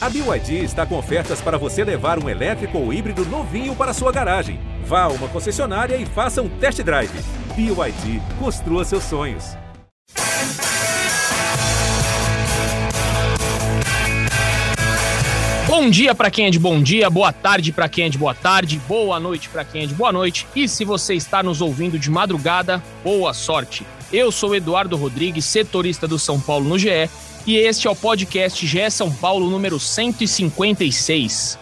A 0.00 0.08
BYD 0.08 0.62
está 0.62 0.86
com 0.86 0.96
ofertas 0.96 1.40
para 1.40 1.58
você 1.58 1.82
levar 1.82 2.22
um 2.22 2.28
elétrico 2.28 2.78
ou 2.78 2.92
híbrido 2.92 3.24
novinho 3.26 3.74
para 3.74 3.92
sua 3.92 4.12
garagem. 4.12 4.60
Vá 4.84 5.02
a 5.02 5.08
uma 5.08 5.26
concessionária 5.26 5.96
e 5.96 6.06
faça 6.06 6.40
um 6.40 6.48
test 6.48 6.80
drive. 6.82 7.10
BYD, 7.56 8.22
construa 8.38 8.84
seus 8.84 9.02
sonhos. 9.02 9.56
Bom 15.66 15.90
dia 15.90 16.14
para 16.14 16.30
quem 16.30 16.46
é 16.46 16.50
de 16.50 16.60
bom 16.60 16.80
dia, 16.80 17.10
boa 17.10 17.32
tarde 17.32 17.72
para 17.72 17.88
quem 17.88 18.04
é 18.04 18.08
de 18.08 18.18
boa 18.18 18.34
tarde, 18.34 18.80
boa 18.86 19.18
noite 19.18 19.48
para 19.48 19.64
quem 19.64 19.82
é 19.82 19.86
de 19.86 19.94
boa 19.94 20.12
noite. 20.12 20.46
E 20.54 20.68
se 20.68 20.84
você 20.84 21.14
está 21.14 21.42
nos 21.42 21.60
ouvindo 21.60 21.98
de 21.98 22.08
madrugada, 22.08 22.80
boa 23.02 23.34
sorte. 23.34 23.84
Eu 24.12 24.30
sou 24.30 24.54
Eduardo 24.54 24.96
Rodrigues, 24.96 25.44
setorista 25.44 26.06
do 26.06 26.20
São 26.20 26.40
Paulo 26.40 26.68
no 26.68 26.78
GE, 26.78 27.10
e 27.46 27.56
este 27.56 27.86
é 27.86 27.90
o 27.90 27.96
podcast 27.96 28.66
GE 28.66 28.90
São 28.90 29.12
Paulo 29.12 29.48
número 29.48 29.78
156. 29.78 31.58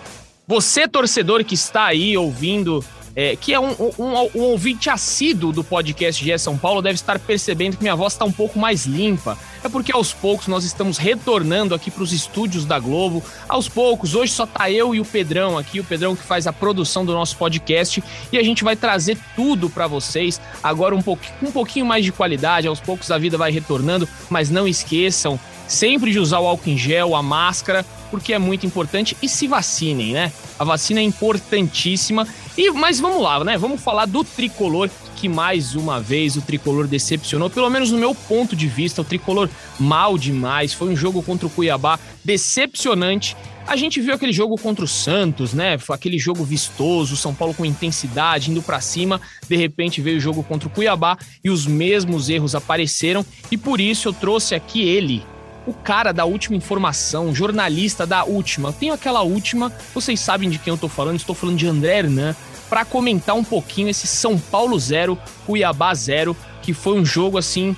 Você, 0.47 0.87
torcedor 0.87 1.45
que 1.45 1.55
está 1.55 1.87
aí 1.87 2.17
ouvindo 2.17 2.84
é, 3.17 3.34
que 3.34 3.55
é 3.55 3.59
um, 3.59 3.71
um, 3.98 4.31
um, 4.34 4.41
ouvinte 4.43 4.91
assíduo 4.91 5.51
do 5.51 5.65
podcast 5.65 6.23
GE 6.23 6.39
São 6.39 6.59
Paulo, 6.59 6.83
deve 6.83 6.97
estar 6.97 7.19
percebendo 7.19 7.79
que 7.79 7.83
minha 7.83 7.97
voz 7.97 8.12
está 8.12 8.27
um 8.27 8.31
pouco 8.31 8.59
mais 8.59 8.84
limpa. 8.84 9.39
É 9.65 9.70
porque 9.70 9.91
aos 9.91 10.12
poucos 10.12 10.47
nós 10.48 10.65
estamos 10.65 10.98
retornando 10.98 11.75
aqui 11.75 11.91
para 11.91 12.03
os 12.03 12.12
estúdios 12.12 12.67
da 12.67 12.79
Globo. 12.79 13.25
Aos 13.48 13.70
poucos, 13.70 14.15
hoje 14.15 14.33
só 14.33 14.45
tá 14.45 14.70
eu 14.70 14.95
e 14.95 15.01
o 15.01 15.05
Pedrão 15.05 15.56
aqui, 15.56 15.81
o 15.81 15.84
Pedrão 15.84 16.15
que 16.15 16.23
faz 16.23 16.47
a 16.47 16.53
produção 16.53 17.06
do 17.06 17.15
nosso 17.15 17.39
podcast, 17.39 18.05
e 18.31 18.37
a 18.37 18.43
gente 18.43 18.62
vai 18.62 18.77
trazer 18.77 19.17
tudo 19.34 19.70
para 19.70 19.87
vocês. 19.87 20.39
Agora 20.62 20.95
um, 20.95 21.03
um 21.43 21.51
pouquinho 21.51 21.87
mais 21.87 22.05
de 22.05 22.12
qualidade, 22.12 22.69
aos 22.69 22.81
poucos 22.81 23.11
a 23.11 23.17
vida 23.17 23.39
vai 23.39 23.51
retornando, 23.51 24.06
mas 24.29 24.51
não 24.51 24.69
esqueçam 24.69 25.41
sempre 25.66 26.12
de 26.12 26.19
usar 26.19 26.41
o 26.41 26.47
álcool 26.47 26.70
em 26.70 26.79
gel, 26.79 27.15
a 27.15 27.23
máscara, 27.23 27.84
porque 28.11 28.33
é 28.33 28.38
muito 28.38 28.66
importante 28.66 29.16
e 29.23 29.29
se 29.29 29.47
vacinem, 29.47 30.12
né? 30.12 30.33
A 30.59 30.65
vacina 30.65 31.01
é 31.01 31.02
importantíssima. 31.02 32.27
E 32.56 32.70
mas 32.70 33.00
vamos 33.00 33.22
lá, 33.22 33.42
né? 33.45 33.59
Vamos 33.59 33.83
falar 33.83 34.06
do 34.06 34.25
tricolor 34.25 34.89
que 35.17 35.28
mais 35.28 35.75
uma 35.75 35.98
vez 35.98 36.37
o 36.37 36.42
tricolor 36.42 36.87
decepcionou, 36.87 37.48
pelo 37.48 37.70
menos 37.70 37.91
no 37.91 37.98
meu 37.98 38.14
ponto 38.14 38.55
de 38.55 38.69
vista, 38.69 39.00
o 39.00 39.05
tricolor 39.05 39.48
mal 39.78 40.19
demais. 40.19 40.72
Foi 40.72 40.89
um 40.89 40.97
jogo 40.97 41.22
contra 41.22 41.47
o 41.47 41.50
Cuiabá 41.50 41.98
decepcionante. 42.25 43.37
A 43.67 43.75
gente 43.75 44.00
viu 44.00 44.14
aquele 44.14 44.33
jogo 44.33 44.56
contra 44.56 44.84
o 44.84 44.89
Santos, 44.89 45.53
né? 45.53 45.77
Aquele 45.91 46.19
jogo 46.19 46.44
vistoso, 46.44 47.17
São 47.17 47.34
Paulo 47.34 47.53
com 47.53 47.64
intensidade, 47.64 48.50
indo 48.50 48.62
para 48.62 48.81
cima. 48.81 49.20
De 49.48 49.56
repente 49.56 50.00
veio 50.00 50.19
o 50.19 50.20
jogo 50.20 50.44
contra 50.44 50.69
o 50.69 50.70
Cuiabá 50.70 51.19
e 51.42 51.50
os 51.50 51.67
mesmos 51.67 52.28
erros 52.28 52.55
apareceram. 52.55 53.27
E 53.50 53.56
por 53.56 53.81
isso 53.81 54.09
eu 54.09 54.12
trouxe 54.12 54.55
aqui 54.55 54.83
ele, 54.83 55.25
o 55.67 55.72
cara 55.72 56.12
da 56.12 56.25
última 56.25 56.56
informação, 56.56 57.34
jornalista 57.34 58.06
da 58.06 58.25
última. 58.25 58.69
Eu 58.69 58.72
tenho 58.72 58.95
aquela 58.95 59.22
última, 59.22 59.72
vocês 59.92 60.20
sabem 60.20 60.48
de 60.48 60.59
quem 60.59 60.70
eu 60.70 60.78
tô 60.78 60.89
falando, 60.89 61.17
estou 61.17 61.34
falando 61.34 61.56
de 61.56 61.67
André 61.67 61.98
Hernan, 61.98 62.36
para 62.69 62.84
comentar 62.84 63.34
um 63.34 63.45
pouquinho 63.45 63.89
esse 63.89 64.06
São 64.06 64.39
Paulo 64.39 64.78
0, 64.78 65.19
Cuiabá 65.44 65.92
0, 65.92 66.37
que 66.62 66.72
foi 66.72 66.98
um 66.98 67.05
jogo 67.05 67.39
assim 67.39 67.77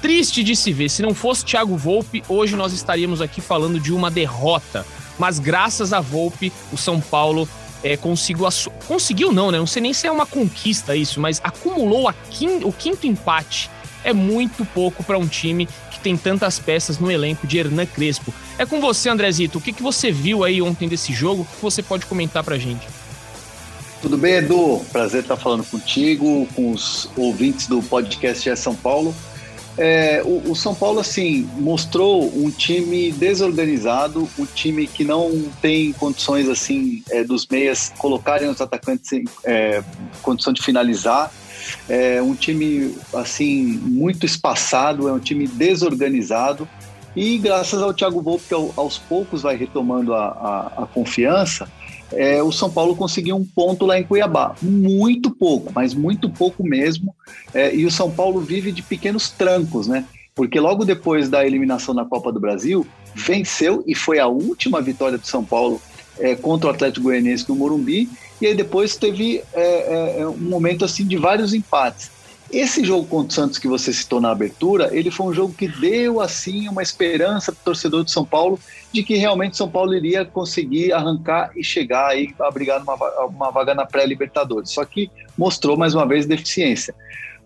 triste 0.00 0.42
de 0.42 0.54
se 0.54 0.72
ver. 0.72 0.88
Se 0.88 1.02
não 1.02 1.14
fosse 1.14 1.44
Thiago 1.44 1.76
Volpe, 1.76 2.22
hoje 2.28 2.56
nós 2.56 2.72
estaríamos 2.72 3.20
aqui 3.20 3.40
falando 3.40 3.80
de 3.80 3.92
uma 3.92 4.10
derrota. 4.10 4.86
Mas 5.18 5.38
graças 5.38 5.92
a 5.92 6.00
Volpe, 6.00 6.52
o 6.72 6.76
São 6.76 7.00
Paulo 7.00 7.48
é, 7.82 7.96
conseguiu. 7.96 8.46
Conseguiu, 8.86 9.32
não, 9.32 9.50
né? 9.50 9.58
Não 9.58 9.66
sei 9.66 9.82
nem 9.82 9.92
se 9.92 10.06
é 10.06 10.12
uma 10.12 10.26
conquista 10.26 10.94
isso, 10.94 11.20
mas 11.20 11.40
acumulou 11.42 12.12
quin... 12.30 12.62
o 12.64 12.72
quinto 12.72 13.06
empate. 13.06 13.70
É 14.04 14.12
muito 14.12 14.64
pouco 14.64 15.02
para 15.02 15.18
um 15.18 15.26
time 15.26 15.68
que 15.98 16.04
tem 16.04 16.16
tantas 16.16 16.58
peças 16.58 16.98
no 16.98 17.10
elenco 17.10 17.46
de 17.46 17.58
Hernan 17.58 17.84
Crespo. 17.86 18.32
É 18.56 18.64
com 18.64 18.80
você, 18.80 19.08
Andrezito. 19.08 19.58
O 19.58 19.60
que, 19.60 19.72
que 19.72 19.82
você 19.82 20.10
viu 20.10 20.44
aí 20.44 20.62
ontem 20.62 20.88
desse 20.88 21.12
jogo? 21.12 21.42
O 21.42 21.44
que 21.44 21.60
você 21.60 21.82
pode 21.82 22.06
comentar 22.06 22.42
pra 22.42 22.56
gente? 22.56 22.86
Tudo 24.00 24.16
bem, 24.16 24.34
Edu? 24.34 24.80
Prazer 24.92 25.22
estar 25.22 25.36
falando 25.36 25.64
contigo, 25.64 26.46
com 26.54 26.70
os 26.70 27.10
ouvintes 27.16 27.66
do 27.66 27.82
podcast 27.82 28.48
é 28.48 28.54
São 28.54 28.74
Paulo. 28.74 29.14
É, 29.76 30.22
o, 30.24 30.50
o, 30.50 30.56
São 30.56 30.74
Paulo, 30.74 30.98
assim, 30.98 31.48
mostrou 31.56 32.24
um 32.36 32.50
time 32.50 33.12
desorganizado, 33.12 34.28
um 34.36 34.44
time 34.44 34.88
que 34.88 35.04
não 35.04 35.48
tem 35.62 35.92
condições, 35.92 36.48
assim, 36.48 37.02
é, 37.10 37.22
dos 37.22 37.46
meias 37.46 37.92
colocarem 37.96 38.48
os 38.48 38.60
atacantes 38.60 39.12
em 39.12 39.24
é, 39.44 39.82
condição 40.20 40.52
de 40.52 40.62
finalizar. 40.62 41.32
É 41.88 42.20
um 42.22 42.34
time 42.34 42.96
assim 43.14 43.64
muito 43.82 44.24
espaçado, 44.24 45.08
é 45.08 45.12
um 45.12 45.18
time 45.18 45.46
desorganizado 45.46 46.68
e 47.16 47.38
graças 47.38 47.82
ao 47.82 47.92
Thiago 47.92 48.22
Volpe 48.22 48.44
que 48.48 48.54
aos 48.54 48.98
poucos 48.98 49.42
vai 49.42 49.56
retomando 49.56 50.14
a, 50.14 50.26
a, 50.26 50.82
a 50.84 50.86
confiança, 50.86 51.68
é, 52.12 52.42
o 52.42 52.52
São 52.52 52.70
Paulo 52.70 52.96
conseguiu 52.96 53.36
um 53.36 53.44
ponto 53.44 53.84
lá 53.84 53.98
em 53.98 54.04
Cuiabá. 54.04 54.54
Muito 54.62 55.30
pouco, 55.30 55.72
mas 55.74 55.94
muito 55.94 56.30
pouco 56.30 56.64
mesmo. 56.64 57.14
É, 57.52 57.74
e 57.74 57.84
o 57.84 57.90
São 57.90 58.10
Paulo 58.10 58.40
vive 58.40 58.72
de 58.72 58.82
pequenos 58.82 59.30
trancos, 59.30 59.88
né? 59.88 60.04
Porque 60.34 60.60
logo 60.60 60.84
depois 60.84 61.28
da 61.28 61.44
eliminação 61.44 61.92
na 61.92 62.04
Copa 62.04 62.32
do 62.32 62.38
Brasil, 62.38 62.86
venceu 63.14 63.82
e 63.86 63.94
foi 63.94 64.18
a 64.20 64.28
última 64.28 64.80
vitória 64.80 65.18
do 65.18 65.26
São 65.26 65.44
Paulo 65.44 65.82
é, 66.18 66.34
contra 66.34 66.68
o 66.68 66.70
Atlético 66.70 67.04
Goianiense 67.04 67.48
no 67.48 67.56
Morumbi 67.56 68.08
e 68.40 68.46
aí 68.46 68.54
depois 68.54 68.96
teve 68.96 69.42
é, 69.52 69.62
é, 69.62 70.20
é, 70.20 70.28
um 70.28 70.36
momento 70.36 70.84
assim 70.84 71.06
de 71.06 71.16
vários 71.16 71.52
empates. 71.52 72.10
Esse 72.50 72.82
jogo 72.82 73.06
contra 73.06 73.28
o 73.28 73.32
Santos 73.32 73.58
que 73.58 73.68
você 73.68 73.92
citou 73.92 74.22
na 74.22 74.30
abertura, 74.30 74.88
ele 74.92 75.10
foi 75.10 75.26
um 75.26 75.34
jogo 75.34 75.52
que 75.52 75.68
deu 75.68 76.18
assim 76.18 76.66
uma 76.66 76.82
esperança 76.82 77.52
para 77.52 77.60
o 77.60 77.64
torcedor 77.64 78.04
de 78.04 78.10
São 78.10 78.24
Paulo 78.24 78.58
de 78.90 79.02
que 79.02 79.16
realmente 79.16 79.56
São 79.56 79.68
Paulo 79.68 79.94
iria 79.94 80.24
conseguir 80.24 80.92
arrancar 80.92 81.50
e 81.54 81.62
chegar 81.62 82.08
aí 82.08 82.34
a 82.40 82.50
brigar 82.50 82.80
numa 82.80 82.94
uma 83.26 83.50
vaga 83.50 83.74
na 83.74 83.84
pré-Libertadores. 83.84 84.70
Só 84.70 84.82
que 84.84 85.10
mostrou 85.36 85.76
mais 85.76 85.94
uma 85.94 86.06
vez 86.06 86.24
deficiência. 86.24 86.94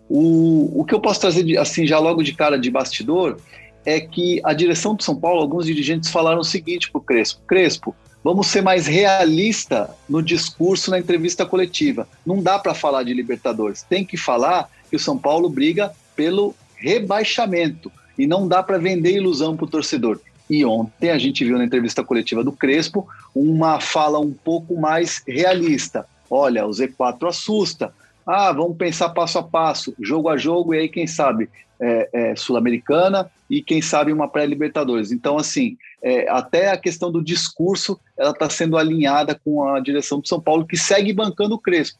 O, 0.07 0.81
o 0.81 0.85
que 0.85 0.95
eu 0.95 1.01
posso 1.01 1.19
trazer 1.19 1.43
de, 1.43 1.57
assim 1.57 1.85
já 1.85 1.99
logo 1.99 2.23
de 2.23 2.33
cara 2.33 2.57
de 2.57 2.71
bastidor 2.71 3.37
é 3.85 3.99
que 3.99 4.39
a 4.43 4.53
direção 4.53 4.95
do 4.95 5.03
São 5.03 5.15
Paulo, 5.15 5.41
alguns 5.41 5.65
dirigentes 5.65 6.09
falaram 6.09 6.39
o 6.39 6.45
seguinte 6.45 6.89
para 6.89 6.99
o 6.99 7.03
Crespo: 7.03 7.41
Crespo, 7.45 7.95
Vamos 8.23 8.47
ser 8.47 8.61
mais 8.61 8.87
realista 8.87 9.89
no 10.07 10.21
discurso 10.21 10.89
na 10.89 10.97
entrevista 10.97 11.45
coletiva. 11.45 12.07
Não 12.25 12.41
dá 12.41 12.57
para 12.57 12.73
falar 12.73 13.03
de 13.03 13.13
Libertadores. 13.13 13.81
Tem 13.81 14.05
que 14.05 14.15
falar 14.15 14.69
que 14.89 14.95
o 14.95 14.99
São 14.99 15.17
Paulo 15.17 15.49
briga 15.49 15.91
pelo 16.15 16.55
rebaixamento 16.77 17.91
e 18.17 18.25
não 18.25 18.47
dá 18.47 18.63
para 18.63 18.77
vender 18.77 19.17
ilusão 19.17 19.57
para 19.57 19.65
o 19.65 19.69
torcedor. 19.69 20.21
E 20.49 20.63
ontem 20.63 21.09
a 21.09 21.17
gente 21.17 21.43
viu 21.43 21.57
na 21.57 21.65
entrevista 21.65 22.03
coletiva 22.03 22.43
do 22.43 22.51
Crespo 22.51 23.07
uma 23.35 23.81
fala 23.81 24.19
um 24.19 24.31
pouco 24.31 24.79
mais 24.79 25.21
realista. 25.27 26.05
Olha, 26.29 26.65
o 26.65 26.69
Z4 26.69 27.27
assusta. 27.27 27.93
Ah, 28.25 28.53
vamos 28.53 28.77
pensar 28.77 29.09
passo 29.09 29.39
a 29.39 29.43
passo, 29.43 29.93
jogo 29.99 30.29
a 30.29 30.37
jogo, 30.37 30.73
e 30.73 30.79
aí, 30.79 30.87
quem 30.87 31.05
sabe, 31.05 31.49
é, 31.83 32.09
é, 32.13 32.35
Sul-Americana 32.35 33.29
e 33.49 33.61
quem 33.61 33.81
sabe 33.81 34.13
uma 34.13 34.27
pré-Libertadores. 34.27 35.11
Então, 35.11 35.37
assim, 35.37 35.77
é, 36.01 36.29
até 36.29 36.71
a 36.71 36.77
questão 36.77 37.11
do 37.11 37.23
discurso 37.23 37.99
ela 38.17 38.31
está 38.31 38.49
sendo 38.49 38.77
alinhada 38.77 39.39
com 39.43 39.67
a 39.67 39.79
direção 39.79 40.19
do 40.19 40.27
São 40.27 40.39
Paulo, 40.39 40.65
que 40.65 40.77
segue 40.77 41.11
bancando 41.11 41.55
o 41.55 41.59
Crespo, 41.59 41.99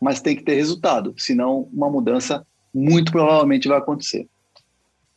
mas 0.00 0.20
tem 0.20 0.34
que 0.34 0.42
ter 0.42 0.54
resultado, 0.54 1.14
senão 1.18 1.68
uma 1.72 1.90
mudança 1.90 2.46
muito 2.74 3.12
provavelmente 3.12 3.68
vai 3.68 3.78
acontecer. 3.78 4.26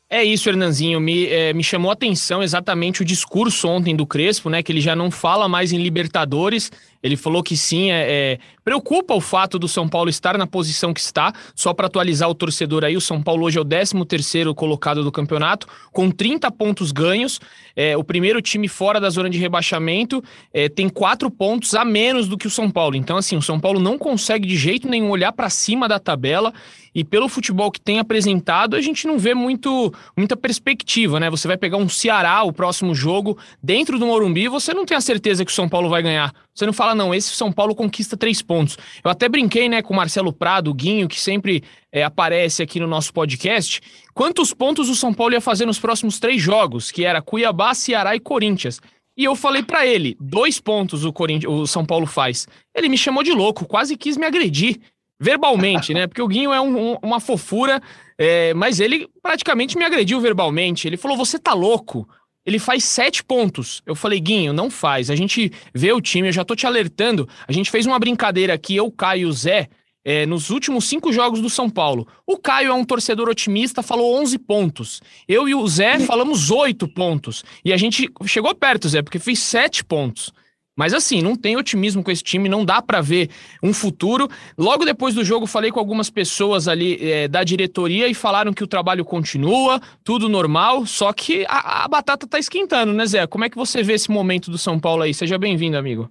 É 0.10 0.26
isso, 0.26 0.50
Hernanzinho. 0.50 1.00
Me, 1.00 1.28
é, 1.28 1.54
me 1.54 1.64
chamou 1.64 1.90
a 1.90 1.94
atenção 1.94 2.44
exatamente 2.44 3.02
o 3.02 3.06
discurso 3.06 3.66
ontem 3.70 3.96
do 3.96 4.06
Crespo, 4.06 4.50
né? 4.50 4.62
Que 4.62 4.70
ele 4.70 4.82
já 4.82 4.94
não 4.94 5.10
fala 5.10 5.48
mais 5.48 5.72
em 5.72 5.82
Libertadores. 5.82 6.70
Ele 7.02 7.18
falou 7.18 7.42
que 7.42 7.58
sim, 7.58 7.92
é, 7.92 8.06
é 8.10 8.40
preocupa 8.64 9.14
o 9.14 9.22
fato 9.22 9.58
do 9.58 9.68
São 9.68 9.88
Paulo 9.88 10.10
estar 10.10 10.38
na 10.38 10.46
posição 10.46 10.94
que 10.94 11.00
está. 11.00 11.34
Só 11.56 11.74
para 11.74 11.88
atualizar 11.88 12.30
o 12.30 12.36
torcedor 12.36 12.84
aí, 12.84 12.96
o 12.96 13.02
São 13.02 13.22
Paulo 13.22 13.46
hoje 13.46 13.58
é 13.58 13.62
o 13.62 13.66
13 13.66 14.06
terceiro 14.06 14.54
colocado 14.54 15.04
do 15.04 15.12
campeonato, 15.12 15.68
com 15.92 16.12
30 16.12 16.52
pontos 16.52 16.92
ganhos. 16.92 17.40
É, 17.76 17.98
o 17.98 18.04
primeiro 18.04 18.42
time 18.42 18.68
fora 18.68 19.00
da 19.00 19.10
zona 19.10 19.30
de 19.30 19.38
rebaixamento 19.38 20.24
é, 20.54 20.70
tem 20.70 20.90
quatro 20.90 21.32
pontos 21.32 21.74
a 21.74 21.84
menos 21.84 22.28
do 22.28 22.38
que 22.38 22.48
o 22.48 22.52
São 22.52 22.70
Paulo. 22.70 22.96
Então, 22.96 23.18
assim, 23.18 23.36
o 23.36 23.42
São 23.42 23.59
Paulo 23.59 23.80
não 23.80 23.97
consegue 23.97 24.47
de 24.47 24.56
jeito 24.56 24.88
nenhum 24.88 25.09
olhar 25.09 25.32
para 25.32 25.50
cima 25.50 25.88
da 25.88 26.00
tabela 26.00 26.54
e 26.94 27.04
pelo 27.04 27.30
futebol 27.30 27.72
que 27.72 27.80
tem 27.80 28.00
apresentado, 28.00 28.76
a 28.76 28.82
gente 28.82 29.08
não 29.08 29.18
vê 29.18 29.34
muito, 29.34 29.94
muita 30.16 30.36
perspectiva, 30.36 31.20
né? 31.20 31.30
Você 31.30 31.47
vai 31.47 31.58
pegar 31.58 31.78
um 31.78 31.88
Ceará, 31.88 32.44
o 32.44 32.52
próximo 32.52 32.94
jogo, 32.94 33.38
dentro 33.64 33.97
do 33.97 34.06
Morumbi, 34.06 34.50
você 34.50 34.74
não 34.74 34.86
tem 34.86 34.97
a 34.97 35.02
certeza 35.02 35.46
que 35.46 35.52
o 35.52 35.56
São 35.56 35.70
Paulo 35.70 35.90
vai 35.90 36.04
ganhar. 36.04 36.34
Você 36.53 36.66
não 36.66 36.74
fala, 36.74 36.94
não, 36.94 37.14
esse 37.14 37.30
São 37.36 37.52
Paulo 37.52 37.74
conquista 37.74 38.18
três 38.18 38.42
pontos. 38.42 38.78
Eu 39.03 39.09
até 39.09 39.30
brinquei, 39.30 39.70
né, 39.70 39.82
com 39.82 39.94
o 39.94 39.98
Marcelo 39.98 40.34
Prado, 40.34 40.70
o 40.70 40.74
Guinho, 40.74 41.08
que 41.08 41.20
sempre 41.20 41.64
é, 41.92 42.03
aparece 42.03 42.62
aqui 42.62 42.80
no 42.80 42.88
nosso 42.88 43.14
podcast. 43.14 43.82
Quantos 44.14 44.53
pontos 44.53 44.90
o 44.90 44.96
São 44.96 45.14
Paulo 45.14 45.34
ia 45.34 45.42
fazer 45.42 45.66
nos 45.66 45.80
próximos 45.80 46.20
três 46.20 46.42
jogos, 46.42 46.92
que 46.92 47.06
era 47.06 47.22
Cuiabá, 47.22 47.74
Ceará 47.74 48.16
e 48.16 48.20
Corinthians? 48.20 48.82
E 49.16 49.24
eu 49.24 49.36
falei 49.36 49.64
para 49.64 49.86
ele, 49.86 50.18
dois 50.20 50.59
pontos 50.59 51.06
o, 51.06 51.14
o 51.48 51.68
São 51.68 51.86
Paulo 51.86 52.06
faz. 52.06 52.48
Ele 52.76 52.90
me 52.90 52.97
chamou 52.97 53.24
de 53.24 53.32
louco, 53.32 53.66
quase 53.66 53.96
quis 53.97 54.18
me 54.18 54.26
agredir 54.26 54.80
verbalmente, 55.22 55.94
né? 55.94 56.08
Porque 56.08 56.22
o 56.22 56.28
Guinho 56.28 56.52
é 56.52 56.59
um, 56.59 56.94
um, 56.94 56.97
uma 57.04 57.20
fofura, 57.20 57.80
é, 58.18 58.54
mas 58.56 58.80
ele 58.80 59.08
praticamente 59.22 59.78
me 59.78 59.86
agrediu 59.86 60.20
verbalmente. 60.20 60.88
Ele 60.88 60.97
falou: 60.97 61.16
Você 61.16 61.38
tá 61.38 61.54
louco? 61.54 62.09
Ele 62.46 62.59
faz 62.59 62.84
sete 62.84 63.23
pontos. 63.23 63.82
Eu 63.85 63.96
falei, 63.96 64.20
Guinho, 64.20 64.53
não 64.53 64.70
faz. 64.70 65.09
A 65.09 65.16
gente 65.16 65.52
vê 65.73 65.91
o 65.91 66.02
time, 66.02 66.29
eu 66.29 66.34
já 66.34 66.43
tô 66.43 66.55
te 66.55 66.66
alertando. 66.66 67.28
A 67.47 67.52
gente 67.52 67.70
fez 67.70 67.85
uma 67.85 67.99
brincadeira 67.99 68.53
aqui, 68.53 68.76
eu, 68.76 68.91
Caio 68.91 69.22
e 69.22 69.26
o 69.26 69.32
Zé, 69.32 69.70
é, 70.03 70.26
nos 70.26 70.49
últimos 70.49 70.85
cinco 70.85 71.14
jogos 71.14 71.41
do 71.41 71.49
São 71.49 71.70
Paulo. 71.70 72.08
O 72.26 72.38
Caio 72.38 72.70
é 72.70 72.73
um 72.73 72.84
torcedor 72.84 73.29
otimista, 73.29 73.84
falou 73.84 74.20
11 74.20 74.38
pontos. 74.40 75.02
Eu 75.28 75.47
e 75.47 75.53
o 75.53 75.67
Zé 75.67 75.99
falamos 75.99 76.49
8 76.49 76.88
pontos. 76.88 77.43
E 77.64 77.72
a 77.72 77.78
gente 77.78 78.09
chegou 78.26 78.53
perto, 78.55 78.90
Zé, 78.90 79.02
porque 79.02 79.20
fez 79.20 79.40
7 79.40 79.84
pontos. 79.85 80.34
Mas 80.76 80.94
assim, 80.94 81.22
não 81.22 81.35
tem 81.35 81.58
otimismo 81.58 82.03
com 82.03 82.12
esse 82.12 82.23
time, 82.23 82.47
não 82.47 82.64
dá 82.64 82.82
para 82.82 83.02
ver 83.02 83.29
um 83.62 83.73
futuro. 83.73 84.29
Logo 84.58 84.85
depois 84.85 85.14
do 85.14 85.23
jogo, 85.23 85.46
falei 85.46 85.72
com 85.72 85.79
algumas 85.79 86.09
pessoas 86.09 86.68
ali 86.68 86.97
é, 87.02 87.28
da 87.28 87.44
diretoria 87.44 88.08
e 88.08 88.14
falaram 88.14 88.53
que 88.53 88.64
o 88.64 88.68
trabalho 88.68 89.03
continua, 89.03 89.82
tudo 90.03 90.29
normal, 90.29 90.85
só 90.85 91.12
que 91.12 91.46
a, 91.47 91.84
a 91.84 91.88
batata 91.88 92.26
tá 92.26 92.40
esquentando, 92.40 92.94
né, 92.94 93.06
Zé? 93.06 93.28
Como 93.28 93.44
é 93.44 93.50
que 93.50 93.58
você 93.58 93.84
vê 93.84 93.94
esse 93.94 94.09
momento 94.09 94.50
do 94.50 94.58
São 94.58 94.79
Paulo 94.79 95.03
aí? 95.03 95.14
Seja 95.14 95.38
bem-vindo, 95.38 95.78
amigo. 95.78 96.09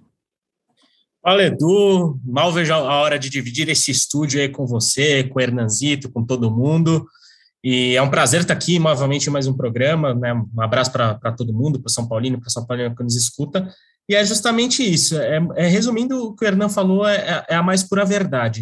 Fala, 1.23 1.43
Edu. 1.43 2.19
Mal 2.25 2.51
vejo 2.51 2.73
a 2.73 2.79
hora 2.79 3.19
de 3.19 3.29
dividir 3.29 3.69
esse 3.69 3.91
estúdio 3.91 4.41
aí 4.41 4.49
com 4.49 4.65
você, 4.65 5.23
com 5.23 5.37
o 5.37 5.41
Hernanzito, 5.41 6.11
com 6.11 6.25
todo 6.25 6.49
mundo. 6.49 7.05
E 7.63 7.95
é 7.95 8.01
um 8.01 8.09
prazer 8.09 8.41
estar 8.41 8.55
aqui 8.55 8.79
novamente 8.79 9.27
em 9.27 9.29
mais 9.29 9.45
um 9.45 9.53
programa. 9.53 10.15
Né? 10.15 10.33
Um 10.33 10.61
abraço 10.61 10.91
para 10.91 11.31
todo 11.33 11.53
mundo, 11.53 11.79
para 11.79 11.91
São 11.91 12.07
Paulino, 12.07 12.39
para 12.39 12.49
São 12.49 12.65
Paulino 12.65 12.95
que 12.95 13.03
nos 13.03 13.15
escuta. 13.15 13.71
E 14.09 14.15
é 14.15 14.23
justamente 14.25 14.83
isso. 14.83 15.17
É, 15.17 15.39
é 15.55 15.67
resumindo 15.67 16.27
o 16.27 16.35
que 16.35 16.43
o 16.43 16.47
Hernan 16.47 16.69
falou, 16.69 17.07
é, 17.07 17.45
é, 17.47 17.55
a 17.55 17.63
mais 17.63 17.83
pura 17.83 18.05
verdade. 18.05 18.61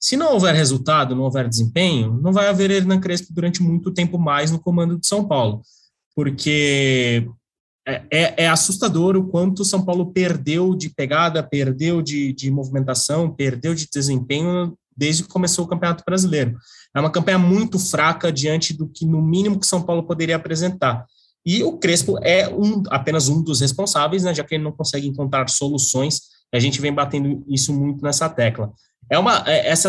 Se 0.00 0.16
não 0.16 0.32
houver 0.32 0.54
resultado, 0.54 1.14
não 1.14 1.24
houver 1.24 1.48
desempenho, 1.48 2.18
não 2.22 2.32
vai 2.32 2.48
haver 2.48 2.70
Hernan 2.70 3.00
Crespo 3.00 3.32
durante 3.32 3.62
muito 3.62 3.92
tempo 3.92 4.18
mais 4.18 4.50
no 4.50 4.60
comando 4.60 4.98
de 4.98 5.06
São 5.06 5.26
Paulo. 5.26 5.62
Porque 6.14 7.28
é, 7.86 8.02
é, 8.10 8.44
é, 8.44 8.48
assustador 8.48 9.16
o 9.16 9.26
quanto 9.26 9.64
São 9.64 9.84
Paulo 9.84 10.12
perdeu 10.12 10.74
de 10.74 10.90
pegada, 10.90 11.42
perdeu 11.42 12.02
de, 12.02 12.32
de 12.32 12.50
movimentação, 12.50 13.30
perdeu 13.30 13.74
de 13.74 13.88
desempenho 13.90 14.76
desde 14.96 15.22
que 15.22 15.28
começou 15.28 15.64
o 15.64 15.68
Campeonato 15.68 16.04
Brasileiro. 16.04 16.58
É 16.94 17.00
uma 17.00 17.10
campanha 17.10 17.38
muito 17.38 17.78
fraca 17.78 18.30
diante 18.32 18.74
do 18.74 18.88
que, 18.88 19.06
no 19.06 19.22
mínimo, 19.22 19.58
que 19.58 19.66
São 19.66 19.82
Paulo 19.82 20.02
poderia 20.02 20.36
apresentar. 20.36 21.06
E 21.44 21.62
o 21.62 21.78
Crespo 21.78 22.18
é 22.22 22.48
um, 22.48 22.82
apenas 22.90 23.28
um 23.28 23.42
dos 23.42 23.60
responsáveis, 23.60 24.24
né, 24.24 24.34
já 24.34 24.44
que 24.44 24.54
ele 24.54 24.64
não 24.64 24.72
consegue 24.72 25.06
encontrar 25.06 25.48
soluções. 25.48 26.20
A 26.52 26.58
gente 26.58 26.80
vem 26.80 26.92
batendo 26.92 27.44
isso 27.48 27.72
muito 27.72 28.02
nessa 28.02 28.28
tecla. 28.28 28.72
É 29.10 29.18
uma 29.18 29.42
é, 29.46 29.68
essa 29.68 29.88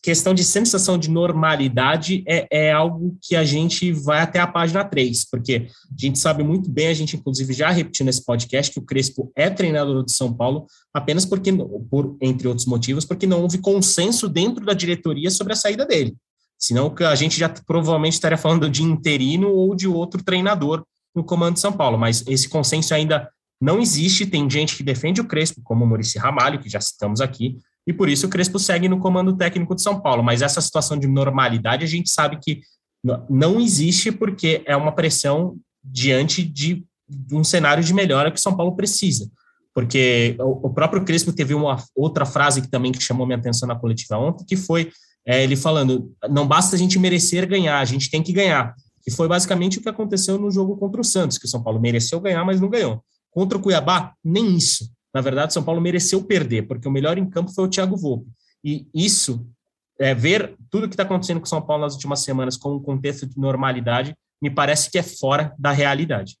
questão 0.00 0.32
de 0.32 0.44
sensação 0.44 0.96
de 0.96 1.10
normalidade 1.10 2.22
é, 2.26 2.46
é 2.50 2.72
algo 2.72 3.18
que 3.20 3.34
a 3.34 3.44
gente 3.44 3.90
vai 3.92 4.20
até 4.20 4.38
a 4.38 4.46
página 4.46 4.84
3, 4.84 5.28
porque 5.28 5.66
a 5.66 6.00
gente 6.00 6.18
sabe 6.20 6.44
muito 6.44 6.70
bem, 6.70 6.86
a 6.86 6.94
gente 6.94 7.16
inclusive 7.16 7.52
já 7.52 7.70
repetiu 7.70 8.06
nesse 8.06 8.24
podcast 8.24 8.72
que 8.72 8.78
o 8.78 8.84
Crespo 8.84 9.32
é 9.34 9.50
treinador 9.50 10.04
de 10.04 10.12
São 10.12 10.32
Paulo 10.32 10.66
apenas 10.94 11.24
porque 11.24 11.52
por 11.90 12.16
entre 12.20 12.46
outros 12.46 12.66
motivos, 12.66 13.04
porque 13.04 13.26
não 13.26 13.42
houve 13.42 13.58
consenso 13.58 14.28
dentro 14.28 14.64
da 14.64 14.72
diretoria 14.72 15.30
sobre 15.30 15.52
a 15.52 15.56
saída 15.56 15.84
dele. 15.84 16.16
Senão 16.60 16.94
a 17.08 17.14
gente 17.14 17.38
já 17.38 17.48
provavelmente 17.48 18.12
estaria 18.12 18.36
falando 18.36 18.68
de 18.68 18.82
interino 18.82 19.48
ou 19.48 19.74
de 19.74 19.88
outro 19.88 20.22
treinador 20.22 20.84
no 21.14 21.24
comando 21.24 21.54
de 21.54 21.60
São 21.60 21.72
Paulo, 21.72 21.96
mas 21.96 22.22
esse 22.28 22.48
consenso 22.48 22.94
ainda 22.94 23.30
não 23.60 23.80
existe. 23.80 24.26
Tem 24.26 24.48
gente 24.48 24.76
que 24.76 24.82
defende 24.82 25.22
o 25.22 25.26
Crespo, 25.26 25.62
como 25.64 25.84
o 25.84 25.88
Maurício 25.88 26.20
Ramalho, 26.20 26.60
que 26.60 26.68
já 26.68 26.80
citamos 26.80 27.22
aqui, 27.22 27.56
e 27.86 27.92
por 27.94 28.10
isso 28.10 28.26
o 28.26 28.30
Crespo 28.30 28.58
segue 28.58 28.88
no 28.88 29.00
comando 29.00 29.36
técnico 29.36 29.74
de 29.74 29.82
São 29.82 30.00
Paulo. 30.00 30.22
Mas 30.22 30.42
essa 30.42 30.60
situação 30.60 30.98
de 30.98 31.08
normalidade 31.08 31.82
a 31.82 31.88
gente 31.88 32.10
sabe 32.10 32.38
que 32.38 32.60
não 33.28 33.58
existe 33.58 34.12
porque 34.12 34.62
é 34.66 34.76
uma 34.76 34.92
pressão 34.92 35.56
diante 35.82 36.42
de, 36.42 36.84
um 37.32 37.42
cenário 37.42 37.82
de 37.82 37.94
melhora 37.94 38.30
que 38.30 38.38
o 38.38 38.42
São 38.42 38.54
Paulo 38.54 38.76
precisa. 38.76 39.30
Porque 39.74 40.36
o 40.38 40.68
próprio 40.68 41.04
Crespo 41.04 41.32
teve 41.32 41.54
uma 41.54 41.82
outra 41.96 42.26
frase 42.26 42.60
que 42.60 42.68
também 42.68 42.92
chamou 42.98 43.26
minha 43.26 43.38
atenção 43.38 43.66
na 43.66 43.76
coletiva 43.76 44.18
ontem, 44.18 44.44
que 44.44 44.56
foi 44.56 44.90
é, 45.26 45.42
ele 45.42 45.56
falando: 45.56 46.12
não 46.28 46.46
basta 46.46 46.76
a 46.76 46.78
gente 46.78 46.98
merecer 46.98 47.46
ganhar, 47.46 47.78
a 47.78 47.84
gente 47.84 48.10
tem 48.10 48.22
que 48.22 48.32
ganhar 48.32 48.74
que 49.02 49.10
foi 49.10 49.26
basicamente 49.26 49.78
o 49.78 49.82
que 49.82 49.88
aconteceu 49.88 50.38
no 50.38 50.50
jogo 50.50 50.76
contra 50.76 51.00
o 51.00 51.04
Santos, 51.04 51.38
que 51.38 51.46
o 51.46 51.48
São 51.48 51.62
Paulo 51.62 51.80
mereceu 51.80 52.20
ganhar, 52.20 52.44
mas 52.44 52.60
não 52.60 52.68
ganhou. 52.68 53.02
Contra 53.30 53.56
o 53.56 53.60
Cuiabá, 53.60 54.14
nem 54.22 54.56
isso. 54.56 54.90
Na 55.12 55.20
verdade, 55.20 55.50
o 55.50 55.54
São 55.54 55.62
Paulo 55.62 55.80
mereceu 55.80 56.22
perder, 56.22 56.62
porque 56.62 56.86
o 56.86 56.90
melhor 56.90 57.18
em 57.18 57.28
campo 57.28 57.52
foi 57.52 57.64
o 57.64 57.68
Thiago 57.68 57.96
Volpe. 57.96 58.30
E 58.62 58.86
isso, 58.94 59.46
é, 59.98 60.14
ver 60.14 60.54
tudo 60.70 60.88
que 60.88 60.94
está 60.94 61.02
acontecendo 61.02 61.40
com 61.40 61.46
o 61.46 61.48
São 61.48 61.62
Paulo 61.62 61.82
nas 61.82 61.94
últimas 61.94 62.20
semanas 62.20 62.56
com 62.56 62.74
um 62.74 62.82
contexto 62.82 63.26
de 63.26 63.38
normalidade, 63.38 64.14
me 64.40 64.50
parece 64.50 64.90
que 64.90 64.98
é 64.98 65.02
fora 65.02 65.54
da 65.58 65.72
realidade. 65.72 66.36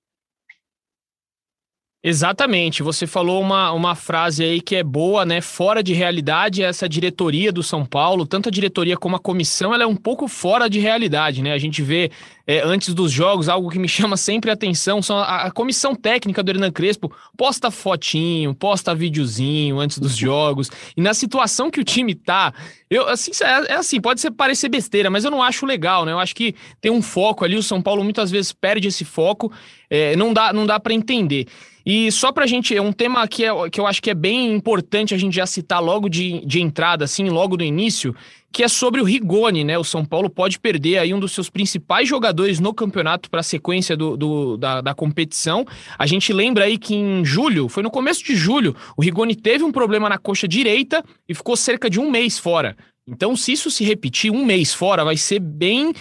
Exatamente, 2.02 2.82
você 2.82 3.06
falou 3.06 3.42
uma, 3.42 3.72
uma 3.72 3.94
frase 3.94 4.42
aí 4.42 4.62
que 4.62 4.74
é 4.74 4.82
boa, 4.82 5.26
né? 5.26 5.42
Fora 5.42 5.82
de 5.82 5.92
realidade, 5.92 6.62
essa 6.62 6.88
diretoria 6.88 7.52
do 7.52 7.62
São 7.62 7.84
Paulo, 7.84 8.24
tanto 8.24 8.48
a 8.48 8.52
diretoria 8.52 8.96
como 8.96 9.16
a 9.16 9.18
comissão, 9.18 9.74
ela 9.74 9.82
é 9.82 9.86
um 9.86 9.94
pouco 9.94 10.26
fora 10.26 10.66
de 10.70 10.78
realidade, 10.80 11.42
né? 11.42 11.52
A 11.52 11.58
gente 11.58 11.82
vê 11.82 12.10
é, 12.46 12.62
antes 12.62 12.94
dos 12.94 13.12
jogos, 13.12 13.50
algo 13.50 13.68
que 13.68 13.78
me 13.78 13.86
chama 13.88 14.16
sempre 14.16 14.50
a 14.50 14.54
atenção, 14.54 15.02
são 15.02 15.18
a, 15.18 15.42
a, 15.42 15.50
comissão 15.50 15.94
técnica 15.94 16.42
do 16.42 16.50
Hernan 16.50 16.72
Crespo 16.72 17.12
posta 17.36 17.70
fotinho, 17.70 18.54
posta 18.54 18.94
videozinho 18.94 19.78
antes 19.78 19.98
dos 19.98 20.16
jogos, 20.18 20.70
e 20.96 21.02
na 21.02 21.12
situação 21.12 21.70
que 21.70 21.80
o 21.80 21.84
time 21.84 22.14
tá, 22.14 22.54
eu, 22.88 23.10
assim, 23.10 23.30
é, 23.44 23.72
é 23.72 23.74
assim, 23.74 24.00
pode 24.00 24.22
ser, 24.22 24.30
parecer 24.30 24.70
besteira, 24.70 25.10
mas 25.10 25.26
eu 25.26 25.30
não 25.30 25.42
acho 25.42 25.66
legal, 25.66 26.06
né? 26.06 26.12
Eu 26.12 26.18
acho 26.18 26.34
que 26.34 26.54
tem 26.80 26.90
um 26.90 27.02
foco 27.02 27.44
ali, 27.44 27.56
o 27.56 27.62
São 27.62 27.82
Paulo 27.82 28.02
muitas 28.02 28.30
vezes 28.30 28.54
perde 28.54 28.88
esse 28.88 29.04
foco, 29.04 29.52
é, 29.90 30.16
não 30.16 30.32
dá, 30.32 30.50
não 30.50 30.64
dá 30.64 30.80
para 30.80 30.94
entender. 30.94 31.46
E 31.84 32.10
só 32.12 32.30
pra 32.32 32.46
gente, 32.46 32.78
um 32.78 32.92
tema 32.92 33.26
que, 33.26 33.44
é, 33.44 33.50
que 33.70 33.80
eu 33.80 33.86
acho 33.86 34.02
que 34.02 34.10
é 34.10 34.14
bem 34.14 34.52
importante 34.54 35.14
a 35.14 35.18
gente 35.18 35.34
já 35.34 35.46
citar 35.46 35.82
logo 35.82 36.08
de, 36.08 36.44
de 36.44 36.60
entrada, 36.60 37.04
assim, 37.04 37.28
logo 37.28 37.56
do 37.56 37.64
início, 37.64 38.14
que 38.52 38.62
é 38.62 38.68
sobre 38.68 39.00
o 39.00 39.04
Rigoni, 39.04 39.64
né? 39.64 39.78
O 39.78 39.84
São 39.84 40.04
Paulo 40.04 40.28
pode 40.28 40.58
perder 40.58 40.98
aí 40.98 41.14
um 41.14 41.20
dos 41.20 41.32
seus 41.32 41.48
principais 41.48 42.08
jogadores 42.08 42.58
no 42.58 42.74
campeonato 42.74 43.30
para 43.30 43.40
a 43.40 43.44
sequência 43.44 43.96
do, 43.96 44.16
do 44.16 44.56
da, 44.56 44.80
da, 44.80 44.94
competição. 44.94 45.64
A 45.98 46.06
gente 46.06 46.32
lembra 46.32 46.64
aí 46.64 46.76
que 46.76 46.94
em 46.94 47.24
julho, 47.24 47.68
foi 47.68 47.82
no 47.82 47.90
começo 47.90 48.24
de 48.24 48.34
julho, 48.34 48.74
o 48.96 49.02
Rigoni 49.02 49.36
teve 49.36 49.62
um 49.62 49.72
problema 49.72 50.08
na 50.08 50.18
coxa 50.18 50.48
direita 50.48 51.04
e 51.28 51.34
ficou 51.34 51.56
cerca 51.56 51.88
de 51.88 52.00
um 52.00 52.10
mês 52.10 52.38
fora. 52.38 52.76
Então, 53.06 53.36
se 53.36 53.52
isso 53.52 53.70
se 53.70 53.84
repetir, 53.84 54.30
um 54.30 54.44
mês 54.44 54.74
fora 54.74 55.04
vai 55.04 55.16
ser 55.16 55.38
bem 55.40 55.92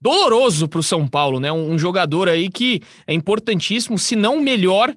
doloroso 0.00 0.68
para 0.68 0.80
o 0.80 0.82
São 0.82 1.06
Paulo, 1.06 1.40
né? 1.40 1.50
Um, 1.50 1.72
um 1.72 1.78
jogador 1.78 2.28
aí 2.28 2.48
que 2.48 2.80
é 3.06 3.14
importantíssimo, 3.14 3.98
se 3.98 4.14
não 4.14 4.40
melhor 4.40 4.94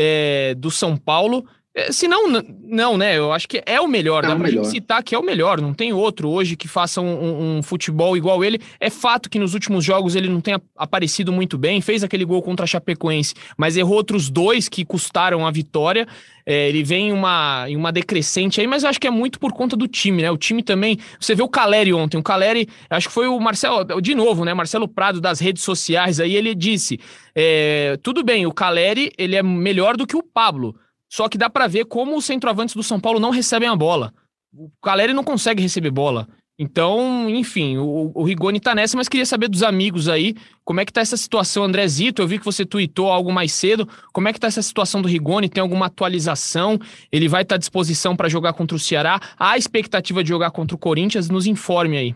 é, 0.00 0.54
do 0.54 0.70
São 0.70 0.96
Paulo. 0.96 1.44
É, 1.72 1.92
se 1.92 2.08
não, 2.08 2.28
não, 2.62 2.98
né? 2.98 3.16
Eu 3.16 3.32
acho 3.32 3.48
que 3.48 3.62
é 3.64 3.80
o 3.80 3.86
melhor. 3.86 4.24
É 4.24 4.26
dá 4.26 4.34
o 4.34 4.38
pra 4.38 4.48
melhor. 4.48 4.64
gente 4.64 4.72
citar 4.72 5.02
que 5.04 5.14
é 5.14 5.18
o 5.18 5.22
melhor. 5.22 5.60
Não 5.60 5.72
tem 5.72 5.92
outro 5.92 6.28
hoje 6.28 6.56
que 6.56 6.66
faça 6.66 7.00
um, 7.00 7.58
um, 7.58 7.62
futebol 7.62 8.16
igual 8.16 8.44
ele. 8.44 8.60
É 8.80 8.90
fato 8.90 9.30
que 9.30 9.38
nos 9.38 9.54
últimos 9.54 9.84
jogos 9.84 10.16
ele 10.16 10.28
não 10.28 10.40
tenha 10.40 10.60
aparecido 10.76 11.32
muito 11.32 11.56
bem. 11.56 11.80
Fez 11.80 12.02
aquele 12.02 12.24
gol 12.24 12.42
contra 12.42 12.64
a 12.64 12.66
Chapecoense, 12.66 13.34
mas 13.56 13.76
errou 13.76 13.94
outros 13.94 14.28
dois 14.28 14.68
que 14.68 14.84
custaram 14.84 15.46
a 15.46 15.50
vitória. 15.52 16.08
É, 16.44 16.68
ele 16.68 16.82
vem 16.82 17.10
em 17.10 17.12
uma, 17.12 17.66
em 17.68 17.76
uma 17.76 17.92
decrescente 17.92 18.60
aí, 18.60 18.66
mas 18.66 18.82
eu 18.82 18.88
acho 18.90 18.98
que 18.98 19.06
é 19.06 19.10
muito 19.10 19.38
por 19.38 19.52
conta 19.52 19.76
do 19.76 19.86
time, 19.86 20.22
né? 20.22 20.30
O 20.32 20.36
time 20.36 20.64
também. 20.64 20.98
Você 21.20 21.36
viu 21.36 21.44
o 21.44 21.48
Caleri 21.48 21.92
ontem. 21.92 22.18
O 22.18 22.22
Caleri, 22.22 22.66
acho 22.88 23.06
que 23.06 23.14
foi 23.14 23.28
o 23.28 23.38
Marcelo, 23.38 24.00
de 24.00 24.14
novo, 24.16 24.44
né? 24.44 24.52
Marcelo 24.52 24.88
Prado 24.88 25.20
das 25.20 25.38
redes 25.38 25.62
sociais 25.62 26.18
aí, 26.18 26.34
ele 26.34 26.52
disse: 26.52 26.98
é, 27.32 27.96
tudo 28.02 28.24
bem, 28.24 28.44
o 28.44 28.52
Caleri 28.52 29.12
ele 29.16 29.36
é 29.36 29.42
melhor 29.42 29.96
do 29.96 30.04
que 30.04 30.16
o 30.16 30.22
Pablo. 30.22 30.74
Só 31.10 31.28
que 31.28 31.36
dá 31.36 31.50
para 31.50 31.66
ver 31.66 31.86
como 31.86 32.16
os 32.16 32.24
centroavantes 32.24 32.74
do 32.74 32.82
São 32.82 33.00
Paulo 33.00 33.18
não 33.18 33.30
recebem 33.30 33.68
a 33.68 33.74
bola. 33.74 34.14
O 34.52 34.70
Caleri 34.82 35.12
não 35.12 35.24
consegue 35.24 35.62
receber 35.62 35.90
bola. 35.90 36.28
Então, 36.62 37.28
enfim, 37.30 37.78
o, 37.78 38.12
o 38.14 38.22
Rigoni 38.22 38.60
tá 38.60 38.74
nessa, 38.74 38.94
mas 38.94 39.08
queria 39.08 39.24
saber 39.24 39.48
dos 39.48 39.62
amigos 39.62 40.10
aí, 40.10 40.34
como 40.62 40.78
é 40.78 40.84
que 40.84 40.92
tá 40.92 41.00
essa 41.00 41.16
situação, 41.16 41.64
Andrezito? 41.64 42.20
Eu 42.20 42.28
vi 42.28 42.38
que 42.38 42.44
você 42.44 42.66
tweetou 42.66 43.10
algo 43.10 43.32
mais 43.32 43.50
cedo. 43.50 43.88
Como 44.12 44.28
é 44.28 44.32
que 44.32 44.38
tá 44.38 44.46
essa 44.46 44.60
situação 44.60 45.00
do 45.00 45.08
Rigoni? 45.08 45.48
Tem 45.48 45.62
alguma 45.62 45.86
atualização? 45.86 46.78
Ele 47.10 47.28
vai 47.28 47.42
estar 47.42 47.54
tá 47.54 47.56
à 47.56 47.58
disposição 47.58 48.14
para 48.14 48.28
jogar 48.28 48.52
contra 48.52 48.76
o 48.76 48.78
Ceará? 48.78 49.18
Há 49.38 49.56
expectativa 49.56 50.22
de 50.22 50.28
jogar 50.28 50.50
contra 50.50 50.74
o 50.76 50.78
Corinthians? 50.78 51.30
Nos 51.30 51.46
informe 51.46 51.96
aí. 51.96 52.14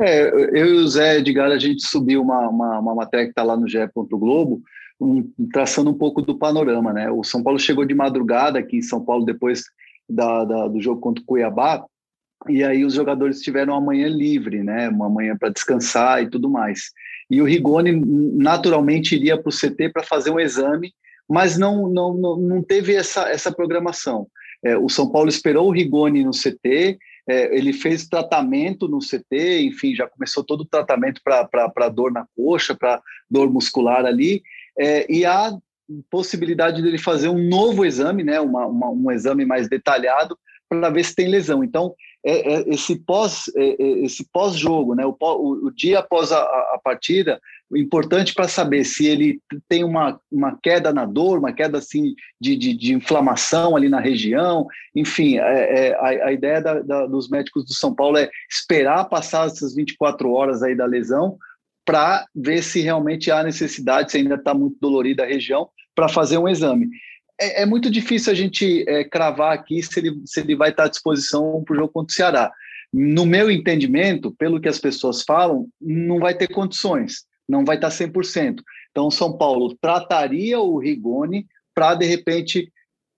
É, 0.00 0.28
eu 0.60 0.66
e 0.66 0.76
o 0.78 0.88
Zé 0.88 1.18
Edgar, 1.18 1.52
a 1.52 1.58
gente 1.58 1.86
subiu 1.86 2.22
uma, 2.22 2.48
uma, 2.48 2.80
uma 2.80 2.94
matéria 2.96 3.26
que 3.26 3.30
está 3.30 3.44
lá 3.44 3.56
no 3.56 3.68
GE. 3.68 3.78
Globo, 4.10 4.60
um, 5.02 5.32
traçando 5.52 5.90
um 5.90 5.94
pouco 5.94 6.22
do 6.22 6.38
panorama, 6.38 6.92
né? 6.92 7.10
O 7.10 7.24
São 7.24 7.42
Paulo 7.42 7.58
chegou 7.58 7.84
de 7.84 7.94
madrugada 7.94 8.58
aqui 8.58 8.76
em 8.78 8.82
São 8.82 9.04
Paulo 9.04 9.24
depois 9.24 9.64
da, 10.08 10.44
da, 10.44 10.68
do 10.68 10.80
jogo 10.80 11.00
contra 11.00 11.22
o 11.22 11.26
Cuiabá, 11.26 11.84
e 12.48 12.64
aí 12.64 12.84
os 12.84 12.94
jogadores 12.94 13.40
tiveram 13.40 13.74
uma 13.74 13.80
manhã 13.80 14.08
livre, 14.08 14.62
né? 14.62 14.88
Uma 14.88 15.08
manhã 15.08 15.36
para 15.36 15.50
descansar 15.50 16.22
e 16.22 16.28
tudo 16.28 16.50
mais. 16.50 16.90
E 17.30 17.40
o 17.40 17.44
Rigoni 17.44 17.92
naturalmente 18.36 19.14
iria 19.14 19.40
para 19.40 19.48
o 19.48 19.52
CT 19.52 19.90
para 19.92 20.02
fazer 20.02 20.30
um 20.30 20.40
exame, 20.40 20.92
mas 21.28 21.56
não, 21.56 21.88
não, 21.88 22.14
não, 22.14 22.62
teve 22.62 22.94
essa, 22.94 23.28
essa 23.28 23.52
programação. 23.52 24.26
É, 24.64 24.76
o 24.76 24.88
São 24.88 25.10
Paulo 25.10 25.28
esperou 25.28 25.68
o 25.68 25.72
Rigoni 25.72 26.24
no 26.24 26.32
CT, 26.32 26.98
é, 27.28 27.56
ele 27.56 27.72
fez 27.72 28.08
tratamento 28.08 28.88
no 28.88 28.98
CT, 28.98 29.62
enfim, 29.62 29.94
já 29.94 30.08
começou 30.08 30.42
todo 30.42 30.62
o 30.62 30.66
tratamento 30.66 31.20
para 31.24 31.88
dor 31.88 32.12
na 32.12 32.26
coxa, 32.36 32.74
para 32.74 33.00
dor 33.30 33.50
muscular 33.50 34.04
ali, 34.04 34.42
é, 34.78 35.10
e 35.12 35.24
há 35.24 35.52
possibilidade 36.10 36.80
dele 36.80 36.98
fazer 36.98 37.28
um 37.28 37.48
novo 37.48 37.84
exame, 37.84 38.24
né, 38.24 38.40
uma, 38.40 38.66
uma 38.66 38.90
um 38.90 39.10
exame 39.10 39.44
mais 39.44 39.68
detalhado, 39.68 40.38
para 40.68 40.90
ver 40.90 41.04
se 41.04 41.14
tem 41.14 41.28
lesão. 41.28 41.62
Então, 41.62 41.94
é, 42.24 42.54
é, 42.54 42.64
esse 42.68 42.96
pós 42.96 43.50
é, 43.56 43.82
é 43.82 44.04
esse 44.04 44.26
pós 44.32 44.54
jogo, 44.54 44.94
né, 44.94 45.04
o, 45.04 45.14
o, 45.20 45.66
o 45.66 45.70
dia 45.70 45.98
após 45.98 46.32
a, 46.32 46.40
a 46.40 46.80
partida, 46.82 47.40
importante 47.74 48.34
para 48.34 48.48
saber 48.48 48.84
se 48.84 49.06
ele 49.06 49.40
tem 49.68 49.82
uma, 49.82 50.20
uma 50.30 50.58
queda 50.62 50.92
na 50.92 51.04
dor, 51.04 51.38
uma 51.38 51.52
queda 51.52 51.78
assim 51.78 52.14
de, 52.40 52.56
de, 52.56 52.74
de 52.74 52.94
inflamação 52.94 53.74
ali 53.74 53.88
na 53.88 54.00
região, 54.00 54.66
enfim, 54.94 55.38
é, 55.38 55.88
é, 55.88 55.94
a, 55.94 56.28
a, 56.28 56.32
ideia 56.32 56.60
da, 56.60 56.80
da, 56.80 57.06
dos 57.06 57.28
médicos 57.28 57.64
do 57.64 57.74
São 57.74 57.94
Paulo 57.94 58.18
é 58.18 58.30
esperar 58.50 59.08
passar 59.08 59.46
essas 59.46 59.74
24 59.74 60.30
horas 60.30 60.62
aí 60.62 60.74
da 60.74 60.86
lesão 60.86 61.38
para 61.84 62.26
ver 62.34 62.62
se 62.62 62.80
realmente 62.80 63.30
há 63.30 63.42
necessidade, 63.42 64.10
se 64.10 64.18
ainda 64.18 64.36
está 64.36 64.54
muito 64.54 64.76
dolorida 64.80 65.24
a 65.24 65.26
região, 65.26 65.68
para 65.94 66.08
fazer 66.08 66.38
um 66.38 66.48
exame. 66.48 66.88
É, 67.40 67.62
é, 67.62 67.66
muito 67.66 67.90
difícil 67.90 68.32
a 68.32 68.36
gente 68.36 68.84
é, 68.88 69.04
cravar 69.04 69.52
aqui 69.52 69.82
se 69.82 69.98
ele, 69.98 70.20
se 70.24 70.40
ele 70.40 70.54
vai 70.54 70.70
estar 70.70 70.84
à 70.84 70.88
disposição 70.88 71.62
para 71.64 71.74
o 71.74 71.76
jogo 71.76 71.92
contra 71.92 72.12
o 72.12 72.14
Ceará. 72.14 72.52
No 72.92 73.24
meu 73.24 73.50
entendimento, 73.50 74.32
pelo 74.32 74.60
que 74.60 74.68
as 74.68 74.78
pessoas 74.78 75.22
falam, 75.22 75.66
não 75.80 76.18
vai 76.18 76.34
ter 76.34 76.48
condições, 76.48 77.24
não 77.48 77.64
vai 77.64 77.76
estar 77.76 77.88
100%. 77.88 78.60
Então, 78.90 79.10
São 79.10 79.36
Paulo 79.36 79.76
trataria 79.80 80.60
o 80.60 80.78
Rigoni 80.78 81.46
para, 81.74 81.94
de 81.94 82.04
repente, 82.04 82.70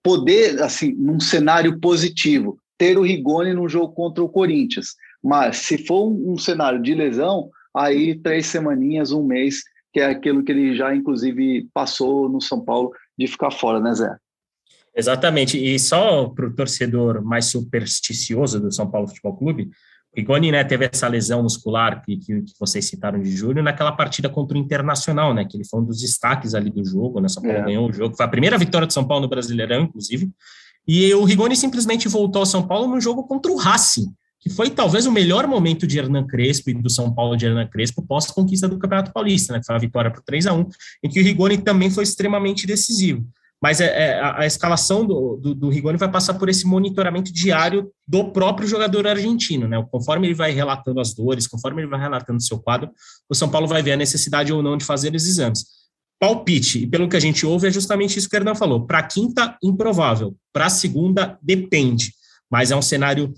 poder, 0.02 0.62
assim, 0.62 0.92
num 0.92 1.18
cenário 1.18 1.80
positivo, 1.80 2.58
ter 2.78 2.96
o 2.96 3.02
Rigoni 3.02 3.52
no 3.52 3.68
jogo 3.68 3.92
contra 3.92 4.22
o 4.22 4.28
Corinthians. 4.28 4.94
Mas, 5.22 5.56
se 5.58 5.76
for 5.78 6.08
um, 6.08 6.34
um 6.34 6.38
cenário 6.38 6.80
de 6.80 6.94
lesão, 6.94 7.50
aí 7.74 8.14
três 8.14 8.46
semaninhas, 8.46 9.12
um 9.12 9.24
mês, 9.24 9.62
que 9.92 10.00
é 10.00 10.06
aquilo 10.06 10.42
que 10.42 10.52
ele 10.52 10.76
já, 10.76 10.94
inclusive, 10.94 11.68
passou 11.72 12.28
no 12.28 12.40
São 12.40 12.64
Paulo 12.64 12.92
de 13.18 13.26
ficar 13.26 13.50
fora, 13.50 13.80
né, 13.80 13.94
Zé? 13.94 14.16
Exatamente. 14.96 15.58
E 15.58 15.78
só 15.78 16.28
para 16.28 16.46
o 16.46 16.54
torcedor 16.54 17.22
mais 17.24 17.46
supersticioso 17.46 18.60
do 18.60 18.72
São 18.72 18.88
Paulo 18.90 19.08
Futebol 19.08 19.36
Clube, 19.36 19.70
o 20.12 20.16
Rigoni 20.16 20.52
né, 20.52 20.62
teve 20.62 20.88
essa 20.92 21.08
lesão 21.08 21.42
muscular 21.42 22.00
que, 22.04 22.16
que, 22.16 22.42
que, 22.42 22.52
vocês 22.58 22.84
citaram 22.84 23.20
de 23.20 23.30
julho 23.30 23.62
naquela 23.62 23.90
partida 23.90 24.28
contra 24.28 24.56
o 24.56 24.60
Internacional, 24.60 25.34
né? 25.34 25.44
Que 25.44 25.56
ele 25.56 25.66
foi 25.68 25.80
um 25.80 25.84
dos 25.84 26.00
destaques 26.00 26.54
ali 26.54 26.70
do 26.70 26.84
jogo, 26.84 27.20
né? 27.20 27.28
São 27.28 27.42
Paulo 27.42 27.58
é. 27.58 27.64
ganhou 27.64 27.88
o 27.88 27.92
jogo, 27.92 28.16
foi 28.16 28.24
a 28.24 28.28
primeira 28.28 28.56
vitória 28.56 28.86
do 28.86 28.92
São 28.92 29.04
Paulo 29.04 29.22
no 29.22 29.28
Brasileirão, 29.28 29.82
inclusive. 29.82 30.30
E 30.86 31.12
o 31.14 31.24
Rigoni 31.24 31.56
simplesmente 31.56 32.08
voltou 32.08 32.40
ao 32.40 32.46
São 32.46 32.64
Paulo 32.64 32.86
no 32.86 33.00
jogo 33.00 33.24
contra 33.24 33.50
o 33.50 33.56
Racing 33.56 34.14
que 34.44 34.50
foi 34.50 34.68
talvez 34.68 35.06
o 35.06 35.10
melhor 35.10 35.46
momento 35.46 35.86
de 35.86 35.98
Hernan 35.98 36.26
Crespo 36.26 36.68
e 36.68 36.74
do 36.74 36.90
São 36.90 37.10
Paulo 37.10 37.34
de 37.34 37.46
Hernan 37.46 37.66
Crespo 37.66 38.02
pós-conquista 38.02 38.68
do 38.68 38.78
Campeonato 38.78 39.10
Paulista, 39.10 39.54
né, 39.54 39.60
que 39.60 39.64
foi 39.64 39.74
a 39.74 39.78
vitória 39.78 40.10
por 40.10 40.22
3 40.22 40.46
a 40.46 40.52
1 40.52 40.68
em 41.02 41.08
que 41.08 41.18
o 41.18 41.24
Rigoni 41.24 41.56
também 41.56 41.90
foi 41.90 42.04
extremamente 42.04 42.66
decisivo. 42.66 43.26
Mas 43.62 43.80
é, 43.80 43.86
é 43.86 44.20
a, 44.20 44.40
a, 44.40 44.46
escalação 44.46 45.06
do, 45.06 45.38
do, 45.38 45.54
do, 45.54 45.68
Rigoni 45.70 45.96
vai 45.96 46.10
passar 46.10 46.34
por 46.34 46.50
esse 46.50 46.66
monitoramento 46.66 47.32
diário 47.32 47.90
do 48.06 48.32
próprio 48.32 48.68
jogador 48.68 49.06
argentino, 49.06 49.66
né? 49.66 49.82
Conforme 49.90 50.26
ele 50.26 50.34
vai 50.34 50.50
relatando 50.50 51.00
as 51.00 51.14
dores, 51.14 51.46
conforme 51.46 51.80
ele 51.80 51.88
vai 51.88 51.98
relatando 51.98 52.36
o 52.36 52.42
seu 52.42 52.58
quadro, 52.58 52.90
o 53.26 53.34
São 53.34 53.48
Paulo 53.48 53.66
vai 53.66 53.82
ver 53.82 53.92
a 53.92 53.96
necessidade 53.96 54.52
ou 54.52 54.62
não 54.62 54.76
de 54.76 54.84
fazer 54.84 55.14
os 55.14 55.26
exames. 55.26 55.64
Palpite, 56.20 56.80
e 56.80 56.86
pelo 56.86 57.08
que 57.08 57.16
a 57.16 57.20
gente 57.20 57.46
ouve, 57.46 57.66
é 57.66 57.70
justamente 57.70 58.18
isso 58.18 58.28
que 58.28 58.36
o 58.36 58.38
Hernan 58.38 58.54
falou. 58.54 58.84
Para 58.84 59.02
quinta, 59.04 59.56
improvável. 59.62 60.36
Para 60.52 60.68
segunda, 60.68 61.38
depende. 61.40 62.12
Mas 62.50 62.70
é 62.70 62.76
um 62.76 62.82
cenário 62.82 63.32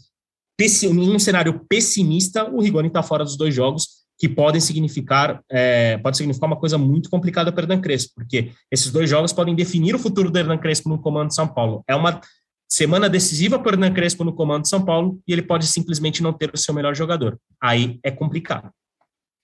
em 0.58 1.14
um 1.14 1.18
cenário 1.18 1.60
pessimista, 1.68 2.50
o 2.50 2.60
Rigoni 2.60 2.88
está 2.88 3.02
fora 3.02 3.24
dos 3.24 3.36
dois 3.36 3.54
jogos, 3.54 4.06
que 4.18 4.28
podem 4.28 4.60
significar, 4.60 5.42
é, 5.50 5.98
pode 5.98 6.16
significar 6.16 6.48
uma 6.48 6.58
coisa 6.58 6.78
muito 6.78 7.10
complicada 7.10 7.52
para 7.52 7.60
o 7.60 7.64
Hernan 7.64 7.82
Crespo, 7.82 8.14
porque 8.16 8.50
esses 8.70 8.90
dois 8.90 9.10
jogos 9.10 9.32
podem 9.32 9.54
definir 9.54 9.94
o 9.94 9.98
futuro 9.98 10.30
do 10.30 10.38
Hernan 10.38 10.58
Crespo 10.58 10.88
no 10.88 10.98
comando 10.98 11.28
de 11.28 11.34
São 11.34 11.46
Paulo. 11.46 11.84
É 11.86 11.94
uma 11.94 12.20
semana 12.68 13.08
decisiva 13.08 13.58
para 13.58 13.72
o 13.72 13.74
Hernan 13.74 13.92
Crespo 13.92 14.24
no 14.24 14.32
comando 14.32 14.62
de 14.62 14.68
São 14.70 14.82
Paulo 14.82 15.20
e 15.28 15.32
ele 15.32 15.42
pode 15.42 15.66
simplesmente 15.66 16.22
não 16.22 16.32
ter 16.32 16.50
o 16.52 16.56
seu 16.56 16.74
melhor 16.74 16.96
jogador. 16.96 17.38
Aí 17.62 17.98
é 18.02 18.10
complicado. 18.10 18.70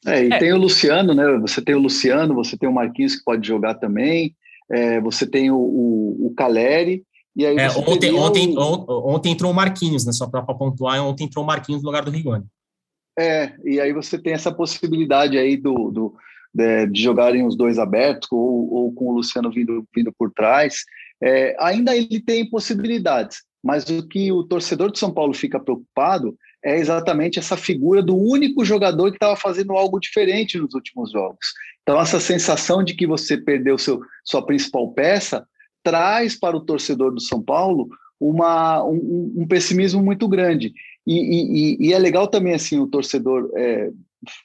É, 0.07 0.25
e 0.25 0.33
é. 0.33 0.39
tem 0.39 0.53
o 0.53 0.59
Luciano, 0.59 1.15
né? 1.15 1.39
Você 1.39 1.61
tem 1.61 1.75
o 1.75 1.79
Luciano, 1.79 2.35
você 2.35 2.57
tem 2.57 2.69
o 2.69 2.73
Marquinhos 2.73 3.15
que 3.17 3.25
pode 3.25 3.47
jogar 3.47 3.75
também, 3.75 4.35
é, 4.71 5.01
você 5.01 5.27
tem 5.27 5.51
o, 5.51 5.57
o, 5.57 6.27
o 6.29 6.35
Caleri, 6.35 7.05
e 7.35 7.47
aí 7.47 7.57
é, 7.57 7.71
ontem, 7.71 8.13
ontem, 8.13 8.55
ontem 8.59 9.33
entrou 9.33 9.51
o 9.51 9.55
Marquinhos, 9.55 10.05
né? 10.05 10.13
Só 10.13 10.29
para 10.29 10.43
pontuar, 10.43 11.03
ontem 11.03 11.25
entrou 11.25 11.45
o 11.45 11.47
Marquinhos 11.47 11.83
no 11.83 11.89
lugar 11.89 12.05
do 12.05 12.11
Rigoni. 12.11 12.45
É, 13.19 13.55
e 13.65 13.81
aí 13.81 13.93
você 13.93 14.19
tem 14.19 14.33
essa 14.33 14.53
possibilidade 14.53 15.39
aí 15.39 15.57
do, 15.57 15.91
do 15.91 16.15
de, 16.55 16.87
de, 16.87 17.03
jogarem 17.03 17.47
os 17.47 17.57
dois 17.57 17.79
abertos 17.79 18.29
ou, 18.31 18.73
ou, 18.73 18.93
com 18.93 19.09
o 19.09 19.13
Luciano 19.17 19.51
vindo, 19.51 19.87
vindo 19.95 20.13
por 20.13 20.31
trás. 20.31 20.77
É, 21.23 21.57
ainda 21.59 21.97
ele 21.97 22.21
tem 22.21 22.49
possibilidades, 22.49 23.43
mas 23.63 23.89
o 23.89 24.07
que 24.07 24.31
o 24.31 24.45
torcedor 24.45 24.91
de 24.91 24.99
São 24.99 25.13
Paulo 25.13 25.33
fica 25.33 25.61
preocupado 25.61 26.37
é 26.65 26.79
exatamente 26.79 27.39
essa 27.39 27.57
figura 27.57 28.03
do 28.03 28.17
único 28.17 28.65
jogador 28.65 29.11
que 29.11 29.17
estava 29.17 29.37
fazendo 29.37 29.73
algo 29.73 29.99
diferente 29.99 30.59
nos 30.59 30.75
últimos 30.75 31.11
jogos. 31.11 31.47
Então, 31.83 32.01
essa 32.01 32.21
sensação 32.21 32.85
de 32.85 32.95
que 32.95 33.07
você 33.07 33.37
perdeu 33.37 33.77
seu, 33.77 34.01
sua 34.25 34.45
principal 34.45 34.93
peça 34.93 35.47
traz 35.83 36.39
para 36.39 36.57
o 36.57 36.65
torcedor 36.65 37.13
do 37.13 37.21
São 37.21 37.43
Paulo 37.43 37.89
uma, 38.21 38.85
um, 38.85 39.33
um 39.39 39.47
pessimismo 39.47 40.03
muito 40.03 40.29
grande. 40.29 40.73
E, 41.07 41.77
e, 41.81 41.89
e, 41.89 41.93
é 41.93 41.99
legal 41.99 42.29
também 42.29 42.55
assim 42.55 42.79
o 42.79 42.87
torcedor 42.87 43.51
é, 43.57 43.91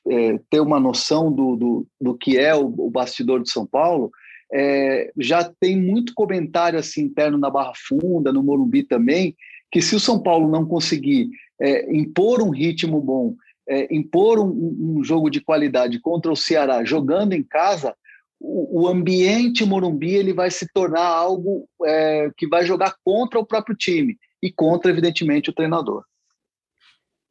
é, 0.09 0.39
ter 0.49 0.59
uma 0.59 0.79
noção 0.79 1.31
do, 1.31 1.55
do, 1.55 1.87
do 2.01 2.17
que 2.17 2.37
é 2.37 2.55
o, 2.55 2.65
o 2.65 2.89
bastidor 2.89 3.41
de 3.41 3.51
São 3.51 3.65
Paulo. 3.65 4.11
É, 4.51 5.11
já 5.19 5.43
tem 5.59 5.77
muito 5.79 6.13
comentário 6.15 6.79
assim 6.79 7.03
interno 7.03 7.37
na 7.37 7.49
Barra 7.49 7.73
Funda, 7.75 8.33
no 8.33 8.41
Morumbi 8.41 8.83
também, 8.83 9.35
que 9.71 9.81
se 9.81 9.95
o 9.95 9.99
São 9.99 10.21
Paulo 10.21 10.49
não 10.49 10.65
conseguir 10.65 11.29
é, 11.61 11.95
impor 11.95 12.41
um 12.41 12.49
ritmo 12.49 12.99
bom, 13.01 13.35
é, 13.69 13.93
impor 13.93 14.39
um, 14.39 14.97
um 14.97 15.03
jogo 15.03 15.29
de 15.29 15.41
qualidade 15.41 15.99
contra 15.99 16.31
o 16.31 16.35
Ceará 16.35 16.83
jogando 16.83 17.33
em 17.33 17.43
casa, 17.43 17.93
o, 18.39 18.87
ambiente 18.87 19.65
Morumbi 19.65 20.13
ele 20.15 20.33
vai 20.33 20.51
se 20.51 20.67
tornar 20.71 21.05
algo 21.05 21.67
é, 21.85 22.29
que 22.37 22.47
vai 22.47 22.65
jogar 22.65 22.95
contra 23.03 23.39
o 23.39 23.45
próprio 23.45 23.75
time 23.75 24.17
e 24.41 24.51
contra, 24.51 24.91
evidentemente, 24.91 25.49
o 25.49 25.53
treinador. 25.53 26.03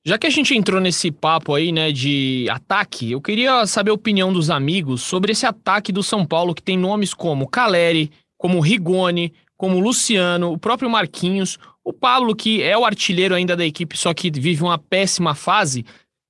Já 0.05 0.17
que 0.19 0.27
a 0.27 0.31
gente 0.31 0.57
entrou 0.57 0.81
nesse 0.81 1.11
papo 1.11 1.55
aí, 1.55 1.73
né, 1.73 1.91
de 1.91 2.47
ataque, 2.51 3.11
eu 3.11 3.21
queria 3.21 3.67
saber 3.67 3.91
a 3.91 3.95
opinião 3.95 4.33
dos 4.33 4.51
amigos 4.51 5.03
sobre 5.03 5.33
esse 5.33 5.45
ataque 5.45 5.91
do 5.91 6.03
São 6.03 6.25
Paulo 6.25 6.55
que 6.55 6.63
tem 6.63 6.79
nomes 6.79 7.13
como 7.13 7.49
Caleri, 7.49 8.13
como 8.39 8.61
Rigoni, 8.61 9.33
como 9.57 9.81
Luciano, 9.81 10.53
o 10.53 10.59
próprio 10.59 10.91
Marquinhos, 10.91 11.59
o 11.83 11.93
Pablo, 11.93 12.37
que 12.37 12.63
é 12.63 12.77
o 12.77 12.85
artilheiro 12.85 13.35
ainda 13.35 13.57
da 13.57 13.65
equipe, 13.65 13.97
só 13.97 14.13
que 14.13 14.31
vive 14.31 14.63
uma 14.63 14.79
péssima 14.79 15.35
fase, 15.35 15.85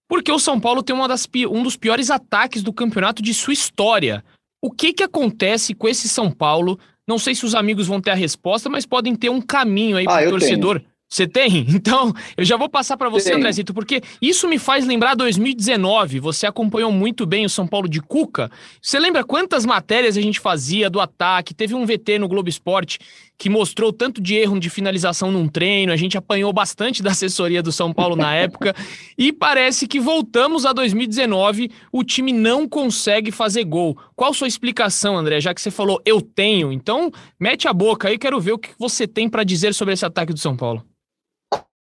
porque 0.09 0.30
o 0.30 0.38
São 0.38 0.61
Paulo 0.61 0.83
tem 0.83 0.95
uma 0.95 1.09
das, 1.09 1.28
um 1.50 1.62
dos 1.62 1.76
piores 1.76 2.11
ataques 2.11 2.62
do 2.62 2.73
campeonato 2.73 3.23
de 3.23 3.35
sua 3.35 3.52
história. 3.52 4.25
O 4.61 4.71
que, 4.71 4.93
que 4.93 5.03
acontece 5.03 5.75
com 5.75 5.89
esse 5.89 6.09
São 6.09 6.31
Paulo? 6.31 6.79
Não 7.07 7.19
sei 7.19 7.35
se 7.35 7.45
os 7.45 7.55
amigos 7.55 7.87
vão 7.87 8.01
ter 8.01 8.11
a 8.11 8.15
resposta, 8.15 8.69
mas 8.69 8.85
podem 8.85 9.15
ter 9.15 9.31
um 9.31 9.41
caminho 9.41 9.97
aí 9.97 10.07
ah, 10.09 10.13
para 10.13 10.27
o 10.27 10.31
torcedor. 10.31 10.81
Tenho. 10.81 10.97
Você 11.09 11.27
tem? 11.27 11.67
Então, 11.77 12.13
eu 12.37 12.45
já 12.45 12.57
vou 12.57 12.69
passar 12.69 12.97
para 12.97 13.09
você, 13.09 13.33
Andrezito, 13.33 13.73
porque 13.73 14.03
isso 14.21 14.49
me 14.49 14.59
faz 14.59 14.85
lembrar 14.87 15.15
2019. 15.15 16.19
Você 16.21 16.47
acompanhou 16.47 16.91
muito 16.91 17.25
bem 17.25 17.45
o 17.45 17.51
São 17.51 17.67
Paulo 17.67 17.89
de 17.89 18.01
Cuca. 18.01 18.51
Você 18.83 18.99
lembra 18.99 19.23
quantas 19.23 19.65
matérias 19.65 20.17
a 20.17 20.21
gente 20.21 20.41
fazia 20.41 20.91
do 20.91 21.01
ataque? 21.01 21.55
Teve 21.55 21.75
um 21.75 21.87
VT 21.87 22.19
no 22.19 22.29
Globo 22.29 22.49
Esporte 22.49 22.99
que 23.38 23.50
mostrou 23.50 23.93
tanto 23.93 24.21
de 24.21 24.35
erro 24.35 24.59
de 24.59 24.71
finalização 24.71 25.31
num 25.31 25.47
treino. 25.47 25.93
A 25.93 25.97
gente 25.97 26.16
apanhou 26.16 26.52
bastante 26.52 27.02
da 27.02 27.11
assessoria 27.11 27.62
do 27.62 27.71
São 27.71 27.93
Paulo 27.93 28.16
na 28.16 28.35
época. 28.35 28.75
e 29.16 29.33
parece 29.33 29.87
que 29.87 30.00
voltamos 30.00 30.64
a 30.64 30.73
2019, 30.73 31.71
o 31.93 32.02
time 32.02 32.33
não 32.33 32.69
consegue 32.69 33.31
fazer 33.31 33.64
gol. 33.64 33.97
Qual 34.14 34.33
sua 34.33 34.49
explicação, 34.49 35.16
André? 35.16 35.40
Já 35.40 35.55
que 35.55 35.61
você 35.61 35.71
falou 35.71 36.00
eu 36.05 36.21
tenho, 36.21 36.73
então 36.73 37.11
mete 37.38 37.69
a 37.69 37.73
boca 37.73 38.09
aí, 38.09 38.19
quero 38.19 38.40
ver 38.40 38.52
o 38.52 38.59
que 38.59 38.71
você 38.78 39.07
tem 39.07 39.28
para 39.28 39.45
dizer 39.45 39.75
sobre 39.75 39.95
esse 39.95 40.05
ataque 40.05 40.33
do 40.33 40.38
São 40.38 40.57
Paulo. 40.57 40.85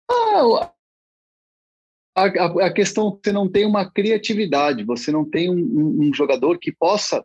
Ah, 0.10 0.72
a, 2.16 2.26
a, 2.26 2.68
a, 2.68 2.74
questão 2.74 3.20
você 3.22 3.32
não 3.32 3.50
tem 3.50 3.66
uma 3.66 3.90
criatividade, 3.90 4.84
você 4.84 5.12
não 5.12 5.26
tem 5.26 5.50
um, 5.50 5.56
um, 5.56 6.08
um 6.08 6.14
jogador 6.14 6.60
que 6.60 6.72
possa 6.72 7.24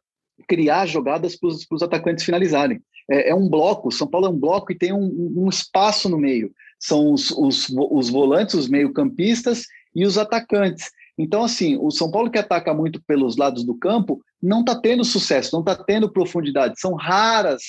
criar 0.49 0.87
jogadas 0.87 1.37
para 1.37 1.49
os 1.49 1.83
atacantes 1.83 2.25
finalizarem. 2.25 2.81
É, 3.11 3.31
é, 3.31 3.35
um 3.35 3.49
bloco, 3.49 3.91
São 3.91 4.07
Paulo 4.07 4.27
é 4.27 4.31
um 4.31 4.39
bloco 4.39 4.71
e 4.71 4.79
tem 4.79 4.93
um, 4.93 5.33
um 5.37 5.49
espaço 5.49 6.09
no 6.09 6.19
meio. 6.19 6.53
São 6.79 7.13
os, 7.13 7.31
os, 7.31 7.69
os 7.71 8.11
volantes, 8.11 8.55
os 8.55 8.69
meio-campistas 8.69 9.65
e 9.95 10.05
os 10.05 10.19
atacantes. 10.19 10.91
Então, 11.19 11.43
assim, 11.43 11.77
o 11.77 11.91
São 11.91 12.11
Paulo 12.11 12.31
que 12.31 12.39
ataca 12.39 12.73
muito 12.73 13.03
pelos 13.05 13.37
lados 13.37 13.65
do 13.65 13.75
campo 13.75 14.21
não 14.41 14.61
está 14.61 14.79
tendo 14.79 15.05
sucesso, 15.05 15.51
não 15.53 15.61
está 15.61 15.75
tendo 15.75 16.13
profundidade. 16.13 16.79
São 16.79 16.95
raras 16.95 17.63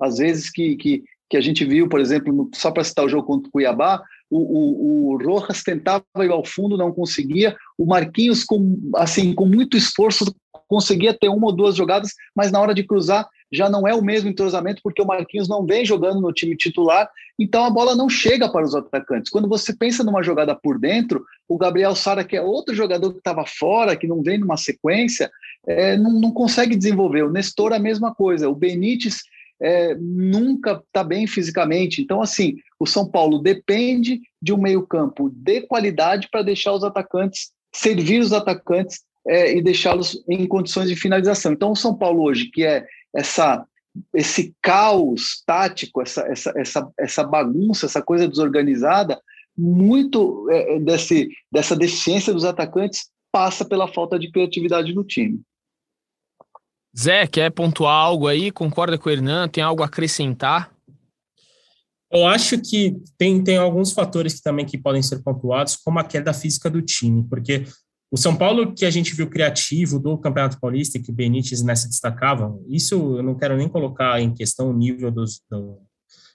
as 0.00 0.18
vezes 0.18 0.50
que, 0.50 0.76
que, 0.76 1.04
que 1.30 1.36
a 1.36 1.40
gente 1.40 1.64
viu, 1.64 1.88
por 1.88 2.00
exemplo, 2.00 2.32
no, 2.32 2.50
só 2.54 2.70
para 2.70 2.84
citar 2.84 3.04
o 3.04 3.08
jogo 3.08 3.26
contra 3.26 3.48
o 3.48 3.52
Cuiabá, 3.52 4.02
o, 4.28 4.38
o, 4.38 5.12
o 5.12 5.18
Rojas 5.18 5.62
tentava 5.62 6.04
ir 6.20 6.30
ao 6.30 6.44
fundo, 6.44 6.76
não 6.76 6.92
conseguia, 6.92 7.56
o 7.78 7.86
Marquinhos, 7.86 8.44
com, 8.44 8.90
assim, 8.96 9.32
com 9.32 9.46
muito 9.46 9.76
esforço, 9.76 10.34
conseguia 10.68 11.16
ter 11.16 11.28
uma 11.28 11.46
ou 11.46 11.52
duas 11.54 11.76
jogadas, 11.76 12.10
mas 12.34 12.50
na 12.50 12.60
hora 12.60 12.74
de 12.74 12.84
cruzar 12.84 13.26
já 13.52 13.68
não 13.68 13.86
é 13.86 13.94
o 13.94 14.02
mesmo 14.02 14.28
entrosamento, 14.28 14.80
porque 14.82 15.00
o 15.00 15.06
Marquinhos 15.06 15.48
não 15.48 15.64
vem 15.64 15.84
jogando 15.84 16.20
no 16.20 16.32
time 16.32 16.56
titular, 16.56 17.08
então 17.38 17.64
a 17.64 17.70
bola 17.70 17.94
não 17.94 18.08
chega 18.08 18.48
para 18.48 18.64
os 18.64 18.74
atacantes. 18.74 19.30
Quando 19.30 19.48
você 19.48 19.74
pensa 19.74 20.02
numa 20.02 20.22
jogada 20.22 20.54
por 20.54 20.78
dentro, 20.78 21.24
o 21.48 21.56
Gabriel 21.56 21.94
Sara, 21.94 22.24
que 22.24 22.36
é 22.36 22.42
outro 22.42 22.74
jogador 22.74 23.12
que 23.12 23.18
estava 23.18 23.44
fora, 23.46 23.96
que 23.96 24.06
não 24.06 24.22
vem 24.22 24.38
numa 24.38 24.56
sequência, 24.56 25.30
é, 25.66 25.96
não, 25.96 26.12
não 26.12 26.32
consegue 26.32 26.76
desenvolver. 26.76 27.22
O 27.22 27.30
Nestor, 27.30 27.72
a 27.72 27.78
mesma 27.78 28.14
coisa. 28.14 28.48
O 28.48 28.54
Benítez 28.54 29.22
é, 29.60 29.94
nunca 29.94 30.82
está 30.86 31.02
bem 31.02 31.26
fisicamente. 31.26 32.02
Então, 32.02 32.20
assim, 32.20 32.56
o 32.78 32.86
São 32.86 33.08
Paulo 33.08 33.38
depende 33.38 34.20
de 34.40 34.52
um 34.52 34.58
meio-campo 34.58 35.30
de 35.30 35.62
qualidade 35.62 36.28
para 36.30 36.42
deixar 36.42 36.72
os 36.72 36.84
atacantes, 36.84 37.50
servir 37.74 38.20
os 38.20 38.32
atacantes 38.32 39.00
é, 39.26 39.56
e 39.56 39.62
deixá-los 39.62 40.22
em 40.28 40.46
condições 40.46 40.88
de 40.88 40.96
finalização. 40.96 41.52
Então, 41.52 41.72
o 41.72 41.76
São 41.76 41.96
Paulo 41.96 42.22
hoje, 42.22 42.50
que 42.50 42.64
é 42.64 42.86
essa 43.14 43.64
esse 44.12 44.54
caos 44.60 45.42
tático, 45.46 46.02
essa, 46.02 46.20
essa, 46.22 46.52
essa, 46.54 46.92
essa 46.98 47.24
bagunça, 47.24 47.86
essa 47.86 48.02
coisa 48.02 48.28
desorganizada, 48.28 49.18
muito 49.56 50.46
é, 50.50 50.78
desse, 50.78 51.30
dessa 51.50 51.74
deficiência 51.74 52.32
dos 52.32 52.44
atacantes 52.44 53.08
passa 53.32 53.64
pela 53.64 53.88
falta 53.88 54.18
de 54.18 54.30
criatividade 54.30 54.94
no 54.94 55.04
time. 55.04 55.40
Zé, 56.98 57.26
quer 57.26 57.50
pontuar 57.50 57.94
algo 57.94 58.26
aí? 58.26 58.50
Concorda 58.50 58.98
com 58.98 59.08
o 59.08 59.12
Hernan? 59.12 59.48
Tem 59.48 59.62
algo 59.62 59.82
a 59.82 59.86
acrescentar? 59.86 60.70
Eu 62.10 62.26
acho 62.26 62.60
que 62.60 62.96
tem, 63.18 63.42
tem 63.42 63.58
alguns 63.58 63.92
fatores 63.92 64.34
que 64.34 64.42
também 64.42 64.64
que 64.64 64.78
podem 64.78 65.02
ser 65.02 65.22
pontuados, 65.22 65.76
como 65.76 65.98
a 65.98 66.04
queda 66.04 66.32
física 66.32 66.70
do 66.70 66.80
time, 66.80 67.26
porque 67.28 67.64
o 68.10 68.16
São 68.16 68.36
Paulo 68.36 68.72
que 68.72 68.84
a 68.84 68.90
gente 68.90 69.14
viu 69.14 69.28
criativo 69.28 69.98
do 69.98 70.16
Campeonato 70.16 70.60
Paulista, 70.60 70.98
que 70.98 71.10
o 71.10 71.14
Benítez 71.14 71.62
nessa 71.62 71.88
destacava, 71.88 72.56
isso 72.68 73.16
eu 73.16 73.22
não 73.22 73.34
quero 73.34 73.56
nem 73.56 73.68
colocar 73.68 74.20
em 74.20 74.32
questão 74.32 74.70
o 74.70 74.72
nível 74.72 75.10
dos, 75.10 75.42
do, 75.50 75.78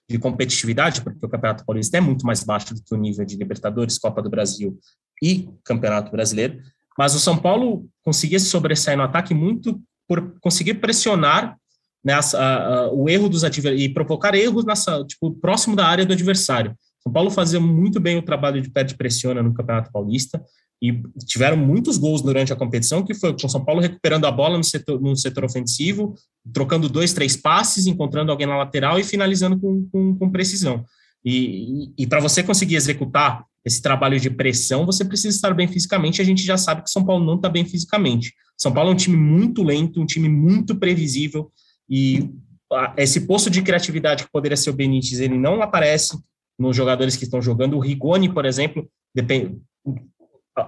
de 0.09 0.19
competitividade, 0.19 1.01
porque 1.01 1.25
o 1.25 1.29
Campeonato 1.29 1.65
Paulista 1.65 1.97
é 1.97 2.01
muito 2.01 2.25
mais 2.25 2.43
baixo 2.43 2.73
do 2.73 2.83
que 2.83 2.93
o 2.93 2.97
nível 2.97 3.25
de 3.25 3.37
Libertadores, 3.37 3.97
Copa 3.97 4.21
do 4.21 4.29
Brasil 4.29 4.77
e 5.23 5.49
Campeonato 5.63 6.11
Brasileiro, 6.11 6.59
mas 6.97 7.15
o 7.15 7.19
São 7.19 7.37
Paulo 7.37 7.87
conseguia 8.03 8.39
se 8.39 8.47
sobressair 8.47 8.97
no 8.97 9.03
ataque 9.03 9.33
muito 9.33 9.81
por 10.07 10.37
conseguir 10.41 10.75
pressionar 10.75 11.57
né, 12.03 12.13
a, 12.13 12.19
a, 12.37 12.91
o 12.91 13.07
erro 13.07 13.29
dos 13.29 13.45
adversários 13.45 13.85
e 13.85 13.93
provocar 13.93 14.35
erros 14.35 14.65
nessa, 14.65 15.03
tipo, 15.05 15.31
próximo 15.35 15.75
da 15.75 15.85
área 15.85 16.05
do 16.05 16.11
adversário. 16.11 16.75
São 17.01 17.13
Paulo 17.13 17.31
fazia 17.31 17.59
muito 17.59 17.99
bem 17.99 18.17
o 18.17 18.21
trabalho 18.21 18.61
de 18.61 18.69
pé 18.69 18.83
de 18.83 18.95
pressiona 18.95 19.41
no 19.41 19.53
Campeonato 19.53 19.91
Paulista 19.91 20.43
e 20.81 20.99
tiveram 21.25 21.55
muitos 21.55 21.97
gols 21.97 22.21
durante 22.21 22.51
a 22.51 22.55
competição, 22.55 23.03
que 23.03 23.13
foi 23.13 23.33
com 23.33 23.47
São 23.47 23.63
Paulo 23.63 23.81
recuperando 23.81 24.25
a 24.25 24.31
bola 24.31 24.57
no 24.57 24.63
setor, 24.63 24.99
no 24.99 25.15
setor 25.15 25.45
ofensivo, 25.45 26.15
trocando 26.51 26.89
dois, 26.89 27.13
três 27.13 27.35
passes, 27.35 27.85
encontrando 27.85 28.31
alguém 28.31 28.47
na 28.47 28.57
lateral 28.57 28.99
e 28.99 29.03
finalizando 29.03 29.59
com, 29.59 29.87
com, 29.91 30.15
com 30.17 30.31
precisão. 30.31 30.83
E, 31.23 31.35
e, 31.35 31.93
e 31.99 32.07
para 32.07 32.19
você 32.19 32.41
conseguir 32.41 32.75
executar 32.75 33.45
esse 33.63 33.79
trabalho 33.79 34.19
de 34.19 34.31
pressão, 34.31 34.85
você 34.85 35.05
precisa 35.05 35.35
estar 35.35 35.53
bem 35.53 35.67
fisicamente. 35.67 36.19
A 36.19 36.25
gente 36.25 36.41
já 36.43 36.57
sabe 36.57 36.83
que 36.83 36.89
São 36.89 37.05
Paulo 37.05 37.23
não 37.23 37.35
está 37.35 37.47
bem 37.47 37.63
fisicamente. 37.63 38.33
São 38.57 38.73
Paulo 38.73 38.89
é 38.89 38.93
um 38.93 38.97
time 38.97 39.17
muito 39.17 39.61
lento, 39.61 40.01
um 40.01 40.05
time 40.05 40.27
muito 40.27 40.75
previsível, 40.75 41.51
e 41.87 42.29
esse 42.97 43.21
posto 43.27 43.49
de 43.49 43.61
criatividade 43.61 44.23
que 44.23 44.31
poderia 44.31 44.55
ser 44.55 44.69
o 44.69 44.73
Benítez, 44.73 45.19
ele 45.19 45.37
não 45.37 45.61
aparece 45.61 46.17
nos 46.57 46.75
jogadores 46.75 47.17
que 47.17 47.25
estão 47.25 47.41
jogando. 47.41 47.75
O 47.75 47.79
Rigoni, 47.79 48.33
por 48.33 48.45
exemplo, 48.45 48.89
depende, 49.13 49.57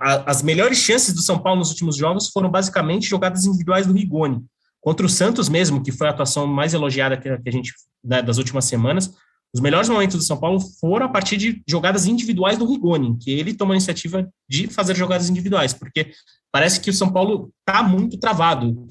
as 0.01 0.41
melhores 0.41 0.77
chances 0.77 1.13
do 1.13 1.21
São 1.21 1.39
Paulo 1.39 1.59
nos 1.59 1.69
últimos 1.69 1.95
jogos 1.95 2.29
foram 2.29 2.49
basicamente 2.49 3.09
jogadas 3.09 3.45
individuais 3.45 3.85
do 3.85 3.93
Rigoni. 3.93 4.43
Contra 4.81 5.05
o 5.05 5.09
Santos 5.09 5.47
mesmo, 5.47 5.81
que 5.81 5.91
foi 5.91 6.07
a 6.07 6.09
atuação 6.09 6.45
mais 6.45 6.73
elogiada 6.73 7.17
que 7.17 7.29
a 7.29 7.51
gente 7.51 7.73
né, 8.03 8.21
das 8.21 8.37
últimas 8.37 8.65
semanas, 8.65 9.13
os 9.53 9.61
melhores 9.61 9.87
momentos 9.87 10.17
do 10.17 10.23
São 10.23 10.37
Paulo 10.37 10.59
foram 10.59 11.05
a 11.05 11.09
partir 11.09 11.37
de 11.37 11.63
jogadas 11.67 12.07
individuais 12.07 12.57
do 12.57 12.65
Rigoni, 12.65 13.17
que 13.19 13.31
ele 13.31 13.53
tomou 13.53 13.73
a 13.73 13.75
iniciativa 13.75 14.27
de 14.49 14.67
fazer 14.67 14.95
jogadas 14.95 15.29
individuais, 15.29 15.73
porque 15.73 16.11
parece 16.51 16.79
que 16.79 16.89
o 16.89 16.93
São 16.93 17.11
Paulo 17.11 17.51
está 17.59 17.83
muito 17.83 18.17
travado. 18.17 18.87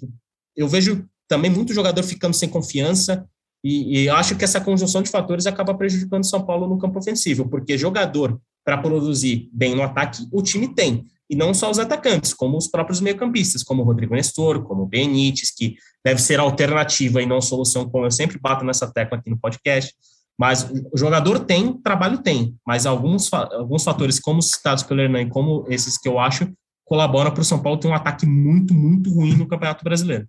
Eu 0.57 0.69
vejo 0.69 1.05
também 1.29 1.51
muito 1.51 1.75
jogador 1.75 2.03
ficando 2.05 2.35
sem 2.35 2.49
confiança, 2.49 3.27
e, 3.65 4.05
e 4.05 4.09
acho 4.09 4.37
que 4.37 4.45
essa 4.45 4.61
conjunção 4.61 5.03
de 5.03 5.11
fatores 5.11 5.47
acaba 5.47 5.75
prejudicando 5.75 6.23
o 6.23 6.27
São 6.27 6.45
Paulo 6.45 6.69
no 6.69 6.79
campo 6.79 6.99
ofensivo, 6.99 7.49
porque 7.49 7.77
jogador 7.77 8.41
para 8.65 8.79
produzir 8.79 9.49
bem 9.53 9.75
no 9.75 9.83
ataque, 9.83 10.27
o 10.31 10.43
time 10.43 10.75
tem. 10.75 11.07
E 11.29 11.35
não 11.35 11.55
só 11.55 11.71
os 11.71 11.79
atacantes, 11.79 12.35
como 12.35 12.59
os 12.59 12.69
próprios 12.69 13.01
meio-campistas, 13.01 13.63
como 13.63 13.83
o 13.83 13.85
Rodrigo 13.85 14.15
Nestor, 14.15 14.63
como 14.63 14.83
o 14.83 14.87
Benítez, 14.87 15.51
que 15.51 15.77
deve 16.05 16.21
ser 16.21 16.39
alternativa 16.39 17.23
e 17.23 17.27
não 17.27 17.41
solução, 17.41 17.89
como 17.89 18.05
eu 18.05 18.11
sempre 18.11 18.39
bato 18.39 18.65
nessa 18.65 18.93
tecla 18.93 19.19
aqui 19.19 19.31
no 19.31 19.39
podcast. 19.39 19.95
Mas 20.39 20.69
o 20.93 20.97
jogador 20.97 21.41
tem, 21.41 21.73
trabalho 21.75 22.19
tem, 22.19 22.57
mas 22.67 22.87
alguns, 22.87 23.33
alguns 23.33 23.85
fatores, 23.85 24.19
como 24.19 24.43
citados 24.43 24.83
pelo 24.83 25.01
Hernan, 25.01 25.29
como 25.29 25.65
esses 25.69 25.97
que 25.97 26.09
eu 26.09 26.19
acho, 26.19 26.53
colaboram 26.85 27.31
para 27.31 27.41
o 27.41 27.45
São 27.45 27.63
Paulo 27.63 27.79
ter 27.79 27.89
um 27.89 27.95
ataque 27.95 28.27
muito, 28.27 28.75
muito 28.75 29.13
ruim 29.13 29.37
no 29.37 29.47
Campeonato 29.47 29.85
Brasileiro. 29.85 30.29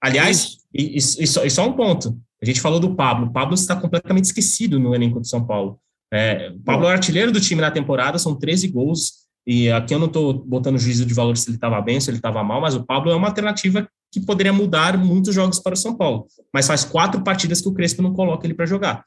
Aliás, 0.00 0.58
e, 0.72 0.94
e, 0.94 0.96
e, 0.96 1.26
só, 1.26 1.44
e 1.44 1.50
só 1.50 1.66
um 1.66 1.72
ponto: 1.72 2.18
a 2.42 2.46
gente 2.46 2.60
falou 2.60 2.80
do 2.80 2.94
Pablo. 2.94 3.26
O 3.26 3.32
Pablo 3.32 3.54
está 3.54 3.76
completamente 3.76 4.24
esquecido 4.24 4.78
no 4.78 4.94
elenco 4.94 5.20
de 5.20 5.28
São 5.28 5.44
Paulo. 5.44 5.80
É, 6.12 6.52
o 6.54 6.60
Pablo 6.60 6.88
é 6.88 6.92
artilheiro 6.92 7.30
do 7.30 7.40
time 7.40 7.60
na 7.60 7.70
temporada, 7.70 8.18
são 8.18 8.34
13 8.34 8.68
gols. 8.68 9.20
E 9.46 9.70
aqui 9.70 9.94
eu 9.94 9.98
não 9.98 10.06
estou 10.06 10.34
botando 10.34 10.78
juízo 10.78 11.06
de 11.06 11.14
valor 11.14 11.36
se 11.36 11.48
ele 11.48 11.56
estava 11.56 11.80
bem, 11.80 12.00
se 12.00 12.10
ele 12.10 12.18
estava 12.18 12.42
mal, 12.44 12.60
mas 12.60 12.74
o 12.74 12.84
Pablo 12.84 13.10
é 13.10 13.16
uma 13.16 13.28
alternativa 13.28 13.88
que 14.12 14.20
poderia 14.20 14.52
mudar 14.52 14.98
muitos 14.98 15.34
jogos 15.34 15.58
para 15.58 15.74
o 15.74 15.76
São 15.76 15.96
Paulo. 15.96 16.26
Mas 16.52 16.66
faz 16.66 16.84
quatro 16.84 17.22
partidas 17.22 17.60
que 17.60 17.68
o 17.68 17.72
Crespo 17.72 18.02
não 18.02 18.12
coloca 18.12 18.46
ele 18.46 18.54
para 18.54 18.66
jogar. 18.66 19.04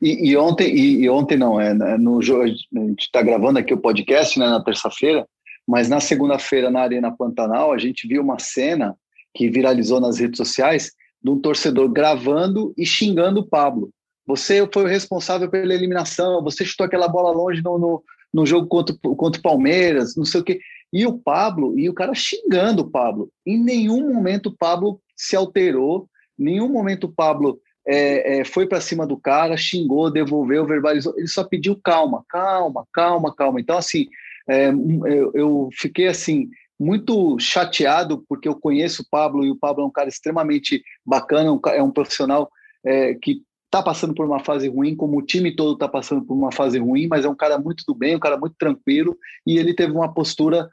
E, 0.00 0.30
e, 0.30 0.36
ontem, 0.36 0.74
e, 0.74 1.02
e, 1.02 1.10
ontem 1.10 1.36
não, 1.36 1.60
é 1.60 1.74
né, 1.74 1.96
no 1.98 2.20
a 2.20 2.46
gente 2.46 3.02
está 3.02 3.20
gravando 3.20 3.58
aqui 3.58 3.74
o 3.74 3.78
podcast 3.78 4.38
né, 4.38 4.48
na 4.48 4.62
terça-feira, 4.62 5.26
mas 5.66 5.88
na 5.88 6.00
segunda-feira 6.00 6.70
na 6.70 6.80
Arena 6.80 7.14
Pantanal 7.14 7.72
a 7.72 7.78
gente 7.78 8.06
viu 8.06 8.22
uma 8.22 8.38
cena 8.38 8.96
que 9.34 9.50
viralizou 9.50 10.00
nas 10.00 10.18
redes 10.18 10.36
sociais 10.36 10.92
de 11.22 11.30
um 11.30 11.40
torcedor 11.40 11.88
gravando 11.88 12.72
e 12.76 12.86
xingando 12.86 13.40
o 13.40 13.46
Pablo. 13.46 13.90
Você 14.26 14.66
foi 14.72 14.84
o 14.84 14.88
responsável 14.88 15.50
pela 15.50 15.74
eliminação, 15.74 16.42
você 16.42 16.64
chutou 16.64 16.86
aquela 16.86 17.08
bola 17.08 17.32
longe 17.32 17.62
no, 17.62 17.78
no, 17.78 18.02
no 18.32 18.46
jogo 18.46 18.66
contra, 18.66 18.94
contra 19.16 19.38
o 19.38 19.42
Palmeiras, 19.42 20.16
não 20.16 20.24
sei 20.24 20.40
o 20.40 20.44
quê. 20.44 20.60
E 20.92 21.06
o 21.06 21.18
Pablo, 21.18 21.78
e 21.78 21.88
o 21.88 21.94
cara 21.94 22.14
xingando 22.14 22.82
o 22.82 22.90
Pablo. 22.90 23.30
Em 23.46 23.58
nenhum 23.58 24.12
momento 24.12 24.50
o 24.50 24.56
Pablo 24.56 25.00
se 25.16 25.34
alterou, 25.34 26.08
em 26.38 26.44
nenhum 26.44 26.68
momento 26.68 27.04
o 27.04 27.12
Pablo 27.12 27.60
é, 27.86 28.40
é, 28.40 28.44
foi 28.44 28.66
para 28.66 28.80
cima 28.80 29.06
do 29.06 29.16
cara, 29.16 29.56
xingou, 29.56 30.10
devolveu, 30.10 30.66
verbalizou. 30.66 31.14
Ele 31.16 31.28
só 31.28 31.44
pediu 31.44 31.78
calma, 31.82 32.24
calma, 32.28 32.86
calma, 32.92 33.34
calma. 33.34 33.60
Então, 33.60 33.76
assim, 33.76 34.06
é, 34.48 34.68
eu, 34.68 35.32
eu, 35.34 35.68
fiquei 35.72 36.08
assim 36.08 36.48
muito 36.78 37.38
chateado 37.38 38.24
porque 38.28 38.48
eu 38.48 38.56
conheço 38.56 39.02
o 39.02 39.06
Pablo 39.10 39.44
e 39.44 39.50
o 39.50 39.56
Pablo 39.56 39.84
é 39.84 39.86
um 39.86 39.90
cara 39.90 40.08
extremamente 40.08 40.82
bacana, 41.04 41.52
um, 41.52 41.60
é 41.68 41.82
um 41.82 41.90
profissional 41.90 42.50
é, 42.84 43.14
que 43.14 43.42
está 43.72 43.82
passando 43.82 44.12
por 44.12 44.26
uma 44.26 44.44
fase 44.44 44.68
ruim, 44.68 44.94
como 44.94 45.18
o 45.18 45.22
time 45.22 45.56
todo 45.56 45.72
está 45.72 45.88
passando 45.88 46.22
por 46.22 46.34
uma 46.34 46.52
fase 46.52 46.78
ruim, 46.78 47.06
mas 47.08 47.24
é 47.24 47.28
um 47.28 47.34
cara 47.34 47.58
muito 47.58 47.82
do 47.88 47.94
bem, 47.94 48.14
um 48.14 48.20
cara 48.20 48.36
muito 48.36 48.54
tranquilo, 48.58 49.16
e 49.46 49.56
ele 49.56 49.72
teve 49.72 49.92
uma 49.92 50.12
postura 50.12 50.68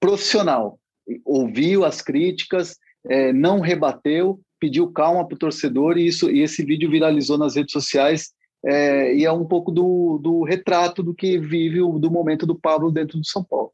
profissional. 0.00 0.78
Ouviu 1.24 1.84
as 1.84 2.00
críticas, 2.00 2.76
é, 3.04 3.32
não 3.32 3.58
rebateu, 3.58 4.40
pediu 4.60 4.92
calma 4.92 5.26
para 5.26 5.34
o 5.34 5.38
torcedor, 5.38 5.98
e, 5.98 6.06
isso, 6.06 6.30
e 6.30 6.40
esse 6.40 6.64
vídeo 6.64 6.88
viralizou 6.88 7.36
nas 7.36 7.56
redes 7.56 7.72
sociais, 7.72 8.30
é, 8.64 9.12
e 9.12 9.24
é 9.24 9.32
um 9.32 9.44
pouco 9.44 9.72
do, 9.72 10.20
do 10.22 10.44
retrato 10.44 11.02
do 11.02 11.12
que 11.12 11.38
vive 11.38 11.82
o, 11.82 11.98
do 11.98 12.12
momento 12.12 12.46
do 12.46 12.54
Pablo 12.54 12.92
dentro 12.92 13.18
do 13.18 13.26
São 13.26 13.42
Paulo. 13.42 13.72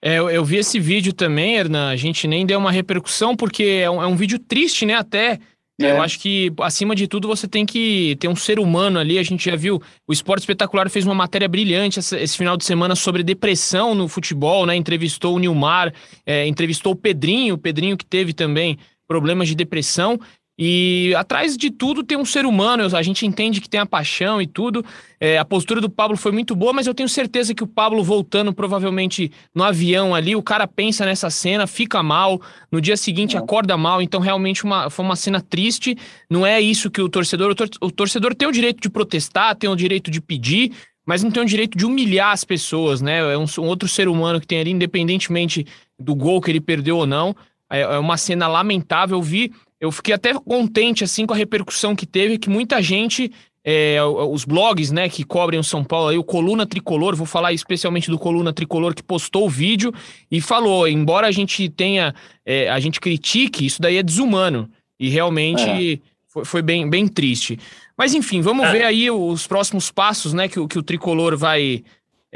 É, 0.00 0.18
eu, 0.18 0.30
eu, 0.30 0.44
vi 0.44 0.58
esse 0.58 0.78
vídeo 0.78 1.12
também, 1.12 1.56
Hernan. 1.56 1.88
A 1.88 1.96
gente 1.96 2.28
nem 2.28 2.44
deu 2.44 2.58
uma 2.58 2.70
repercussão, 2.70 3.34
porque 3.34 3.80
é 3.82 3.90
um, 3.90 4.02
é 4.02 4.06
um 4.06 4.14
vídeo 4.14 4.38
triste, 4.38 4.84
né? 4.84 4.94
Até 4.94 5.40
é. 5.80 5.90
Eu 5.90 6.00
acho 6.00 6.20
que, 6.20 6.52
acima 6.60 6.94
de 6.94 7.08
tudo, 7.08 7.26
você 7.26 7.48
tem 7.48 7.66
que 7.66 8.16
ter 8.20 8.28
um 8.28 8.36
ser 8.36 8.60
humano 8.60 8.98
ali. 8.98 9.18
A 9.18 9.22
gente 9.22 9.50
já 9.50 9.56
viu, 9.56 9.82
o 10.06 10.12
Esporte 10.12 10.42
Espetacular 10.42 10.88
fez 10.88 11.04
uma 11.04 11.14
matéria 11.14 11.48
brilhante 11.48 11.98
esse, 11.98 12.36
final 12.36 12.56
de 12.56 12.64
semana 12.64 12.94
sobre 12.94 13.22
depressão 13.24 13.94
no 13.94 14.06
futebol, 14.06 14.66
né? 14.66 14.76
Entrevistou 14.76 15.34
o 15.34 15.38
Nilmar, 15.38 15.92
é, 16.24 16.46
entrevistou 16.46 16.92
o 16.92 16.96
Pedrinho, 16.96 17.54
o 17.54 17.58
Pedrinho 17.58 17.96
que 17.96 18.06
teve 18.06 18.32
também 18.32 18.78
problemas 19.08 19.48
de 19.48 19.54
depressão. 19.54 20.18
E 20.56 21.12
atrás 21.16 21.56
de 21.56 21.68
tudo 21.68 22.04
tem 22.04 22.16
um 22.16 22.24
ser 22.24 22.46
humano, 22.46 22.84
a 22.96 23.02
gente 23.02 23.26
entende 23.26 23.60
que 23.60 23.68
tem 23.68 23.80
a 23.80 23.86
paixão 23.86 24.40
e 24.40 24.46
tudo. 24.46 24.84
É, 25.18 25.36
a 25.36 25.44
postura 25.44 25.80
do 25.80 25.90
Pablo 25.90 26.16
foi 26.16 26.30
muito 26.30 26.54
boa, 26.54 26.72
mas 26.72 26.86
eu 26.86 26.94
tenho 26.94 27.08
certeza 27.08 27.52
que 27.52 27.64
o 27.64 27.66
Pablo 27.66 28.04
voltando 28.04 28.52
provavelmente 28.52 29.32
no 29.52 29.64
avião 29.64 30.14
ali, 30.14 30.36
o 30.36 30.42
cara 30.42 30.68
pensa 30.68 31.04
nessa 31.04 31.28
cena, 31.28 31.66
fica 31.66 32.02
mal, 32.04 32.40
no 32.70 32.80
dia 32.80 32.96
seguinte 32.96 33.36
acorda 33.36 33.76
mal, 33.76 34.00
então 34.00 34.20
realmente 34.20 34.62
uma, 34.62 34.88
foi 34.88 35.04
uma 35.04 35.16
cena 35.16 35.40
triste. 35.40 35.96
Não 36.30 36.46
é 36.46 36.60
isso 36.60 36.88
que 36.88 37.02
o 37.02 37.08
torcedor. 37.08 37.50
O, 37.50 37.54
tor 37.56 37.68
o 37.80 37.90
torcedor 37.90 38.32
tem 38.32 38.46
o 38.46 38.52
direito 38.52 38.80
de 38.80 38.88
protestar, 38.88 39.56
tem 39.56 39.68
o 39.68 39.74
direito 39.74 40.08
de 40.08 40.20
pedir, 40.20 40.72
mas 41.04 41.24
não 41.24 41.32
tem 41.32 41.42
o 41.42 41.46
direito 41.46 41.76
de 41.76 41.84
humilhar 41.84 42.30
as 42.30 42.44
pessoas, 42.44 43.02
né? 43.02 43.18
É 43.18 43.36
um, 43.36 43.44
um 43.58 43.66
outro 43.66 43.88
ser 43.88 44.06
humano 44.06 44.40
que 44.40 44.46
tem 44.46 44.60
ali, 44.60 44.70
independentemente 44.70 45.66
do 45.98 46.14
gol 46.14 46.40
que 46.40 46.50
ele 46.50 46.60
perdeu 46.60 46.98
ou 46.98 47.06
não. 47.06 47.34
É, 47.70 47.80
é 47.80 47.98
uma 47.98 48.16
cena 48.16 48.46
lamentável. 48.46 49.18
Eu 49.18 49.22
vi 49.22 49.52
eu 49.80 49.90
fiquei 49.90 50.14
até 50.14 50.32
contente 50.34 51.04
assim 51.04 51.26
com 51.26 51.34
a 51.34 51.36
repercussão 51.36 51.94
que 51.94 52.06
teve, 52.06 52.38
que 52.38 52.48
muita 52.48 52.82
gente, 52.82 53.30
é, 53.64 54.02
os 54.02 54.44
blogs, 54.44 54.90
né, 54.90 55.08
que 55.08 55.24
cobrem 55.24 55.58
o 55.58 55.64
São 55.64 55.84
Paulo 55.84 56.08
aí, 56.08 56.18
o 56.18 56.24
Coluna 56.24 56.66
Tricolor, 56.66 57.14
vou 57.16 57.26
falar 57.26 57.52
especialmente 57.52 58.10
do 58.10 58.18
Coluna 58.18 58.52
Tricolor 58.52 58.94
que 58.94 59.02
postou 59.02 59.46
o 59.46 59.50
vídeo 59.50 59.92
e 60.30 60.40
falou, 60.40 60.88
embora 60.88 61.26
a 61.26 61.32
gente 61.32 61.68
tenha, 61.68 62.14
é, 62.44 62.68
a 62.70 62.78
gente 62.80 63.00
critique, 63.00 63.66
isso 63.66 63.80
daí 63.80 63.96
é 63.96 64.02
desumano 64.02 64.70
e 64.98 65.08
realmente 65.08 65.94
é. 65.94 65.98
foi, 66.28 66.44
foi, 66.44 66.62
bem, 66.62 66.88
bem 66.88 67.08
triste. 67.08 67.58
Mas 67.96 68.14
enfim, 68.14 68.40
vamos 68.40 68.66
é. 68.66 68.72
ver 68.72 68.84
aí 68.84 69.10
os 69.10 69.46
próximos 69.46 69.90
passos, 69.90 70.32
né, 70.32 70.48
que, 70.48 70.66
que 70.66 70.78
o 70.78 70.82
Tricolor 70.82 71.36
vai 71.36 71.84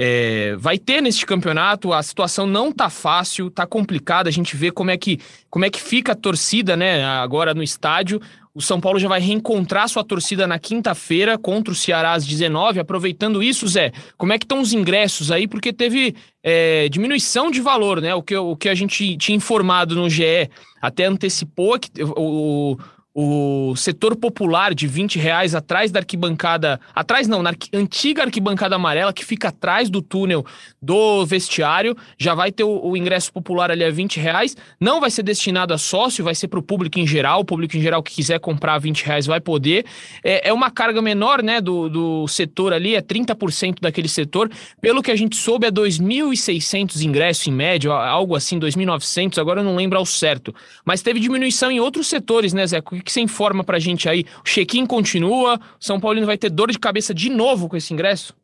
é, 0.00 0.54
vai 0.56 0.78
ter 0.78 1.02
neste 1.02 1.26
campeonato. 1.26 1.92
A 1.92 2.00
situação 2.04 2.46
não 2.46 2.70
tá 2.70 2.88
fácil, 2.88 3.50
tá 3.50 3.66
complicada. 3.66 4.28
A 4.28 4.32
gente 4.32 4.56
vê 4.56 4.70
como 4.70 4.92
é 4.92 4.96
que, 4.96 5.18
como 5.50 5.64
é 5.64 5.70
que 5.70 5.80
fica 5.80 6.12
a 6.12 6.14
torcida, 6.14 6.76
né? 6.76 7.04
Agora 7.04 7.52
no 7.52 7.64
estádio. 7.64 8.20
O 8.54 8.62
São 8.62 8.80
Paulo 8.80 8.98
já 8.98 9.08
vai 9.08 9.20
reencontrar 9.20 9.88
sua 9.88 10.04
torcida 10.04 10.46
na 10.46 10.58
quinta-feira 10.58 11.36
contra 11.36 11.72
o 11.72 11.76
Ceará 11.76 12.12
às 12.12 12.24
19. 12.24 12.78
Aproveitando 12.78 13.42
isso, 13.42 13.66
Zé, 13.66 13.92
como 14.16 14.32
é 14.32 14.38
que 14.38 14.44
estão 14.44 14.60
os 14.60 14.72
ingressos 14.72 15.32
aí? 15.32 15.48
Porque 15.48 15.72
teve 15.72 16.14
é, 16.44 16.88
diminuição 16.88 17.50
de 17.50 17.60
valor, 17.60 18.00
né? 18.00 18.14
O 18.14 18.22
que, 18.22 18.36
o 18.36 18.56
que 18.56 18.68
a 18.68 18.74
gente 18.74 19.16
tinha 19.16 19.36
informado 19.36 19.96
no 19.96 20.08
GE 20.08 20.48
até 20.80 21.06
antecipou 21.06 21.76
que 21.78 21.90
o, 22.16 22.76
o 23.20 23.74
setor 23.74 24.14
popular 24.14 24.72
de 24.72 24.86
20 24.86 25.18
reais 25.18 25.52
atrás 25.52 25.90
da 25.90 25.98
arquibancada. 25.98 26.78
Atrás 26.94 27.26
não, 27.26 27.42
na 27.42 27.52
antiga 27.74 28.22
arquibancada 28.22 28.76
amarela, 28.76 29.12
que 29.12 29.24
fica 29.24 29.48
atrás 29.48 29.90
do 29.90 30.00
túnel 30.00 30.46
do 30.80 31.26
vestiário. 31.26 31.96
Já 32.16 32.32
vai 32.32 32.52
ter 32.52 32.62
o, 32.62 32.80
o, 32.80 32.96
ingresso 32.96 33.32
popular 33.32 33.72
ali 33.72 33.82
a 33.82 33.90
20 33.90 34.20
reais. 34.20 34.56
Não 34.78 35.00
vai 35.00 35.10
ser 35.10 35.24
destinado 35.24 35.74
a 35.74 35.78
sócio, 35.78 36.22
vai 36.22 36.32
ser 36.32 36.46
para 36.46 36.60
o 36.60 36.62
público 36.62 37.00
em 37.00 37.06
geral. 37.08 37.40
O 37.40 37.44
público 37.44 37.76
em 37.76 37.80
geral 37.80 38.04
que 38.04 38.14
quiser 38.14 38.38
comprar 38.38 38.78
20 38.78 39.02
reais 39.02 39.26
vai 39.26 39.40
poder. 39.40 39.84
É, 40.22 40.50
é 40.50 40.52
uma 40.52 40.70
carga 40.70 41.02
menor 41.02 41.42
né, 41.42 41.60
do, 41.60 41.88
do 41.88 42.28
setor 42.28 42.72
ali, 42.72 42.94
é 42.94 43.02
30% 43.02 43.80
daquele 43.80 44.08
setor. 44.08 44.48
Pelo 44.80 45.02
que 45.02 45.10
a 45.10 45.16
gente 45.16 45.34
soube, 45.34 45.66
é 45.66 45.72
2.600 45.72 47.02
ingressos 47.02 47.48
em 47.48 47.52
média, 47.52 47.90
algo 47.90 48.36
assim, 48.36 48.60
2.900. 48.60 49.38
Agora 49.38 49.58
eu 49.58 49.64
não 49.64 49.74
lembro 49.74 49.98
ao 49.98 50.06
certo. 50.06 50.54
Mas 50.84 51.02
teve 51.02 51.18
diminuição 51.18 51.68
em 51.68 51.80
outros 51.80 52.06
setores, 52.06 52.52
né, 52.52 52.64
Zé? 52.64 52.80
Que 53.08 53.12
você 53.12 53.20
informa 53.20 53.64
pra 53.64 53.78
gente 53.78 54.08
aí? 54.08 54.24
O 54.40 54.44
check-in 54.44 54.86
continua? 54.86 55.56
O 55.56 55.84
São 55.84 55.98
Paulino 55.98 56.26
vai 56.26 56.36
ter 56.36 56.50
dor 56.50 56.70
de 56.70 56.78
cabeça 56.78 57.14
de 57.14 57.30
novo 57.30 57.68
com 57.68 57.76
esse 57.76 57.92
ingresso? 57.92 58.34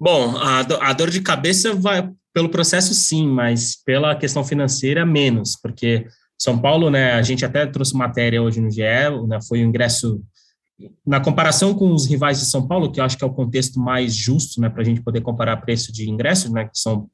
Bom, 0.00 0.36
a, 0.36 0.60
a 0.60 0.92
dor 0.94 1.10
de 1.10 1.20
cabeça 1.20 1.74
vai 1.74 2.10
pelo 2.32 2.48
processo 2.48 2.94
sim, 2.94 3.28
mas 3.28 3.76
pela 3.84 4.16
questão 4.16 4.44
financeira 4.44 5.04
menos, 5.04 5.56
porque 5.60 6.06
São 6.38 6.58
Paulo, 6.58 6.88
né, 6.88 7.12
a 7.12 7.22
gente 7.22 7.44
até 7.44 7.66
trouxe 7.66 7.96
matéria 7.96 8.42
hoje 8.42 8.60
no 8.60 8.70
GE, 8.70 8.80
né, 9.26 9.40
foi 9.46 9.60
o 9.60 9.66
ingresso 9.66 10.22
na 11.04 11.20
comparação 11.20 11.74
com 11.74 11.92
os 11.92 12.06
rivais 12.06 12.38
de 12.38 12.46
São 12.46 12.66
Paulo, 12.66 12.92
que 12.92 13.00
eu 13.00 13.04
acho 13.04 13.18
que 13.18 13.24
é 13.24 13.26
o 13.26 13.32
contexto 13.34 13.80
mais 13.80 14.14
justo, 14.14 14.60
né, 14.60 14.70
para 14.70 14.82
a 14.82 14.84
gente 14.84 15.02
poder 15.02 15.20
comparar 15.20 15.56
preço 15.58 15.92
de 15.92 16.08
ingresso, 16.08 16.52
né, 16.52 16.64
que 16.64 16.78
são 16.78 17.10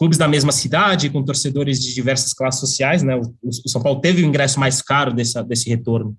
clubes 0.00 0.16
da 0.16 0.26
mesma 0.26 0.50
cidade, 0.50 1.10
com 1.10 1.22
torcedores 1.22 1.78
de 1.78 1.94
diversas 1.94 2.32
classes 2.32 2.58
sociais, 2.58 3.02
né? 3.02 3.14
O, 3.16 3.34
o, 3.42 3.68
São 3.68 3.82
Paulo 3.82 4.00
teve 4.00 4.22
o 4.22 4.26
ingresso 4.26 4.58
mais 4.58 4.80
caro 4.80 5.12
dessa, 5.12 5.42
desse 5.42 5.68
retorno 5.68 6.16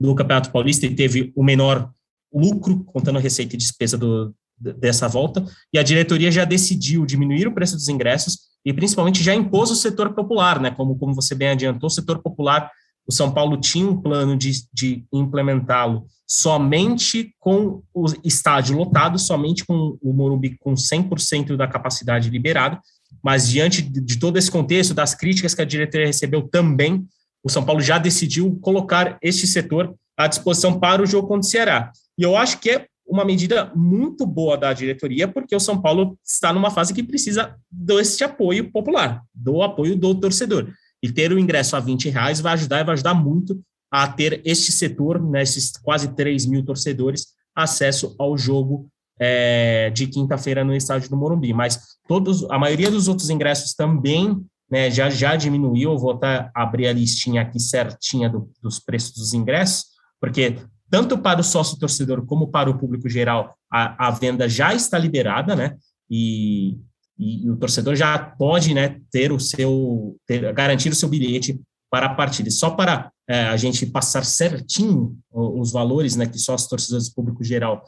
do 0.00 0.14
Campeonato 0.14 0.50
Paulista 0.50 0.86
e 0.86 0.94
teve 0.94 1.30
o 1.36 1.44
menor 1.44 1.90
lucro, 2.32 2.82
contando 2.84 3.18
a 3.18 3.20
receita 3.20 3.54
e 3.54 3.58
despesa 3.58 3.98
do, 3.98 4.34
dessa 4.58 5.06
volta, 5.06 5.44
e 5.70 5.78
a 5.78 5.82
diretoria 5.82 6.32
já 6.32 6.46
decidiu 6.46 7.04
diminuir 7.04 7.46
o 7.46 7.52
preço 7.52 7.76
dos 7.76 7.90
ingressos 7.90 8.38
e 8.64 8.72
principalmente 8.72 9.22
já 9.22 9.34
impôs 9.34 9.70
o 9.70 9.76
setor 9.76 10.14
popular, 10.14 10.58
né? 10.58 10.70
Como, 10.70 10.96
como 10.96 11.14
você 11.14 11.34
bem 11.34 11.50
adiantou, 11.50 11.88
o 11.88 11.90
setor 11.90 12.22
popular, 12.22 12.70
o 13.06 13.12
São 13.12 13.30
Paulo 13.30 13.58
tinha 13.58 13.86
um 13.86 14.00
plano 14.00 14.38
de, 14.38 14.52
de 14.72 15.04
implementá-lo 15.12 16.06
somente 16.26 17.34
com 17.38 17.82
o 17.92 18.06
estádio 18.24 18.74
lotado, 18.74 19.18
somente 19.18 19.66
com 19.66 19.98
o 20.00 20.14
Morumbi 20.14 20.56
com 20.58 20.72
100% 20.72 21.56
da 21.56 21.68
capacidade 21.68 22.30
liberada, 22.30 22.80
mas 23.22 23.48
diante 23.48 23.82
de 23.82 24.18
todo 24.18 24.36
esse 24.36 24.50
contexto, 24.50 24.94
das 24.94 25.14
críticas 25.14 25.54
que 25.54 25.62
a 25.62 25.64
diretoria 25.64 26.06
recebeu 26.06 26.42
também, 26.42 27.06
o 27.42 27.50
São 27.50 27.64
Paulo 27.64 27.80
já 27.80 27.98
decidiu 27.98 28.58
colocar 28.60 29.18
este 29.22 29.46
setor 29.46 29.94
à 30.16 30.26
disposição 30.26 30.78
para 30.78 31.02
o 31.02 31.06
jogo 31.06 31.28
contra 31.28 31.46
o 31.46 31.50
Ceará. 31.50 31.92
E 32.18 32.22
eu 32.22 32.36
acho 32.36 32.58
que 32.58 32.70
é 32.70 32.86
uma 33.06 33.24
medida 33.24 33.72
muito 33.74 34.26
boa 34.26 34.58
da 34.58 34.72
diretoria, 34.72 35.26
porque 35.26 35.56
o 35.56 35.60
São 35.60 35.80
Paulo 35.80 36.18
está 36.24 36.52
numa 36.52 36.70
fase 36.70 36.92
que 36.92 37.02
precisa 37.02 37.56
desse 37.70 38.22
apoio 38.22 38.70
popular, 38.70 39.22
do 39.34 39.62
apoio 39.62 39.96
do 39.96 40.14
torcedor. 40.14 40.70
E 41.02 41.10
ter 41.10 41.32
o 41.32 41.38
ingresso 41.38 41.74
a 41.74 41.80
20 41.80 42.10
reais 42.10 42.40
vai 42.40 42.52
ajudar 42.52 42.80
e 42.80 42.84
vai 42.84 42.92
ajudar 42.92 43.14
muito 43.14 43.60
a 43.90 44.06
ter 44.06 44.42
este 44.44 44.70
setor, 44.70 45.22
né, 45.22 45.42
esses 45.42 45.72
quase 45.78 46.14
3 46.14 46.44
mil 46.44 46.62
torcedores, 46.62 47.28
acesso 47.54 48.14
ao 48.18 48.36
jogo 48.36 48.90
é, 49.18 49.90
de 49.90 50.06
quinta-feira 50.06 50.64
no 50.64 50.74
estádio 50.74 51.10
do 51.10 51.16
Morumbi. 51.16 51.52
Mas 51.52 51.80
todos, 52.06 52.48
a 52.50 52.58
maioria 52.58 52.90
dos 52.90 53.08
outros 53.08 53.30
ingressos 53.30 53.74
também 53.74 54.40
né, 54.70 54.90
já, 54.90 55.10
já 55.10 55.36
diminuiu. 55.36 55.96
Vou 55.98 56.12
até 56.12 56.50
abrir 56.54 56.86
a 56.86 56.92
listinha 56.92 57.42
aqui 57.42 57.58
certinha 57.58 58.28
do, 58.28 58.50
dos 58.62 58.78
preços 58.78 59.12
dos 59.12 59.34
ingressos, 59.34 59.86
porque 60.20 60.56
tanto 60.90 61.18
para 61.18 61.40
o 61.40 61.44
sócio 61.44 61.78
torcedor 61.78 62.24
como 62.24 62.48
para 62.48 62.70
o 62.70 62.78
público 62.78 63.08
geral, 63.08 63.54
a, 63.70 64.08
a 64.08 64.10
venda 64.10 64.48
já 64.48 64.74
está 64.74 64.98
liberada, 64.98 65.54
né? 65.54 65.76
E, 66.10 66.78
e, 67.18 67.44
e 67.44 67.50
o 67.50 67.56
torcedor 67.56 67.94
já 67.94 68.18
pode 68.18 68.72
né, 68.72 68.98
ter 69.10 69.30
o 69.32 69.38
seu, 69.38 70.16
ter, 70.26 70.52
garantir 70.54 70.90
o 70.90 70.94
seu 70.94 71.08
bilhete 71.08 71.60
para 71.90 72.06
a 72.06 72.14
partida. 72.14 72.50
Só 72.50 72.70
para 72.70 73.10
é, 73.28 73.42
a 73.44 73.56
gente 73.56 73.84
passar 73.84 74.24
certinho 74.24 75.18
os 75.30 75.72
valores 75.72 76.16
né, 76.16 76.26
que 76.26 76.38
sócios 76.38 76.68
torcedores 76.68 77.12
público 77.12 77.44
geral 77.44 77.84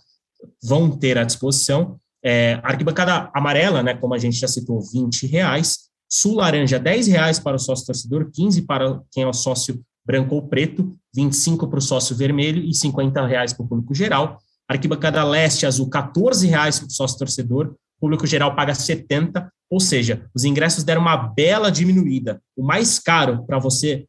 vão 0.63 0.91
ter 0.91 1.19
à 1.19 1.25
disposição. 1.25 1.99
É, 2.23 2.61
arquibancada 2.63 3.31
amarela, 3.35 3.83
né, 3.83 3.95
como 3.95 4.15
a 4.15 4.19
gente 4.19 4.39
já 4.39 4.49
citou, 4.49 4.81
20 4.81 5.27
reais. 5.27 5.91
Sul 6.09 6.37
laranja, 6.37 6.79
10 6.79 7.07
reais 7.07 7.39
para 7.39 7.57
o 7.57 7.59
sócio 7.59 7.87
torcedor, 7.87 8.31
15 8.33 8.63
para 8.63 9.01
quem 9.13 9.23
é 9.23 9.27
o 9.27 9.33
sócio 9.33 9.81
branco 10.05 10.35
ou 10.35 10.43
preto, 10.49 10.97
25 11.15 11.69
para 11.69 11.79
o 11.79 11.83
sócio 11.83 12.17
vermelho 12.17 12.63
e 12.65 12.75
50 12.75 13.25
reais 13.27 13.53
para 13.53 13.65
o 13.65 13.69
público 13.69 13.95
geral. 13.95 14.39
Arquibancada 14.69 15.23
leste 15.25 15.67
azul, 15.67 15.89
14 15.89 16.47
reais 16.47 16.79
para 16.79 16.89
o 16.89 16.91
sócio 16.91 17.19
torcedor, 17.19 17.75
público 18.01 18.27
geral 18.27 18.57
paga 18.57 18.75
70, 18.75 19.51
ou 19.71 19.79
seja, 19.79 20.29
os 20.35 20.45
ingressos 20.45 20.83
deram 20.83 21.03
uma 21.03 21.17
bela 21.17 21.71
diminuída. 21.71 22.43
O 22.57 22.65
mais 22.65 22.99
caro 22.99 23.45
para 23.47 23.59
você 23.59 24.07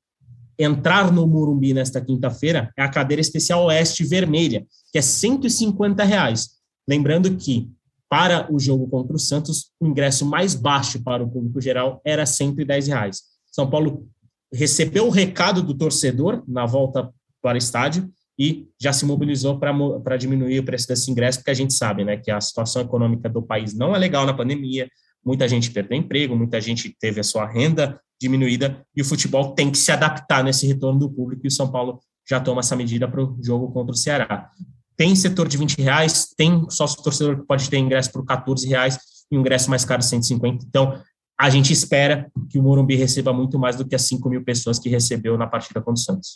entrar 0.64 1.12
no 1.12 1.28
Morumbi 1.28 1.74
nesta 1.74 2.02
quinta-feira 2.02 2.72
é 2.78 2.84
a 2.84 2.90
cadeira 2.90 3.22
especial 3.22 3.66
Oeste 3.66 4.04
Vermelha, 4.04 4.66
que 4.92 4.98
é 4.98 5.02
150 5.02 6.04
reais. 6.04 6.50
Lembrando 6.88 7.36
que 7.36 7.70
para 8.10 8.52
o 8.54 8.60
jogo 8.60 8.88
contra 8.88 9.16
o 9.16 9.20
Santos, 9.20 9.72
o 9.80 9.88
ingresso 9.88 10.26
mais 10.26 10.54
baixo 10.54 11.02
para 11.02 11.24
o 11.24 11.30
público 11.30 11.62
geral 11.62 12.02
era 12.06 12.26
110 12.26 12.88
reais. 12.88 13.22
São 13.50 13.70
Paulo 13.70 14.08
recebeu 14.54 15.08
o 15.08 15.10
recado 15.10 15.64
do 15.64 15.74
torcedor 15.74 16.44
na 16.48 16.66
volta 16.66 17.10
para 17.42 17.56
o 17.56 17.58
estádio 17.58 18.12
e 18.38 18.68
já 18.80 18.92
se 18.92 19.06
mobilizou 19.06 19.60
para 19.60 20.18
diminuir 20.18 20.60
o 20.60 20.64
preço 20.64 20.88
desse 20.88 21.10
ingresso, 21.10 21.40
porque 21.40 21.52
a 21.52 21.56
gente 21.56 21.74
sabe 21.74 22.04
né, 22.04 22.18
que 22.18 22.30
a 22.30 22.42
situação 22.42 22.82
econômica 22.82 23.30
do 23.30 23.42
país 23.42 23.74
não 23.74 23.96
é 23.96 24.00
legal 24.00 24.26
na 24.26 24.34
pandemia, 24.34 24.90
muita 25.24 25.48
gente 25.48 25.72
perdeu 25.72 25.98
emprego, 25.98 26.36
muita 26.36 26.60
gente 26.60 26.96
teve 27.00 27.20
a 27.20 27.24
sua 27.24 27.48
renda 27.48 28.00
diminuída 28.22 28.86
e 28.96 29.02
o 29.02 29.06
futebol 29.06 29.56
tem 29.56 29.72
que 29.72 29.78
se 29.78 29.92
adaptar 29.92 30.44
nesse 30.44 30.68
retorno 30.68 31.00
do 31.00 31.10
público 31.10 31.42
e 31.44 31.48
o 31.48 31.52
São 31.52 31.72
Paulo 31.72 32.00
já 32.30 32.40
toma 32.40 32.60
essa 32.60 32.76
medida 32.76 33.08
para 33.08 33.24
o 33.24 33.38
jogo 33.42 33.72
contra 33.72 33.92
o 33.92 33.98
Ceará. 33.98 34.50
Tem 34.96 35.16
setor 35.16 35.48
de 35.48 35.58
20 35.58 35.82
reais, 35.82 36.28
tem 36.38 36.70
sócio 36.70 37.02
torcedor 37.02 37.40
que 37.40 37.48
pode 37.48 37.68
ter 37.68 37.78
ingresso 37.78 38.12
por 38.12 38.24
14 38.24 38.68
reais 38.68 39.00
e 39.32 39.36
um 39.36 39.40
ingresso 39.40 39.70
mais 39.70 39.84
caro 39.84 40.04
150. 40.04 40.64
Então, 40.68 41.02
a 41.40 41.50
gente 41.50 41.74
espera 41.74 42.30
que 42.52 42.60
o 42.60 42.64
Morumbi 42.64 42.96
receba 42.96 43.34
muito 43.34 43.58
mais 43.58 43.76
do 43.76 43.88
que 43.88 43.96
as 43.96 44.04
5 44.04 44.30
mil 44.30 44.44
pessoas 44.44 44.78
que 44.78 44.90
recebeu 44.90 45.36
na 45.38 45.48
partida 45.48 45.82
contra 45.82 45.94
o 45.94 45.98
Santos. 45.98 46.36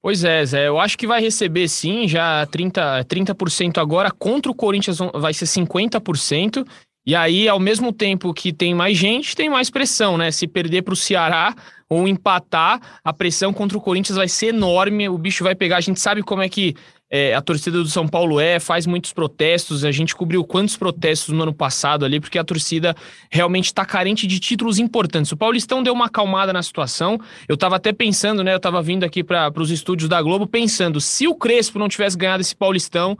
Pois 0.00 0.24
é, 0.24 0.46
Zé, 0.46 0.68
eu 0.68 0.78
acho 0.78 0.96
que 0.96 1.06
vai 1.06 1.20
receber 1.20 1.68
sim, 1.68 2.08
já 2.08 2.46
30%, 2.46 3.04
30 3.04 3.80
agora, 3.80 4.10
contra 4.10 4.50
o 4.50 4.54
Corinthians 4.54 4.98
vai 5.14 5.34
ser 5.34 5.44
50%, 5.44 6.66
E 7.08 7.16
aí, 7.16 7.48
ao 7.48 7.58
mesmo 7.58 7.90
tempo 7.90 8.34
que 8.34 8.52
tem 8.52 8.74
mais 8.74 8.98
gente, 8.98 9.34
tem 9.34 9.48
mais 9.48 9.70
pressão, 9.70 10.18
né? 10.18 10.30
Se 10.30 10.46
perder 10.46 10.82
para 10.82 10.92
o 10.92 10.96
Ceará 10.96 11.54
ou 11.88 12.06
empatar, 12.06 12.82
a 13.02 13.14
pressão 13.14 13.50
contra 13.50 13.78
o 13.78 13.80
Corinthians 13.80 14.18
vai 14.18 14.28
ser 14.28 14.48
enorme, 14.48 15.08
o 15.08 15.16
bicho 15.16 15.42
vai 15.42 15.54
pegar. 15.54 15.78
A 15.78 15.80
gente 15.80 15.98
sabe 16.00 16.22
como 16.22 16.42
é 16.42 16.50
que 16.50 16.76
é, 17.10 17.34
a 17.34 17.40
torcida 17.40 17.78
do 17.78 17.88
São 17.88 18.06
Paulo 18.06 18.38
é, 18.38 18.60
faz 18.60 18.86
muitos 18.86 19.14
protestos. 19.14 19.86
A 19.86 19.90
gente 19.90 20.14
cobriu 20.14 20.44
quantos 20.44 20.76
protestos 20.76 21.32
no 21.32 21.44
ano 21.44 21.54
passado 21.54 22.04
ali, 22.04 22.20
porque 22.20 22.38
a 22.38 22.44
torcida 22.44 22.94
realmente 23.30 23.64
está 23.64 23.86
carente 23.86 24.26
de 24.26 24.38
títulos 24.38 24.78
importantes. 24.78 25.32
O 25.32 25.36
Paulistão 25.38 25.82
deu 25.82 25.94
uma 25.94 26.06
acalmada 26.06 26.52
na 26.52 26.62
situação. 26.62 27.18
Eu 27.48 27.54
estava 27.54 27.76
até 27.76 27.90
pensando, 27.90 28.44
né? 28.44 28.52
Eu 28.52 28.58
estava 28.58 28.82
vindo 28.82 29.04
aqui 29.04 29.24
para 29.24 29.50
os 29.56 29.70
estúdios 29.70 30.10
da 30.10 30.20
Globo 30.20 30.46
pensando: 30.46 31.00
se 31.00 31.26
o 31.26 31.34
Crespo 31.34 31.78
não 31.78 31.88
tivesse 31.88 32.18
ganhado 32.18 32.42
esse 32.42 32.54
Paulistão, 32.54 33.16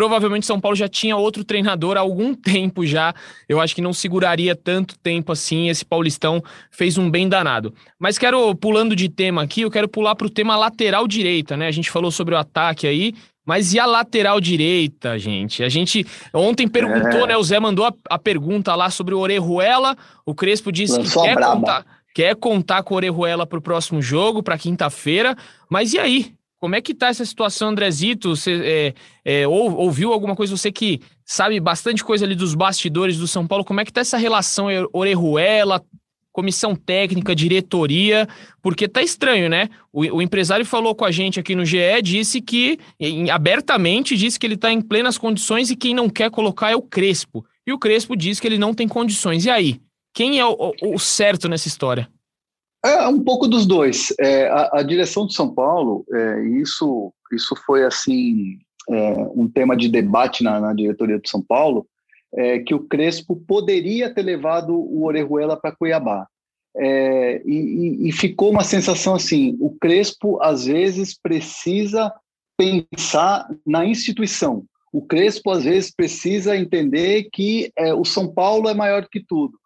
Provavelmente 0.00 0.46
São 0.46 0.58
Paulo 0.58 0.74
já 0.74 0.88
tinha 0.88 1.14
outro 1.14 1.44
treinador 1.44 1.98
há 1.98 2.00
algum 2.00 2.32
tempo 2.32 2.86
já. 2.86 3.14
Eu 3.46 3.60
acho 3.60 3.74
que 3.74 3.82
não 3.82 3.92
seguraria 3.92 4.56
tanto 4.56 4.98
tempo 4.98 5.30
assim. 5.30 5.68
Esse 5.68 5.84
Paulistão 5.84 6.42
fez 6.70 6.96
um 6.96 7.10
bem 7.10 7.28
danado. 7.28 7.74
Mas 7.98 8.16
quero, 8.16 8.54
pulando 8.54 8.96
de 8.96 9.10
tema 9.10 9.42
aqui, 9.42 9.60
eu 9.60 9.70
quero 9.70 9.86
pular 9.86 10.14
para 10.14 10.26
o 10.26 10.30
tema 10.30 10.56
lateral 10.56 11.06
direita, 11.06 11.54
né? 11.54 11.66
A 11.66 11.70
gente 11.70 11.90
falou 11.90 12.10
sobre 12.10 12.34
o 12.34 12.38
ataque 12.38 12.86
aí, 12.86 13.12
mas 13.44 13.74
e 13.74 13.78
a 13.78 13.84
lateral 13.84 14.40
direita, 14.40 15.18
gente? 15.18 15.62
A 15.62 15.68
gente 15.68 16.06
ontem 16.32 16.66
perguntou, 16.66 17.24
é. 17.24 17.26
né? 17.26 17.36
O 17.36 17.42
Zé 17.42 17.60
mandou 17.60 17.84
a, 17.84 17.92
a, 18.08 18.18
pergunta 18.18 18.74
lá 18.74 18.88
sobre 18.88 19.14
o 19.14 19.18
Orejuela. 19.18 19.94
O 20.24 20.34
Crespo 20.34 20.72
disse 20.72 20.96
Lançou 20.96 21.24
que 21.24 21.28
quer 21.28 21.36
contar, 21.36 21.86
quer 22.14 22.36
contar 22.36 22.82
com 22.84 22.94
o 22.94 22.96
Orejuela 22.96 23.46
para 23.46 23.58
o 23.58 23.62
próximo 23.62 24.00
jogo, 24.00 24.42
para 24.42 24.56
quinta-feira. 24.56 25.36
Mas 25.68 25.92
e 25.92 25.98
aí? 25.98 26.39
Como 26.60 26.74
é 26.74 26.82
que 26.82 26.94
tá 26.94 27.08
essa 27.08 27.24
situação, 27.24 27.70
Andrezito? 27.70 28.36
Você 28.36 28.94
é, 29.24 29.40
é, 29.42 29.48
ou, 29.48 29.74
ouviu 29.76 30.12
alguma 30.12 30.36
coisa, 30.36 30.54
você 30.54 30.70
que 30.70 31.00
sabe 31.24 31.58
bastante 31.58 32.04
coisa 32.04 32.26
ali 32.26 32.34
dos 32.34 32.54
bastidores 32.54 33.16
do 33.16 33.26
São 33.26 33.46
Paulo, 33.46 33.64
como 33.64 33.80
é 33.80 33.84
que 33.84 33.92
tá 33.92 34.02
essa 34.02 34.18
relação 34.18 34.66
Orejuela, 34.92 35.82
comissão 36.30 36.76
técnica, 36.76 37.34
diretoria? 37.34 38.28
Porque 38.60 38.86
tá 38.86 39.00
estranho, 39.00 39.48
né? 39.48 39.70
O, 39.90 40.00
o, 40.16 40.22
empresário 40.22 40.66
falou 40.66 40.94
com 40.94 41.06
a 41.06 41.10
gente 41.10 41.40
aqui 41.40 41.54
no 41.54 41.64
GE, 41.64 42.02
disse 42.02 42.42
que, 42.42 42.78
em, 43.00 43.30
abertamente, 43.30 44.14
disse 44.14 44.38
que 44.38 44.46
ele 44.46 44.56
tá 44.58 44.70
em 44.70 44.82
plenas 44.82 45.16
condições 45.16 45.70
e 45.70 45.76
quem 45.76 45.94
não 45.94 46.10
quer 46.10 46.30
colocar 46.30 46.70
é 46.70 46.76
o 46.76 46.82
Crespo. 46.82 47.42
E 47.66 47.72
o 47.72 47.78
Crespo 47.78 48.14
diz 48.14 48.38
que 48.38 48.46
ele 48.46 48.58
não 48.58 48.74
tem 48.74 48.86
condições. 48.86 49.46
E 49.46 49.50
aí? 49.50 49.80
Quem 50.12 50.38
é 50.38 50.44
o, 50.44 50.74
o, 50.82 50.94
o 50.96 50.98
certo 50.98 51.48
nessa 51.48 51.68
história? 51.68 52.06
É 52.84 53.06
um 53.08 53.22
pouco 53.22 53.46
dos 53.46 53.66
dois. 53.66 54.12
É, 54.18 54.48
a, 54.48 54.78
a, 54.78 54.82
direção 54.82 55.26
de 55.26 55.34
São 55.34 55.52
Paulo, 55.52 56.04
é, 56.12 56.42
isso, 56.44 57.12
isso 57.32 57.54
foi 57.66 57.84
assim 57.84 58.58
é, 58.88 59.12
um 59.34 59.48
tema 59.48 59.76
de 59.76 59.88
debate 59.88 60.42
na, 60.42 60.58
na, 60.58 60.72
diretoria 60.72 61.18
de 61.18 61.28
São 61.28 61.42
Paulo, 61.42 61.86
é, 62.34 62.58
que 62.60 62.74
o 62.74 62.80
Crespo 62.80 63.36
poderia 63.36 64.12
ter 64.12 64.22
levado 64.22 64.74
o 64.74 65.04
Orejuela 65.04 65.56
para 65.56 65.74
Cuiabá. 65.74 66.26
É, 66.76 67.42
e, 67.44 68.08
e, 68.08 68.12
ficou 68.12 68.50
uma 68.50 68.62
sensação 68.62 69.14
assim: 69.14 69.58
o 69.60 69.76
Crespo 69.78 70.40
às 70.40 70.64
vezes 70.64 71.18
precisa 71.20 72.12
pensar 72.56 73.48
na 73.66 73.84
instituição. 73.84 74.64
O 74.92 75.02
Crespo 75.02 75.50
às 75.50 75.64
vezes 75.64 75.90
precisa 75.94 76.56
entender 76.56 77.28
que 77.32 77.72
é, 77.76 77.92
o 77.92 78.04
São 78.04 78.32
Paulo 78.32 78.68
é 78.68 78.74
maior 78.74 79.06
que 79.10 79.20
tudo. 79.20 79.58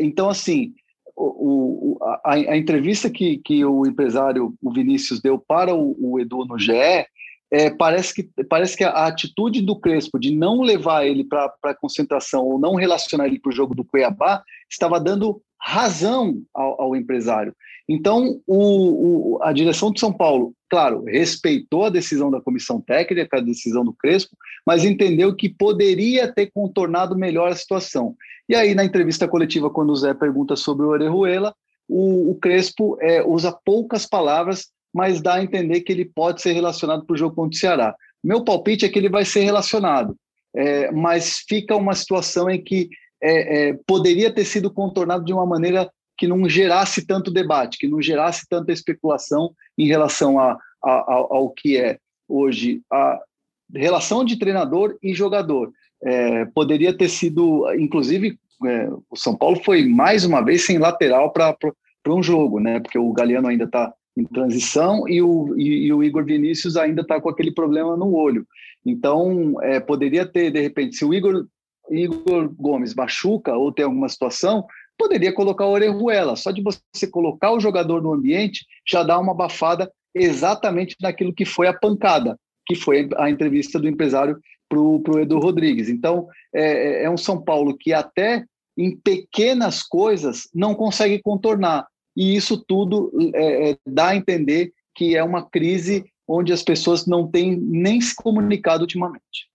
então, 0.00 0.28
assim, 0.28 0.72
o, 1.16 1.98
a, 2.02 2.34
a, 2.34 2.56
entrevista 2.56 3.08
que, 3.08 3.38
que 3.38 3.64
o 3.64 3.86
empresário, 3.86 4.54
o 4.62 4.72
Vinícius, 4.72 5.20
deu 5.20 5.38
para 5.38 5.74
o, 5.74 5.96
o 5.98 6.20
Edu 6.20 6.44
no 6.44 6.58
GE, 6.58 7.06
é, 7.50 7.70
parece, 7.70 8.14
que, 8.14 8.44
parece 8.44 8.76
que 8.76 8.82
a 8.82 9.06
atitude 9.06 9.62
do 9.62 9.78
Crespo 9.78 10.18
de 10.18 10.34
não 10.34 10.62
levar 10.62 11.06
ele 11.06 11.22
para 11.22 11.52
a 11.62 11.74
concentração 11.74 12.44
ou 12.44 12.58
não 12.58 12.74
relacionar 12.74 13.26
ele 13.26 13.38
para 13.38 13.50
o 13.50 13.54
jogo 13.54 13.74
do 13.74 13.84
Cuiabá 13.84 14.42
estava 14.68 14.98
dando 14.98 15.40
razão 15.64 16.42
ao, 16.52 16.82
ao 16.82 16.96
empresário. 16.96 17.56
Então, 17.88 18.38
o, 18.46 19.36
o, 19.36 19.42
a 19.42 19.50
direção 19.50 19.90
de 19.90 19.98
São 19.98 20.12
Paulo, 20.12 20.52
claro, 20.68 21.04
respeitou 21.04 21.86
a 21.86 21.90
decisão 21.90 22.30
da 22.30 22.40
comissão 22.40 22.82
técnica, 22.82 23.38
a 23.38 23.40
decisão 23.40 23.82
do 23.82 23.92
Crespo, 23.92 24.36
mas 24.66 24.84
entendeu 24.84 25.34
que 25.34 25.48
poderia 25.48 26.30
ter 26.30 26.50
contornado 26.52 27.16
melhor 27.16 27.50
a 27.50 27.56
situação. 27.56 28.14
E 28.46 28.54
aí, 28.54 28.74
na 28.74 28.84
entrevista 28.84 29.26
coletiva, 29.26 29.70
quando 29.70 29.90
o 29.90 29.96
Zé 29.96 30.12
pergunta 30.12 30.54
sobre 30.54 30.84
o 30.84 30.90
Orejuela, 30.90 31.54
o, 31.88 32.32
o 32.32 32.34
Crespo 32.34 32.98
é, 33.00 33.22
usa 33.22 33.50
poucas 33.64 34.06
palavras, 34.06 34.66
mas 34.92 35.22
dá 35.22 35.36
a 35.36 35.42
entender 35.42 35.80
que 35.80 35.92
ele 35.92 36.04
pode 36.04 36.42
ser 36.42 36.52
relacionado 36.52 37.06
para 37.06 37.14
o 37.14 37.16
jogo 37.16 37.34
contra 37.34 37.56
o 37.56 37.58
Ceará. 37.58 37.94
Meu 38.22 38.44
palpite 38.44 38.84
é 38.84 38.88
que 38.90 38.98
ele 38.98 39.08
vai 39.08 39.24
ser 39.24 39.40
relacionado, 39.40 40.14
é, 40.54 40.90
mas 40.92 41.42
fica 41.48 41.74
uma 41.74 41.94
situação 41.94 42.50
em 42.50 42.62
que 42.62 42.90
é, 43.24 43.68
é, 43.68 43.78
poderia 43.86 44.30
ter 44.30 44.44
sido 44.44 44.70
contornado 44.70 45.24
de 45.24 45.32
uma 45.32 45.46
maneira 45.46 45.90
que 46.16 46.28
não 46.28 46.48
gerasse 46.48 47.06
tanto 47.06 47.30
debate, 47.30 47.78
que 47.78 47.88
não 47.88 48.00
gerasse 48.00 48.46
tanta 48.48 48.70
especulação 48.70 49.52
em 49.78 49.86
relação 49.86 50.38
a, 50.38 50.58
a, 50.82 51.12
ao, 51.12 51.34
ao 51.34 51.50
que 51.50 51.76
é 51.78 51.98
hoje 52.28 52.82
a 52.92 53.18
relação 53.74 54.24
de 54.24 54.38
treinador 54.38 54.96
e 55.02 55.14
jogador. 55.14 55.72
É, 56.02 56.44
poderia 56.46 56.96
ter 56.96 57.08
sido, 57.08 57.66
inclusive, 57.74 58.38
é, 58.64 58.88
o 59.10 59.16
São 59.16 59.34
Paulo 59.34 59.60
foi 59.64 59.86
mais 59.88 60.24
uma 60.24 60.42
vez 60.42 60.64
sem 60.64 60.78
lateral 60.78 61.32
para 61.32 61.56
um 62.08 62.22
jogo, 62.22 62.60
né? 62.60 62.78
Porque 62.78 62.98
o 62.98 63.12
Galeano 63.12 63.48
ainda 63.48 63.64
está 63.64 63.92
em 64.16 64.24
transição 64.24 65.08
e 65.08 65.20
o, 65.20 65.58
e, 65.58 65.86
e, 65.86 65.92
o 65.92 66.04
Igor 66.04 66.24
Vinícius 66.24 66.76
ainda 66.76 67.02
está 67.02 67.20
com 67.20 67.28
aquele 67.28 67.52
problema 67.52 67.96
no 67.96 68.14
olho. 68.14 68.46
Então, 68.86 69.56
é, 69.62 69.80
poderia 69.80 70.24
ter, 70.24 70.50
de 70.50 70.60
repente, 70.60 70.94
se 70.94 71.04
o 71.04 71.12
Igor, 71.12 71.46
Igor 71.90 72.52
Gomes 72.54 72.94
machuca 72.94 73.56
ou 73.56 73.72
tem 73.72 73.84
alguma 73.84 74.08
situação, 74.08 74.66
poderia 74.98 75.32
colocar 75.32 75.66
o 75.66 75.72
Orejuela. 75.72 76.36
Só 76.36 76.50
de 76.50 76.62
você 76.62 77.06
colocar 77.10 77.52
o 77.52 77.60
jogador 77.60 78.02
no 78.02 78.12
ambiente 78.12 78.64
já 78.88 79.02
dá 79.02 79.18
uma 79.18 79.32
abafada 79.32 79.90
exatamente 80.14 80.96
naquilo 81.00 81.34
que 81.34 81.44
foi 81.44 81.66
a 81.66 81.74
pancada, 81.74 82.38
que 82.66 82.74
foi 82.74 83.08
a 83.16 83.28
entrevista 83.28 83.78
do 83.78 83.88
empresário 83.88 84.38
para 84.68 84.80
o 84.80 85.18
Edu 85.18 85.38
Rodrigues. 85.38 85.88
Então, 85.88 86.28
é, 86.54 87.02
é, 87.02 87.04
é 87.04 87.10
um 87.10 87.16
São 87.16 87.42
Paulo 87.42 87.76
que 87.76 87.92
até 87.92 88.44
em 88.76 88.96
pequenas 88.96 89.82
coisas 89.82 90.48
não 90.54 90.74
consegue 90.74 91.20
contornar. 91.20 91.86
E 92.16 92.36
isso 92.36 92.62
tudo 92.66 93.12
é, 93.34 93.70
é, 93.70 93.76
dá 93.86 94.08
a 94.08 94.16
entender 94.16 94.72
que 94.94 95.16
é 95.16 95.22
uma 95.22 95.48
crise 95.48 96.04
onde 96.26 96.52
as 96.52 96.62
pessoas 96.62 97.06
não 97.06 97.28
têm 97.28 97.56
nem 97.56 98.00
se 98.00 98.14
comunicado 98.14 98.82
ultimamente. 98.82 99.48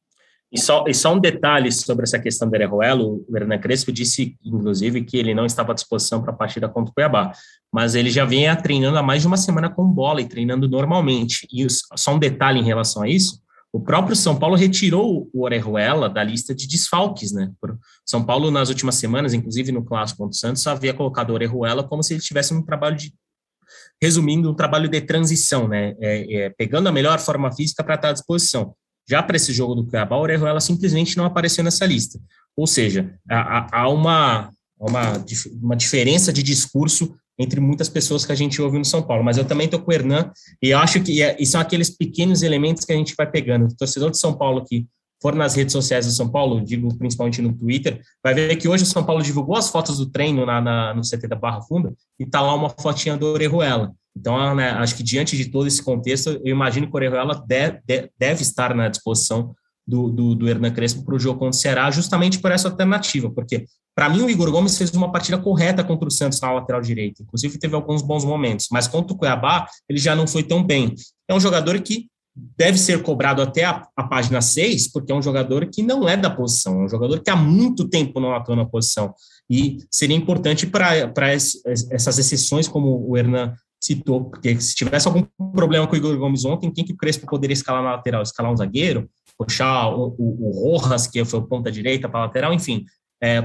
E 0.52 0.60
só, 0.60 0.84
e 0.88 0.94
só 0.94 1.14
um 1.14 1.20
detalhe 1.20 1.72
sobre 1.72 2.04
essa 2.04 2.18
questão 2.18 2.50
do 2.50 2.56
Erejuelo, 2.56 3.24
o 3.30 3.38
Hernan 3.38 3.60
Crespo 3.60 3.92
disse, 3.92 4.36
inclusive, 4.44 5.04
que 5.04 5.16
ele 5.16 5.36
não 5.36 5.46
estava 5.46 5.74
à 5.74 5.76
disposição 5.76 6.22
para 6.22 6.32
a 6.32 6.36
partida 6.36 6.68
contra 6.68 6.92
o 6.92 6.94
Cuiabá, 6.94 7.32
mas 7.72 7.94
ele 7.94 8.10
já 8.10 8.26
vinha 8.26 8.56
treinando 8.56 8.98
há 8.98 9.04
mais 9.04 9.22
de 9.22 9.28
uma 9.28 9.38
semana 9.38 9.70
com 9.70 9.86
bola 9.86 10.22
e 10.22 10.28
treinando 10.28 10.68
normalmente. 10.68 11.48
E 11.54 11.68
só 11.70 12.16
um 12.16 12.20
detalhe 12.20 12.60
em 12.60 12.64
relação 12.64 13.04
a 13.04 13.08
isso, 13.08 13.40
o 13.72 13.80
próprio 13.80 14.16
São 14.16 14.38
Paulo 14.38 14.56
retirou 14.56 15.30
o 15.32 15.44
Orejuela 15.44 16.10
da 16.10 16.24
lista 16.24 16.56
de 16.56 16.68
desfalques, 16.68 17.32
né? 17.32 17.52
São 18.04 18.26
Paulo, 18.26 18.50
nas 18.50 18.70
últimas 18.70 18.96
semanas, 18.96 19.34
inclusive 19.34 19.72
no 19.72 19.86
Clássico 19.86 20.24
contra 20.24 20.36
o 20.36 20.40
Santos, 20.40 20.66
havia 20.66 20.94
colocado 20.94 21.30
o 21.30 21.34
Orejuela 21.34 21.84
como 21.84 22.02
se 22.02 22.14
ele 22.14 22.22
tivesse 22.22 22.54
um 22.54 22.64
trabalho 22.64 22.96
de. 22.96 23.14
Resumindo, 24.02 24.50
um 24.50 24.56
trabalho 24.56 24.90
de 24.90 25.00
transição, 25.02 25.68
né? 25.68 25.96
É, 26.00 26.46
é, 26.46 26.50
pegando 26.50 26.90
a 26.90 26.92
melhor 26.92 27.20
forma 27.20 27.52
física 27.52 27.84
para 27.84 27.94
estar 27.94 28.10
à 28.10 28.14
disposição. 28.14 28.74
Já 29.10 29.24
para 29.24 29.36
esse 29.36 29.52
jogo 29.52 29.74
do 29.74 29.86
Cuiabá, 29.86 30.16
o 30.18 30.22
Orejuela 30.22 30.60
simplesmente 30.60 31.18
não 31.18 31.26
apareceu 31.26 31.64
nessa 31.64 31.86
lista. 31.86 32.20
Ou 32.56 32.68
seja, 32.68 33.14
há, 33.30 33.82
há 33.82 33.90
uma, 33.90 34.52
uma, 34.80 35.26
uma 35.62 35.76
diferença 35.76 36.32
de 36.32 36.44
discurso 36.44 37.16
entre 37.40 37.60
muitas 37.62 37.88
pessoas 37.88 38.26
que 38.26 38.32
a 38.32 38.36
gente 38.36 38.62
ouve 38.62 38.78
no 38.78 38.86
São 38.86 39.02
Paulo. 39.02 39.24
Mas 39.24 39.38
eu 39.38 39.46
também 39.46 39.66
estou 39.66 39.80
com 39.80 39.90
o 39.90 39.94
Hernan, 39.94 40.32
e 40.62 40.74
acho 40.74 41.02
que 41.02 41.24
e 41.24 41.46
são 41.46 41.62
aqueles 41.62 41.90
pequenos 41.90 42.44
elementos 42.44 42.84
que 42.86 42.92
a 42.92 42.96
gente 42.96 43.16
vai 43.16 43.30
pegando. 43.30 43.66
O 43.66 43.76
torcedor 43.76 44.12
de 44.12 44.20
São 44.20 44.34
Paulo 44.34 44.64
que 44.66 44.86
for 45.22 45.36
nas 45.36 45.56
redes 45.56 45.74
sociais 45.74 46.06
do 46.06 46.12
São 46.12 46.30
Paulo, 46.30 46.62
digo 46.64 46.96
principalmente 46.98 47.42
no 47.42 47.54
Twitter, 47.54 48.02
vai 48.24 48.34
ver 48.34 48.56
que 48.56 48.68
hoje 48.68 48.84
o 48.84 48.88
São 48.88 49.04
Paulo 49.04 49.22
divulgou 49.22 49.56
as 49.56 49.70
fotos 49.70 49.98
do 49.98 50.06
treino 50.06 50.46
na, 50.46 50.62
na 50.62 50.94
no 50.94 51.02
CT 51.02 51.28
da 51.28 51.36
Barra 51.36 51.62
Funda 51.62 51.94
e 52.20 52.24
está 52.24 52.42
lá 52.42 52.54
uma 52.54 52.70
fotinha 52.70 53.18
do 53.18 53.26
Orejuela. 53.28 53.94
Então, 54.20 54.56
né, 54.56 54.72
acho 54.72 54.96
que 54.96 55.04
diante 55.04 55.38
de 55.38 55.46
todo 55.46 55.68
esse 55.68 55.82
contexto, 55.82 56.42
eu 56.44 56.52
imagino 56.52 56.88
que 56.88 56.94
o 56.94 56.96
Orejuela 56.96 57.44
deve, 57.48 57.80
deve 58.18 58.42
estar 58.42 58.76
na 58.76 58.90
disposição 58.90 59.56
do, 59.88 60.10
do, 60.10 60.36
do 60.36 60.48
Hernan 60.48 60.72
Crespo 60.72 61.04
para 61.04 61.16
o 61.16 61.20
jogo 61.20 61.40
contra 61.40 61.58
o 61.58 61.62
Ceará, 61.62 61.90
justamente 61.90 62.40
por 62.40 62.52
essa 62.52 62.68
alternativa, 62.68 63.32
porque 63.32 63.66
para 64.00 64.08
mim, 64.08 64.22
o 64.22 64.30
Igor 64.30 64.50
Gomes 64.50 64.78
fez 64.78 64.92
uma 64.92 65.12
partida 65.12 65.38
correta 65.38 65.84
contra 65.84 66.08
o 66.08 66.12
Santos 66.12 66.40
na 66.40 66.50
lateral 66.54 66.80
direita. 66.80 67.22
Inclusive, 67.22 67.60
teve 67.60 67.76
alguns 67.76 68.02
bons 68.02 68.24
momentos, 68.24 68.68
mas 68.72 68.88
contra 68.88 69.14
o 69.14 69.18
Cuiabá, 69.18 69.68
ele 69.90 70.00
já 70.00 70.16
não 70.16 70.26
foi 70.26 70.42
tão 70.42 70.64
bem. 70.64 70.96
É 71.28 71.34
um 71.34 71.40
jogador 71.40 71.78
que 71.82 72.08
deve 72.34 72.78
ser 72.78 73.04
cobrado 73.04 73.42
até 73.42 73.66
a, 73.66 73.86
a 73.98 74.04
página 74.04 74.40
6, 74.40 74.94
porque 74.94 75.12
é 75.12 75.16
um 75.16 75.22
jogador 75.22 75.66
que 75.66 75.84
não 75.84 76.08
é 76.08 76.16
da 76.16 76.30
posição, 76.30 76.80
é 76.80 76.86
um 76.86 76.88
jogador 76.88 77.20
que 77.20 77.30
há 77.30 77.36
muito 77.36 77.90
tempo 77.90 78.22
não 78.22 78.34
atua 78.34 78.56
na 78.56 78.66
posição. 78.66 79.14
E 79.50 79.80
seria 79.92 80.16
importante 80.16 80.66
para 80.66 81.34
essas 81.34 82.18
exceções, 82.18 82.70
como 82.70 83.06
o 83.06 83.18
Hernan 83.18 83.54
citou, 83.80 84.26
porque 84.26 84.60
se 84.60 84.76
tivesse 84.76 85.08
algum 85.08 85.24
problema 85.54 85.88
com 85.88 85.94
o 85.94 85.98
Igor 85.98 86.18
Gomes 86.18 86.46
ontem, 86.46 86.72
quem 86.72 86.86
que 86.86 86.94
o 86.94 86.98
Crespo 86.98 87.26
poderia 87.26 87.54
escalar 87.54 87.84
na 87.84 87.92
lateral? 87.92 88.22
Escalar 88.22 88.52
um 88.52 88.58
zagueiro? 88.58 89.10
Puxar 89.38 89.88
o, 89.90 90.16
o, 90.18 90.50
o 90.50 90.78
Rojas, 90.78 91.08
que 91.08 91.24
foi 91.24 91.40
o 91.40 91.44
ponta 91.44 91.72
direita 91.72 92.10
para 92.10 92.22
lateral, 92.22 92.54
enfim 92.54 92.86
é, 93.22 93.38
é 93.38 93.44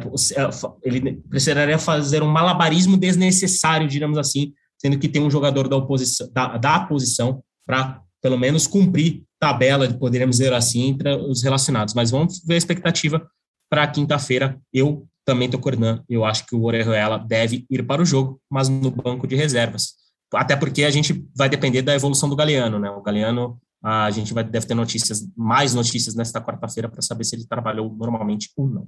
ele 0.82 1.16
precisaria 1.28 1.78
fazer 1.78 2.22
um 2.22 2.28
malabarismo 2.28 2.96
desnecessário, 2.96 3.88
digamos 3.88 4.16
assim, 4.16 4.52
sendo 4.78 4.98
que 4.98 5.08
tem 5.08 5.22
um 5.22 5.30
jogador 5.30 5.68
da 5.68 5.76
oposição, 5.76 6.30
da, 6.32 6.56
da 6.56 6.80
posição 6.80 7.42
para 7.66 8.00
pelo 8.22 8.38
menos 8.38 8.66
cumprir 8.66 9.22
tabela, 9.38 9.92
poderíamos 9.92 10.38
dizer 10.38 10.52
assim, 10.52 10.88
entre 10.88 11.14
os 11.14 11.42
relacionados. 11.42 11.92
Mas 11.92 12.10
vamos 12.10 12.42
ver 12.46 12.54
a 12.54 12.58
expectativa 12.58 13.26
para 13.68 13.86
quinta-feira. 13.86 14.58
Eu 14.72 15.06
também 15.26 15.46
estou 15.46 15.60
coordenando. 15.60 16.02
Eu 16.08 16.24
acho 16.24 16.46
que 16.46 16.54
o 16.54 16.62
Orejuela 16.62 17.18
deve 17.18 17.66
ir 17.68 17.82
para 17.82 18.00
o 18.00 18.04
jogo, 18.04 18.40
mas 18.50 18.68
no 18.68 18.90
banco 18.90 19.26
de 19.26 19.36
reservas. 19.36 19.94
Até 20.36 20.56
porque 20.56 20.84
a 20.84 20.90
gente 20.90 21.26
vai 21.36 21.48
depender 21.48 21.82
da 21.82 21.94
evolução 21.94 22.28
do 22.28 22.36
Galeano, 22.36 22.78
né? 22.78 22.90
O 22.90 23.02
Galeano, 23.02 23.58
a 23.82 24.10
gente 24.10 24.32
vai, 24.32 24.44
deve 24.44 24.66
ter 24.66 24.74
notícias, 24.74 25.26
mais 25.36 25.74
notícias 25.74 26.14
nesta 26.14 26.40
quarta-feira 26.40 26.88
para 26.88 27.02
saber 27.02 27.24
se 27.24 27.36
ele 27.36 27.46
trabalhou 27.46 27.94
normalmente 27.94 28.50
ou 28.56 28.68
não. 28.68 28.86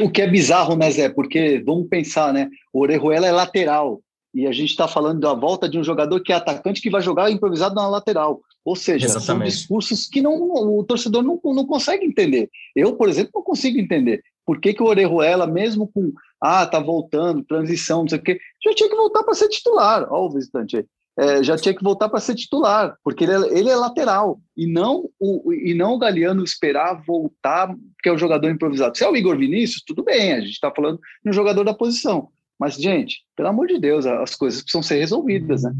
O 0.00 0.10
que 0.10 0.22
é 0.22 0.28
bizarro, 0.28 0.76
né, 0.76 0.90
Zé? 0.90 1.08
Porque 1.08 1.62
vamos 1.64 1.88
pensar, 1.88 2.32
né? 2.32 2.48
O 2.72 2.80
Orejuela 2.80 3.26
é 3.26 3.32
lateral. 3.32 4.00
E 4.34 4.48
a 4.48 4.52
gente 4.52 4.70
está 4.70 4.88
falando 4.88 5.20
da 5.20 5.32
volta 5.32 5.68
de 5.68 5.78
um 5.78 5.84
jogador 5.84 6.20
que 6.20 6.32
é 6.32 6.36
atacante 6.36 6.80
que 6.80 6.90
vai 6.90 7.00
jogar 7.00 7.30
improvisado 7.30 7.76
na 7.76 7.86
lateral. 7.86 8.40
Ou 8.64 8.74
seja, 8.74 9.06
Exatamente. 9.06 9.52
são 9.52 9.58
discursos 9.58 10.08
que 10.08 10.20
não, 10.20 10.34
o 10.34 10.82
torcedor 10.82 11.22
não, 11.22 11.38
não 11.44 11.64
consegue 11.64 12.04
entender. 12.04 12.50
Eu, 12.74 12.96
por 12.96 13.08
exemplo, 13.08 13.30
não 13.32 13.42
consigo 13.42 13.78
entender. 13.78 14.22
Por 14.44 14.60
que, 14.60 14.74
que 14.74 14.82
o 14.82 14.86
Orejuela, 14.86 15.46
mesmo 15.46 15.86
com, 15.86 16.12
ah, 16.44 16.66
tá 16.66 16.78
voltando, 16.78 17.42
transição, 17.42 18.02
não 18.02 18.08
sei 18.08 18.18
o 18.18 18.22
quê, 18.22 18.38
já 18.62 18.74
tinha 18.74 18.90
que 18.90 18.94
voltar 18.94 19.22
para 19.22 19.32
ser 19.32 19.48
titular. 19.48 20.06
Ó, 20.10 20.26
o 20.26 20.30
visitante 20.30 20.76
aí. 20.76 20.86
É, 21.16 21.42
já 21.42 21.56
tinha 21.56 21.74
que 21.74 21.82
voltar 21.82 22.08
para 22.08 22.20
ser 22.20 22.34
titular, 22.34 22.98
porque 23.02 23.24
ele 23.24 23.32
é, 23.32 23.58
ele 23.58 23.70
é, 23.70 23.76
lateral, 23.76 24.40
e 24.56 24.66
não, 24.66 25.08
o, 25.18 25.52
e 25.52 25.72
não 25.72 25.94
o 25.94 25.98
Galeano 25.98 26.42
esperar 26.42 27.02
voltar, 27.06 27.68
porque 27.68 28.08
é 28.08 28.12
o 28.12 28.18
jogador 28.18 28.50
improvisado. 28.50 28.98
Se 28.98 29.04
é 29.04 29.08
o 29.08 29.16
Igor 29.16 29.38
Vinícius, 29.38 29.82
tudo 29.86 30.04
bem, 30.04 30.32
a 30.32 30.40
gente 30.40 30.50
está 30.50 30.72
falando 30.74 30.98
um 31.24 31.32
jogador 31.32 31.64
da 31.64 31.72
posição. 31.72 32.28
Mas, 32.58 32.74
gente, 32.74 33.22
pelo 33.36 33.48
amor 33.48 33.68
de 33.68 33.78
Deus, 33.78 34.04
as 34.04 34.34
coisas 34.34 34.60
precisam 34.60 34.82
ser 34.82 34.98
resolvidas, 34.98 35.62
né? 35.62 35.72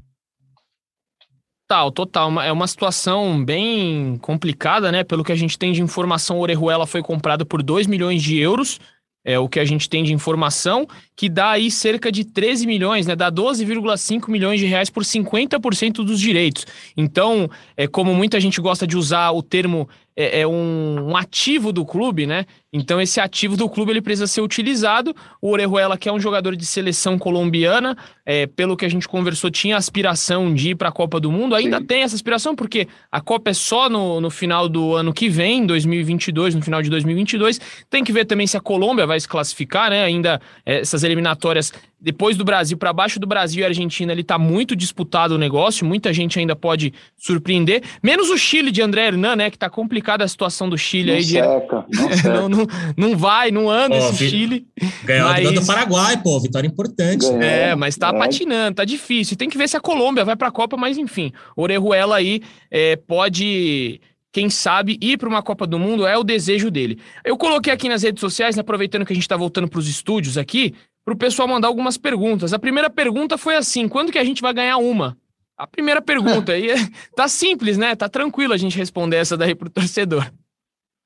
Total, 1.66 1.90
total. 1.90 2.40
É 2.40 2.52
uma 2.52 2.66
situação 2.66 3.44
bem 3.44 4.16
complicada, 4.18 4.92
né? 4.92 5.02
Pelo 5.02 5.24
que 5.24 5.32
a 5.32 5.36
gente 5.36 5.58
tem 5.58 5.72
de 5.72 5.82
informação, 5.82 6.38
o 6.38 6.42
Orejuela 6.42 6.86
foi 6.86 7.02
comprado 7.02 7.44
por 7.44 7.62
2 7.62 7.86
milhões 7.86 8.22
de 8.22 8.38
euros 8.38 8.78
é 9.24 9.38
o 9.38 9.48
que 9.48 9.58
a 9.58 9.64
gente 9.64 9.88
tem 9.88 10.04
de 10.04 10.12
informação, 10.12 10.86
que 11.16 11.28
dá 11.28 11.52
aí 11.52 11.70
cerca 11.70 12.12
de 12.12 12.24
13 12.24 12.66
milhões, 12.66 13.06
né? 13.06 13.16
Dá 13.16 13.32
12,5 13.32 14.30
milhões 14.30 14.60
de 14.60 14.66
reais 14.66 14.90
por 14.90 15.02
50% 15.02 16.04
dos 16.04 16.20
direitos. 16.20 16.66
Então, 16.96 17.48
é 17.76 17.86
como 17.86 18.14
muita 18.14 18.38
gente 18.38 18.60
gosta 18.60 18.86
de 18.86 18.96
usar 18.96 19.30
o 19.30 19.42
termo 19.42 19.88
é, 20.16 20.40
é 20.40 20.46
um, 20.46 21.10
um, 21.10 21.16
ativo 21.16 21.72
do 21.72 21.84
clube, 21.84 22.26
né? 22.26 22.46
Então 22.76 23.00
esse 23.00 23.20
ativo 23.20 23.56
do 23.56 23.68
clube 23.68 23.92
ele 23.92 24.02
precisa 24.02 24.26
ser 24.26 24.40
utilizado. 24.40 25.14
O 25.40 25.52
Orejuela, 25.52 25.96
que 25.96 26.08
é 26.08 26.12
um 26.12 26.18
jogador 26.18 26.56
de 26.56 26.66
seleção 26.66 27.16
colombiana, 27.16 27.96
é, 28.26 28.48
pelo 28.48 28.76
que 28.76 28.84
a 28.84 28.88
gente 28.88 29.06
conversou, 29.06 29.48
tinha 29.48 29.76
aspiração 29.76 30.52
de 30.52 30.70
ir 30.70 30.74
para 30.74 30.88
a 30.88 30.92
Copa 30.92 31.20
do 31.20 31.30
Mundo. 31.30 31.54
Ainda 31.54 31.78
Sim. 31.78 31.84
tem 31.84 32.02
essa 32.02 32.16
aspiração, 32.16 32.56
porque 32.56 32.88
a 33.12 33.20
Copa 33.20 33.50
é 33.50 33.54
só 33.54 33.88
no, 33.88 34.20
no 34.20 34.28
final 34.28 34.68
do 34.68 34.92
ano 34.96 35.14
que 35.14 35.28
vem, 35.28 35.64
2022, 35.64 36.56
no 36.56 36.62
final 36.62 36.82
de 36.82 36.90
2022. 36.90 37.60
Tem 37.88 38.02
que 38.02 38.12
ver 38.12 38.24
também 38.24 38.46
se 38.48 38.56
a 38.56 38.60
Colômbia 38.60 39.06
vai 39.06 39.20
se 39.20 39.28
classificar, 39.28 39.90
né? 39.90 40.04
Ainda 40.04 40.40
é, 40.66 40.80
essas 40.80 41.04
eliminatórias 41.04 41.72
depois 42.04 42.36
do 42.36 42.44
Brasil, 42.44 42.76
para 42.76 42.92
baixo 42.92 43.18
do 43.18 43.26
Brasil 43.26 43.62
e 43.62 43.64
Argentina, 43.64 44.12
ele 44.12 44.20
está 44.20 44.38
muito 44.38 44.76
disputado 44.76 45.36
o 45.36 45.38
negócio, 45.38 45.86
muita 45.86 46.12
gente 46.12 46.38
ainda 46.38 46.54
pode 46.54 46.92
surpreender, 47.16 47.82
menos 48.02 48.28
o 48.28 48.36
Chile 48.36 48.70
de 48.70 48.82
André 48.82 49.06
Hernan, 49.06 49.36
né, 49.36 49.48
que 49.48 49.56
está 49.56 49.70
complicada 49.70 50.22
a 50.22 50.28
situação 50.28 50.68
do 50.68 50.76
Chile 50.76 51.08
não 51.12 51.16
aí. 51.16 51.24
Seca, 51.24 51.86
de... 51.88 51.96
não, 51.96 52.12
seca. 52.12 52.48
não, 52.48 52.63
não, 52.96 53.10
não, 53.10 53.16
vai, 53.16 53.50
não 53.50 53.70
anda 53.70 53.98
pô, 53.98 54.08
esse 54.08 54.24
vi... 54.24 54.30
Chile. 54.30 54.66
Ganhou 55.04 55.28
mas... 55.28 55.52
do 55.52 55.66
Paraguai, 55.66 56.20
pô, 56.22 56.40
vitória 56.40 56.66
importante. 56.66 57.26
Ganhou, 57.26 57.42
é, 57.42 57.74
mas 57.74 57.94
está 57.94 58.08
é. 58.08 58.18
patinando, 58.18 58.76
tá 58.76 58.84
difícil. 58.84 59.36
Tem 59.36 59.48
que 59.48 59.58
ver 59.58 59.68
se 59.68 59.76
a 59.76 59.80
Colômbia 59.80 60.24
vai 60.24 60.36
para 60.36 60.48
a 60.48 60.52
Copa, 60.52 60.76
mas 60.76 60.98
enfim, 60.98 61.32
Orejuela 61.56 62.16
aí 62.16 62.42
é, 62.70 62.96
pode 62.96 64.00
quem 64.34 64.50
sabe 64.50 64.98
ir 65.00 65.16
para 65.16 65.28
uma 65.28 65.42
Copa 65.42 65.64
do 65.64 65.78
Mundo 65.78 66.04
é 66.04 66.18
o 66.18 66.24
desejo 66.24 66.68
dele. 66.68 66.98
Eu 67.24 67.36
coloquei 67.36 67.72
aqui 67.72 67.88
nas 67.88 68.02
redes 68.02 68.20
sociais, 68.20 68.58
aproveitando 68.58 69.06
que 69.06 69.12
a 69.12 69.14
gente 69.14 69.22
está 69.22 69.36
voltando 69.36 69.68
para 69.68 69.78
os 69.78 69.88
estúdios 69.88 70.36
aqui, 70.36 70.74
para 71.04 71.14
o 71.14 71.16
pessoal 71.16 71.46
mandar 71.46 71.68
algumas 71.68 71.96
perguntas. 71.96 72.52
A 72.52 72.58
primeira 72.58 72.90
pergunta 72.90 73.38
foi 73.38 73.54
assim: 73.54 73.86
quando 73.86 74.10
que 74.10 74.18
a 74.18 74.24
gente 74.24 74.42
vai 74.42 74.52
ganhar 74.52 74.78
uma? 74.78 75.16
A 75.56 75.68
primeira 75.68 76.02
pergunta. 76.02 76.58
e 76.58 76.68
é, 76.68 76.76
tá 77.14 77.28
simples, 77.28 77.78
né? 77.78 77.94
Tá 77.94 78.08
tranquilo 78.08 78.52
a 78.52 78.56
gente 78.56 78.76
responder 78.76 79.18
essa 79.18 79.36
daí 79.36 79.54
pro 79.54 79.70
torcedor. 79.70 80.28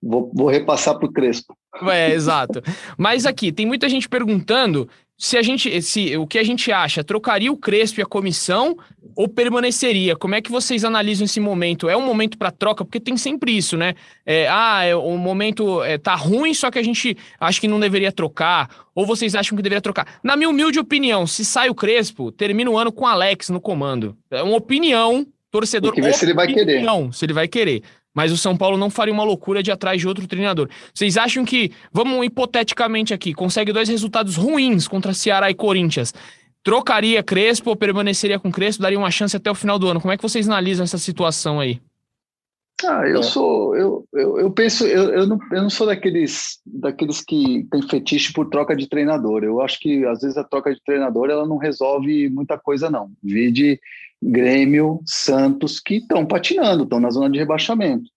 Vou, 0.02 0.30
vou 0.34 0.48
repassar 0.48 0.98
pro 0.98 1.12
Crespo. 1.12 1.56
É, 1.82 2.12
exato. 2.12 2.62
Mas 2.96 3.26
aqui, 3.26 3.52
tem 3.52 3.66
muita 3.66 3.88
gente 3.88 4.08
perguntando 4.08 4.88
se 5.18 5.36
a 5.36 5.42
gente, 5.42 5.82
se 5.82 6.16
o 6.16 6.28
que 6.28 6.38
a 6.38 6.44
gente 6.44 6.70
acha, 6.70 7.02
trocaria 7.02 7.50
o 7.50 7.56
Crespo 7.56 7.98
e 7.98 8.02
a 8.02 8.06
comissão 8.06 8.78
ou 9.16 9.28
permaneceria? 9.28 10.14
Como 10.14 10.36
é 10.36 10.40
que 10.40 10.50
vocês 10.50 10.84
analisam 10.84 11.24
esse 11.24 11.40
momento? 11.40 11.88
É 11.88 11.96
um 11.96 12.06
momento 12.06 12.38
para 12.38 12.52
troca? 12.52 12.84
Porque 12.84 13.00
tem 13.00 13.16
sempre 13.16 13.56
isso, 13.56 13.76
né? 13.76 13.94
É, 14.24 14.46
ah, 14.48 14.84
é, 14.84 14.94
o 14.94 15.16
momento 15.16 15.82
é, 15.82 15.98
tá 15.98 16.14
ruim, 16.14 16.54
só 16.54 16.70
que 16.70 16.78
a 16.78 16.82
gente 16.84 17.16
acha 17.40 17.60
que 17.60 17.66
não 17.66 17.80
deveria 17.80 18.12
trocar. 18.12 18.70
Ou 18.94 19.04
vocês 19.04 19.34
acham 19.34 19.56
que 19.56 19.62
deveria 19.62 19.82
trocar? 19.82 20.20
Na 20.22 20.36
minha 20.36 20.48
humilde 20.48 20.78
opinião, 20.78 21.26
se 21.26 21.44
sai 21.44 21.68
o 21.68 21.74
Crespo, 21.74 22.30
termina 22.30 22.70
o 22.70 22.78
ano 22.78 22.92
com 22.92 23.04
o 23.04 23.08
Alex 23.08 23.48
no 23.48 23.60
comando. 23.60 24.16
É 24.30 24.40
uma 24.40 24.56
opinião, 24.56 25.26
torcedor. 25.50 25.92
Tem 25.92 26.00
que 26.00 26.08
ver 26.08 26.14
se 26.14 26.24
ele 26.24 26.34
vai 26.34 26.46
querer. 26.46 26.84
Se 27.12 27.24
ele 27.24 27.32
vai 27.32 27.48
querer 27.48 27.82
mas 28.14 28.32
o 28.32 28.36
São 28.36 28.56
Paulo 28.56 28.76
não 28.76 28.90
faria 28.90 29.14
uma 29.14 29.24
loucura 29.24 29.62
de 29.62 29.70
atrás 29.70 30.00
de 30.00 30.08
outro 30.08 30.26
treinador. 30.26 30.68
Vocês 30.92 31.16
acham 31.16 31.44
que, 31.44 31.72
vamos 31.92 32.24
hipoteticamente 32.24 33.14
aqui, 33.14 33.32
consegue 33.32 33.72
dois 33.72 33.88
resultados 33.88 34.36
ruins 34.36 34.88
contra 34.88 35.14
Ceará 35.14 35.50
e 35.50 35.54
Corinthians? 35.54 36.12
Trocaria 36.62 37.22
Crespo 37.22 37.70
ou 37.70 37.76
permaneceria 37.76 38.38
com 38.38 38.50
Crespo? 38.50 38.82
Daria 38.82 38.98
uma 38.98 39.10
chance 39.10 39.36
até 39.36 39.50
o 39.50 39.54
final 39.54 39.78
do 39.78 39.88
ano? 39.88 40.00
Como 40.00 40.12
é 40.12 40.16
que 40.16 40.22
vocês 40.22 40.48
analisam 40.48 40.84
essa 40.84 40.98
situação 40.98 41.60
aí? 41.60 41.80
Ah, 42.84 43.08
eu 43.08 43.24
sou, 43.24 43.76
eu, 43.76 44.06
eu, 44.12 44.38
eu 44.38 44.50
penso, 44.52 44.86
eu, 44.86 45.10
eu, 45.10 45.26
não, 45.26 45.38
eu 45.50 45.62
não 45.62 45.70
sou 45.70 45.86
daqueles, 45.86 46.60
daqueles 46.64 47.20
que 47.20 47.66
tem 47.70 47.82
fetiche 47.82 48.32
por 48.32 48.48
troca 48.48 48.76
de 48.76 48.88
treinador. 48.88 49.42
Eu 49.42 49.60
acho 49.60 49.80
que 49.80 50.04
às 50.06 50.20
vezes 50.20 50.36
a 50.36 50.44
troca 50.44 50.72
de 50.72 50.80
treinador 50.84 51.28
ela 51.28 51.46
não 51.46 51.56
resolve 51.56 52.28
muita 52.28 52.56
coisa 52.56 52.88
não. 52.88 53.10
Vide 53.22 53.80
Grêmio, 54.22 55.00
Santos, 55.04 55.80
que 55.80 55.96
estão 55.96 56.24
patinando, 56.24 56.84
estão 56.84 57.00
na 57.00 57.10
zona 57.10 57.28
de 57.28 57.38
rebaixamento. 57.38 58.08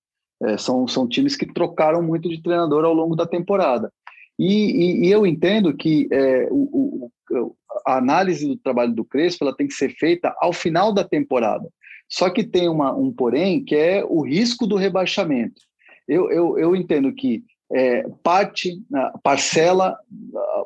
É, 0.43 0.57
são, 0.57 0.87
são 0.87 1.07
times 1.07 1.35
que 1.35 1.51
trocaram 1.51 2.01
muito 2.03 2.29
de 2.29 2.41
treinador 2.41 2.85
ao 2.85 2.93
longo 2.93 3.15
da 3.15 3.25
temporada. 3.25 3.91
E, 4.37 5.05
e, 5.05 5.07
e 5.07 5.11
eu 5.11 5.25
entendo 5.25 5.75
que 5.75 6.07
é, 6.11 6.47
o, 6.51 7.09
o, 7.29 7.55
a 7.85 7.97
análise 7.97 8.47
do 8.47 8.57
trabalho 8.57 8.93
do 8.93 9.05
Crespo 9.05 9.43
ela 9.43 9.55
tem 9.55 9.67
que 9.67 9.73
ser 9.73 9.89
feita 9.95 10.35
ao 10.39 10.53
final 10.53 10.93
da 10.93 11.03
temporada. 11.03 11.67
Só 12.11 12.29
que 12.29 12.43
tem 12.43 12.67
uma, 12.67 12.93
um 12.93 13.11
porém, 13.11 13.63
que 13.63 13.75
é 13.75 14.03
o 14.03 14.21
risco 14.21 14.67
do 14.67 14.75
rebaixamento. 14.75 15.61
Eu, 16.07 16.29
eu, 16.29 16.59
eu 16.59 16.75
entendo 16.75 17.13
que 17.13 17.43
é, 17.73 18.05
parte, 18.21 18.81
parcela, 19.23 19.97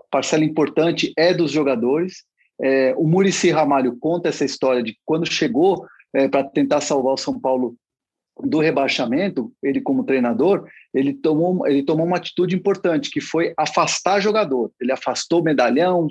parcela 0.09 0.43
importante 0.43 1.13
é 1.15 1.33
dos 1.33 1.51
jogadores, 1.51 2.23
é, 2.59 2.95
o 2.97 3.07
Murici 3.07 3.51
Ramalho 3.51 3.97
conta 3.97 4.29
essa 4.29 4.43
história 4.43 4.81
de 4.81 4.97
quando 5.05 5.31
chegou 5.31 5.85
é, 6.13 6.27
para 6.27 6.43
tentar 6.43 6.81
salvar 6.81 7.13
o 7.13 7.17
São 7.17 7.39
Paulo 7.39 7.75
do 8.43 8.59
rebaixamento, 8.59 9.51
ele 9.63 9.79
como 9.79 10.03
treinador, 10.03 10.67
ele 10.93 11.13
tomou, 11.13 11.65
ele 11.67 11.83
tomou 11.83 12.05
uma 12.05 12.17
atitude 12.17 12.55
importante, 12.55 13.09
que 13.09 13.21
foi 13.21 13.53
afastar 13.57 14.19
jogador. 14.19 14.71
Ele 14.79 14.91
afastou 14.91 15.43
medalhão, 15.43 16.07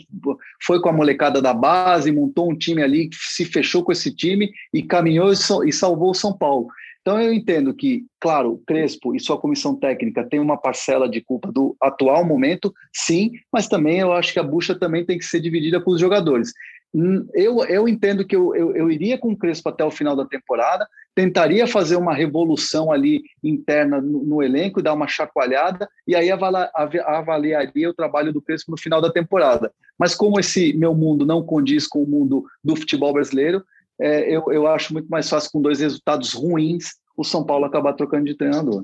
foi 0.62 0.80
com 0.80 0.88
a 0.88 0.92
molecada 0.92 1.40
da 1.42 1.52
base, 1.52 2.12
montou 2.12 2.50
um 2.50 2.56
time 2.56 2.82
ali, 2.82 3.08
se 3.12 3.44
fechou 3.44 3.84
com 3.84 3.92
esse 3.92 4.14
time 4.14 4.50
e 4.72 4.82
caminhou 4.82 5.32
e 5.32 5.72
salvou 5.72 6.10
o 6.10 6.14
São 6.14 6.37
Paulo. 6.37 6.66
Então 7.00 7.20
eu 7.20 7.34
entendo 7.34 7.74
que, 7.74 8.06
claro, 8.18 8.62
Crespo 8.66 9.14
e 9.14 9.20
sua 9.20 9.38
comissão 9.38 9.76
técnica 9.76 10.26
tem 10.26 10.40
uma 10.40 10.56
parcela 10.56 11.06
de 11.06 11.20
culpa 11.20 11.52
do 11.52 11.76
atual 11.78 12.24
momento, 12.24 12.72
sim, 12.94 13.32
mas 13.52 13.68
também 13.68 14.00
eu 14.00 14.10
acho 14.10 14.32
que 14.32 14.38
a 14.38 14.42
bucha 14.42 14.74
também 14.74 15.04
tem 15.04 15.18
que 15.18 15.24
ser 15.26 15.38
dividida 15.40 15.78
com 15.78 15.90
os 15.90 16.00
jogadores. 16.00 16.52
Hum, 16.94 17.26
eu, 17.34 17.62
eu 17.64 17.87
entendo 17.87 18.26
que 18.26 18.34
eu, 18.34 18.54
eu, 18.54 18.74
eu 18.74 18.90
iria 18.90 19.18
com 19.18 19.32
o 19.32 19.37
Crespo 19.37 19.68
até 19.68 19.84
o 19.84 19.90
final 19.90 20.16
da 20.16 20.24
temporada, 20.24 20.88
tentaria 21.14 21.66
fazer 21.66 21.96
uma 21.96 22.14
revolução 22.14 22.90
ali 22.90 23.22
interna 23.42 24.00
no, 24.00 24.24
no 24.24 24.42
elenco, 24.42 24.83
dar 24.83 24.94
uma 24.94 25.07
chacoalhada, 25.07 25.88
e 26.07 26.14
aí 26.14 26.31
avaliaria 26.31 27.88
o 27.88 27.94
trabalho 27.94 28.33
do 28.33 28.42
Crespo 28.42 28.70
no 28.70 28.79
final 28.79 29.00
da 29.00 29.12
temporada. 29.12 29.72
Mas 29.98 30.14
como 30.14 30.40
esse 30.40 30.72
meu 30.72 30.94
mundo 30.94 31.24
não 31.24 31.42
condiz 31.42 31.87
com 31.87 32.03
o 32.03 32.07
mundo 32.07 32.44
do 32.62 32.74
futebol 32.74 33.12
brasileiro, 33.12 33.64
é, 34.00 34.29
eu, 34.29 34.44
eu 34.50 34.66
acho 34.66 34.92
muito 34.92 35.09
mais 35.09 35.29
fácil 35.29 35.50
com 35.53 35.62
dois 35.62 35.81
resultados 35.81 36.33
ruins 36.33 36.94
o 37.16 37.22
São 37.22 37.44
Paulo 37.44 37.64
acabar 37.64 37.92
trocando 37.92 38.24
de 38.24 38.35
treinador. 38.35 38.83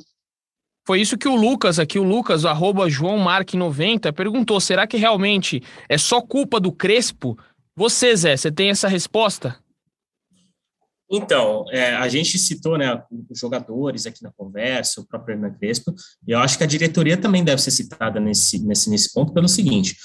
Foi 0.86 1.00
isso 1.00 1.18
que 1.18 1.28
o 1.28 1.34
Lucas 1.34 1.78
aqui, 1.78 1.98
o 1.98 2.04
Lucas, 2.04 2.44
arroba 2.44 2.88
João 2.88 3.18
Marque 3.18 3.56
90, 3.56 4.12
perguntou: 4.12 4.60
será 4.60 4.86
que 4.86 4.96
realmente 4.96 5.62
é 5.88 5.98
só 5.98 6.20
culpa 6.20 6.58
do 6.60 6.72
Crespo? 6.72 7.36
Você, 7.76 8.14
Zé, 8.14 8.36
você 8.36 8.50
tem 8.50 8.70
essa 8.70 8.88
resposta? 8.88 9.56
Então, 11.10 11.64
é, 11.70 11.96
a 11.96 12.08
gente 12.08 12.38
citou 12.38 12.78
né, 12.78 13.02
os 13.28 13.38
jogadores 13.38 14.06
aqui 14.06 14.22
na 14.22 14.30
conversa, 14.30 15.00
o 15.00 15.06
próprio 15.06 15.34
Hernan 15.34 15.52
Crespo, 15.54 15.92
e 16.26 16.30
eu 16.30 16.38
acho 16.38 16.56
que 16.56 16.62
a 16.62 16.68
diretoria 16.68 17.16
também 17.16 17.42
deve 17.42 17.60
ser 17.60 17.72
citada 17.72 18.20
nesse, 18.20 18.64
nesse, 18.64 18.88
nesse 18.88 19.12
ponto 19.12 19.32
pelo 19.32 19.48
seguinte: 19.48 19.96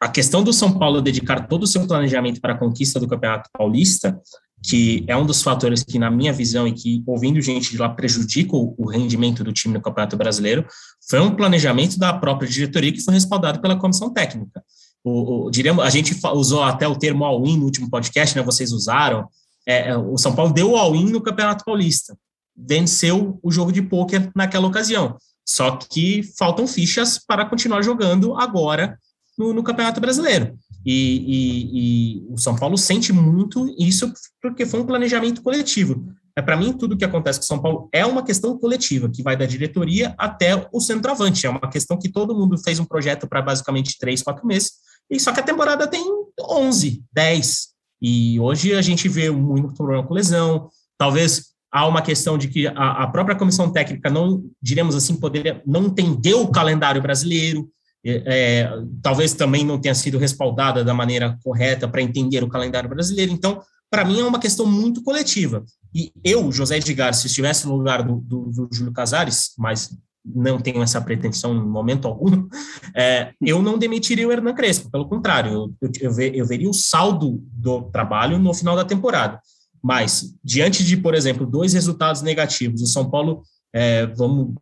a 0.00 0.08
questão 0.08 0.42
do 0.42 0.52
São 0.52 0.76
Paulo 0.76 1.00
dedicar 1.00 1.46
todo 1.46 1.62
o 1.62 1.66
seu 1.66 1.86
planejamento 1.86 2.40
para 2.40 2.54
a 2.54 2.58
conquista 2.58 2.98
do 2.98 3.06
Campeonato 3.06 3.48
Paulista, 3.52 4.20
que 4.62 5.04
é 5.06 5.16
um 5.16 5.24
dos 5.24 5.42
fatores 5.42 5.84
que, 5.84 5.98
na 5.98 6.10
minha 6.10 6.32
visão, 6.32 6.66
e 6.66 6.72
que 6.72 7.02
ouvindo 7.06 7.40
gente 7.40 7.70
de 7.70 7.78
lá 7.78 7.88
prejudica 7.88 8.56
o, 8.56 8.74
o 8.76 8.88
rendimento 8.88 9.44
do 9.44 9.52
time 9.52 9.74
no 9.74 9.80
Campeonato 9.80 10.16
Brasileiro, 10.16 10.66
foi 11.08 11.20
um 11.20 11.34
planejamento 11.36 11.98
da 11.98 12.12
própria 12.12 12.48
diretoria 12.48 12.92
que 12.92 13.00
foi 13.00 13.14
respaldado 13.14 13.60
pela 13.60 13.78
comissão 13.78 14.12
técnica. 14.12 14.60
O, 15.04 15.48
o, 15.48 15.82
a 15.82 15.90
gente 15.90 16.18
usou 16.34 16.62
até 16.62 16.86
o 16.88 16.96
termo 16.96 17.24
all-in 17.24 17.58
no 17.58 17.64
último 17.64 17.88
podcast, 17.88 18.36
né, 18.36 18.42
vocês 18.42 18.72
usaram, 18.72 19.28
é, 19.70 19.88
é, 19.90 19.96
o 19.96 20.18
São 20.18 20.34
Paulo 20.34 20.52
deu 20.52 20.76
all-in 20.76 21.10
no 21.10 21.20
Campeonato 21.20 21.64
Paulista, 21.64 22.16
venceu 22.56 23.38
o 23.42 23.50
jogo 23.50 23.70
de 23.70 23.80
pôquer 23.80 24.30
naquela 24.34 24.66
ocasião. 24.66 25.16
Só 25.46 25.76
que 25.76 26.22
faltam 26.36 26.66
fichas 26.66 27.18
para 27.18 27.44
continuar 27.44 27.82
jogando 27.82 28.38
agora 28.38 28.98
no, 29.38 29.52
no 29.52 29.62
Campeonato 29.62 30.00
Brasileiro. 30.00 30.58
E, 30.84 30.94
e, 30.94 32.18
e, 32.18 32.32
o 32.32 32.38
São 32.38 32.56
Paulo 32.56 32.76
sente 32.76 33.12
muito 33.12 33.72
isso 33.78 34.12
porque 34.40 34.66
foi 34.66 34.80
um 34.80 34.86
planejamento 34.86 35.42
coletivo. 35.42 36.04
É, 36.36 36.42
Para 36.42 36.56
mim, 36.56 36.72
tudo 36.72 36.96
que 36.96 37.04
acontece 37.04 37.38
com 37.38 37.44
o 37.44 37.48
São 37.48 37.60
Paulo 37.60 37.88
é 37.92 38.04
uma 38.04 38.24
questão 38.24 38.56
coletiva, 38.58 39.10
que 39.10 39.22
vai 39.22 39.36
da 39.36 39.46
diretoria 39.46 40.14
até 40.18 40.68
o 40.72 40.80
centroavante. 40.80 41.46
É 41.46 41.50
uma 41.50 41.70
questão 41.70 41.98
que 41.98 42.08
todo 42.08 42.34
mundo 42.34 42.58
fez 42.58 42.80
um 42.80 42.84
projeto 42.84 43.28
para 43.28 43.42
basicamente 43.42 43.98
três, 43.98 44.22
quatro 44.22 44.46
meses, 44.46 44.72
e 45.10 45.18
só 45.20 45.32
que 45.32 45.40
a 45.40 45.44
temporada 45.44 45.86
tem 45.86 46.04
11, 46.40 47.02
10. 47.12 47.69
E 48.00 48.38
hoje 48.40 48.74
a 48.74 48.82
gente 48.82 49.08
vê 49.08 49.30
muito 49.30 49.74
problema 49.74 50.06
com 50.06 50.14
lesão, 50.14 50.70
talvez 50.96 51.50
há 51.70 51.86
uma 51.86 52.02
questão 52.02 52.36
de 52.36 52.48
que 52.48 52.66
a, 52.66 53.02
a 53.02 53.06
própria 53.06 53.36
comissão 53.36 53.70
técnica 53.70 54.10
não, 54.10 54.42
diremos 54.60 54.94
assim, 54.94 55.16
poderia 55.16 55.62
não 55.66 55.84
entender 55.84 56.34
o 56.34 56.48
calendário 56.48 57.00
brasileiro, 57.00 57.68
é, 58.04 58.22
é, 58.26 58.72
talvez 59.02 59.34
também 59.34 59.64
não 59.64 59.78
tenha 59.78 59.94
sido 59.94 60.18
respaldada 60.18 60.82
da 60.82 60.94
maneira 60.94 61.38
correta 61.44 61.86
para 61.86 62.02
entender 62.02 62.42
o 62.42 62.48
calendário 62.48 62.88
brasileiro. 62.88 63.30
Então, 63.30 63.60
para 63.90 64.04
mim, 64.04 64.20
é 64.20 64.24
uma 64.24 64.38
questão 64.38 64.66
muito 64.66 65.02
coletiva. 65.02 65.64
E 65.94 66.12
eu, 66.24 66.50
José 66.50 66.78
Edgar, 66.78 67.12
se 67.12 67.26
estivesse 67.26 67.66
no 67.66 67.76
lugar 67.76 68.02
do, 68.02 68.16
do, 68.20 68.50
do 68.50 68.68
Júlio 68.72 68.92
Casares, 68.92 69.50
mas 69.58 69.90
não 70.24 70.58
tenho 70.58 70.82
essa 70.82 71.00
pretensão 71.00 71.54
em 71.54 71.66
momento 71.66 72.06
algum, 72.06 72.46
é, 72.94 73.32
eu 73.40 73.62
não 73.62 73.78
demitiria 73.78 74.28
o 74.28 74.32
Hernan 74.32 74.54
Crespo, 74.54 74.90
pelo 74.90 75.08
contrário, 75.08 75.74
eu, 75.80 75.90
eu, 76.00 76.20
eu, 76.20 76.46
veria 76.46 76.68
o 76.68 76.74
saldo 76.74 77.42
do 77.52 77.82
trabalho 77.90 78.38
no 78.38 78.52
final 78.52 78.76
da 78.76 78.84
temporada. 78.84 79.40
Mas, 79.82 80.34
diante 80.44 80.84
de, 80.84 80.96
por 80.96 81.14
exemplo, 81.14 81.46
dois 81.46 81.72
resultados 81.72 82.20
negativos, 82.20 82.82
o 82.82 82.86
São 82.86 83.08
Paulo, 83.08 83.42
é, 83.72 84.06
vamos 84.06 84.54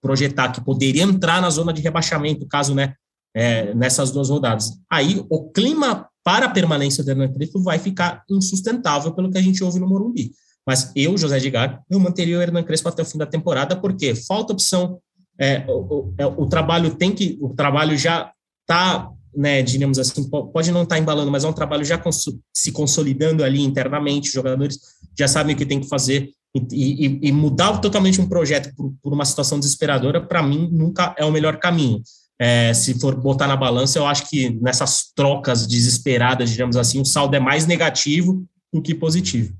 projetar 0.00 0.50
que 0.50 0.64
poderia 0.64 1.02
entrar 1.02 1.42
na 1.42 1.50
zona 1.50 1.72
de 1.72 1.82
rebaixamento, 1.82 2.46
caso 2.46 2.74
né, 2.74 2.94
é, 3.34 3.74
nessas 3.74 4.10
duas 4.10 4.30
rodadas. 4.30 4.70
Aí 4.90 5.22
o 5.28 5.50
clima 5.50 6.08
para 6.24 6.46
a 6.46 6.50
permanência 6.50 7.04
do 7.04 7.10
Hernan 7.10 7.32
Crespo 7.32 7.62
vai 7.62 7.78
ficar 7.78 8.24
insustentável 8.30 9.12
pelo 9.12 9.30
que 9.30 9.38
a 9.38 9.42
gente 9.42 9.62
ouve 9.62 9.78
no 9.78 9.86
Morumbi. 9.86 10.32
Mas 10.66 10.90
eu, 10.96 11.16
José 11.16 11.36
Edgar, 11.36 11.80
eu 11.88 12.00
manteria 12.00 12.36
o 12.36 12.42
Hernan 12.42 12.64
Crespo 12.64 12.88
até 12.88 13.02
o 13.02 13.04
fim 13.04 13.18
da 13.18 13.26
temporada, 13.26 13.76
porque 13.76 14.14
falta 14.14 14.52
opção. 14.52 14.98
É, 15.38 15.64
o, 15.68 15.72
o, 15.72 16.14
é, 16.18 16.26
o, 16.26 16.46
trabalho 16.46 16.94
tem 16.96 17.12
que. 17.12 17.38
O 17.40 17.50
trabalho 17.50 17.96
já 17.96 18.32
está, 18.62 19.08
né, 19.34 19.62
digamos 19.62 19.98
assim, 19.98 20.28
pode 20.28 20.72
não 20.72 20.82
estar 20.82 20.96
tá 20.96 21.00
embalando, 21.00 21.30
mas 21.30 21.44
é 21.44 21.48
um 21.48 21.52
trabalho 21.52 21.84
já 21.84 21.96
cons 21.96 22.24
se 22.52 22.72
consolidando 22.72 23.44
ali 23.44 23.62
internamente. 23.62 24.28
Os 24.28 24.34
jogadores 24.34 24.80
já 25.16 25.28
sabem 25.28 25.54
o 25.54 25.58
que 25.58 25.66
tem 25.66 25.80
que 25.80 25.88
fazer. 25.88 26.30
E, 26.72 27.06
e, 27.06 27.28
e 27.28 27.32
mudar 27.32 27.78
totalmente 27.78 28.18
um 28.18 28.26
projeto 28.26 28.74
por, 28.74 28.92
por 29.02 29.12
uma 29.12 29.26
situação 29.26 29.60
desesperadora, 29.60 30.26
para 30.26 30.42
mim, 30.42 30.70
nunca 30.72 31.14
é 31.18 31.24
o 31.24 31.30
melhor 31.30 31.58
caminho. 31.58 32.00
É, 32.38 32.72
se 32.74 32.98
for 32.98 33.14
botar 33.14 33.46
na 33.46 33.56
balança, 33.56 33.98
eu 33.98 34.06
acho 34.06 34.28
que 34.28 34.50
nessas 34.60 35.12
trocas 35.14 35.66
desesperadas, 35.66 36.50
digamos 36.50 36.76
assim, 36.76 37.00
o 37.00 37.04
saldo 37.04 37.36
é 37.36 37.40
mais 37.40 37.66
negativo 37.66 38.44
do 38.72 38.80
que 38.80 38.94
positivo. 38.94 39.54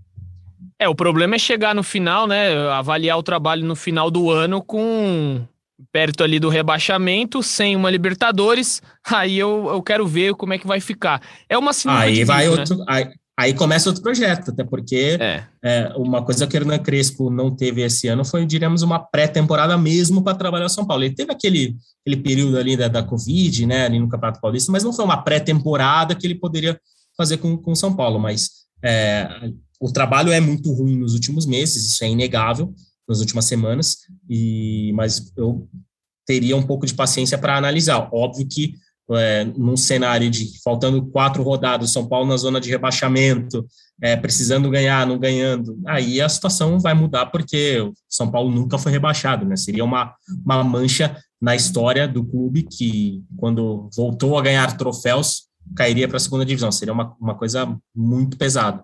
É, 0.79 0.89
o 0.89 0.95
problema 0.95 1.37
é 1.37 1.39
chegar 1.39 1.75
no 1.75 1.83
final, 1.83 2.27
né? 2.27 2.55
Avaliar 2.71 3.19
o 3.19 3.23
trabalho 3.23 3.65
no 3.65 3.75
final 3.75 4.11
do 4.11 4.31
ano 4.31 4.63
com 4.63 5.47
perto 5.93 6.23
ali 6.23 6.39
do 6.39 6.49
rebaixamento, 6.49 7.43
sem 7.43 7.75
uma 7.75 7.91
Libertadores. 7.91 8.83
Aí 9.05 9.39
eu, 9.39 9.69
eu 9.69 9.83
quero 9.83 10.07
ver 10.07 10.35
como 10.35 10.53
é 10.53 10.59
que 10.59 10.67
vai 10.67 10.81
ficar. 10.81 11.21
É 11.49 11.57
uma 11.57 11.73
Aí 11.87 12.25
vai 12.25 12.45
né? 12.45 12.51
outro. 12.51 12.85
Aí, 12.87 13.09
aí, 13.39 13.55
começa 13.55 13.89
outro 13.89 14.03
projeto, 14.03 14.51
até 14.51 14.65
porque 14.65 15.17
é. 15.19 15.45
É, 15.63 15.93
uma 15.97 16.23
coisa 16.23 16.47
que 16.47 16.57
o 16.57 16.59
Hernan 16.59 16.79
Crespo 16.79 17.31
não 17.31 17.55
teve 17.55 17.83
esse 17.83 18.09
ano 18.09 18.25
foi, 18.25 18.45
diríamos, 18.45 18.83
uma 18.83 18.99
pré-temporada 18.99 19.77
mesmo 19.79 20.23
para 20.23 20.37
trabalhar 20.37 20.67
o 20.67 20.71
São 20.71 20.87
Paulo. 20.87 21.05
Ele 21.05 21.15
teve 21.15 21.33
aquele, 21.33 21.77
aquele 22.03 22.23
período 22.23 22.59
ali 22.59 22.77
da, 22.77 22.89
da 22.89 23.03
Covid, 23.03 23.65
né, 23.65 23.87
ali 23.87 23.99
no 23.99 24.09
Campeonato 24.09 24.41
Paulista, 24.41 24.71
mas 24.71 24.85
não 24.85 24.93
foi 24.93 25.05
uma 25.05 25.23
pré-temporada 25.23 26.15
que 26.15 26.27
ele 26.27 26.35
poderia 26.35 26.79
fazer 27.17 27.39
com 27.39 27.63
o 27.65 27.77
São 27.77 27.95
Paulo. 27.95 28.19
Mas 28.19 28.67
é, 28.83 29.29
o 29.81 29.93
trabalho 29.93 30.33
é 30.33 30.41
muito 30.41 30.73
ruim 30.73 30.97
nos 30.97 31.15
últimos 31.15 31.47
meses, 31.47 31.85
isso 31.87 32.05
é 32.05 32.09
inegável, 32.09 32.75
nas 33.09 33.21
últimas 33.21 33.45
semanas, 33.45 33.99
e 34.29 34.93
mas 34.95 35.33
eu 35.37 35.69
teria 36.27 36.57
um 36.57 36.63
pouco 36.63 36.87
de 36.87 36.95
paciência 36.95 37.39
para 37.39 37.57
analisar. 37.57 38.09
Óbvio 38.13 38.47
que 38.49 38.75
é, 39.13 39.45
num 39.45 39.77
cenário 39.77 40.29
de 40.29 40.61
faltando 40.65 41.07
quatro 41.07 41.43
rodadas, 41.43 41.93
São 41.93 42.09
Paulo 42.09 42.29
na 42.29 42.37
zona 42.37 42.61
de 42.61 42.69
rebaixamento, 42.69 43.65
é, 44.03 44.17
precisando 44.17 44.69
ganhar, 44.69 45.07
não 45.07 45.19
ganhando, 45.19 45.79
aí 45.87 46.21
a 46.21 46.29
situação 46.29 46.81
vai 46.81 46.93
mudar 46.93 47.27
porque 47.27 47.81
o 47.81 47.93
São 48.09 48.31
Paulo 48.31 48.51
nunca 48.51 48.79
foi 48.79 48.93
rebaixado, 48.93 49.47
né? 49.47 49.57
Seria 49.57 49.85
uma, 49.85 50.15
uma 50.45 50.65
mancha 50.65 51.17
na 51.41 51.55
história 51.55 52.09
do 52.09 52.25
clube 52.25 52.63
que, 52.65 53.23
quando 53.37 53.89
voltou 53.95 54.39
a 54.39 54.43
ganhar 54.43 54.77
troféus, 54.77 55.47
cairia 55.77 56.09
para 56.09 56.17
a 56.17 56.21
segunda 56.21 56.45
divisão. 56.45 56.73
Seria 56.73 56.93
uma, 56.93 57.15
uma 57.21 57.35
coisa 57.35 57.77
muito 57.95 58.37
pesada. 58.37 58.83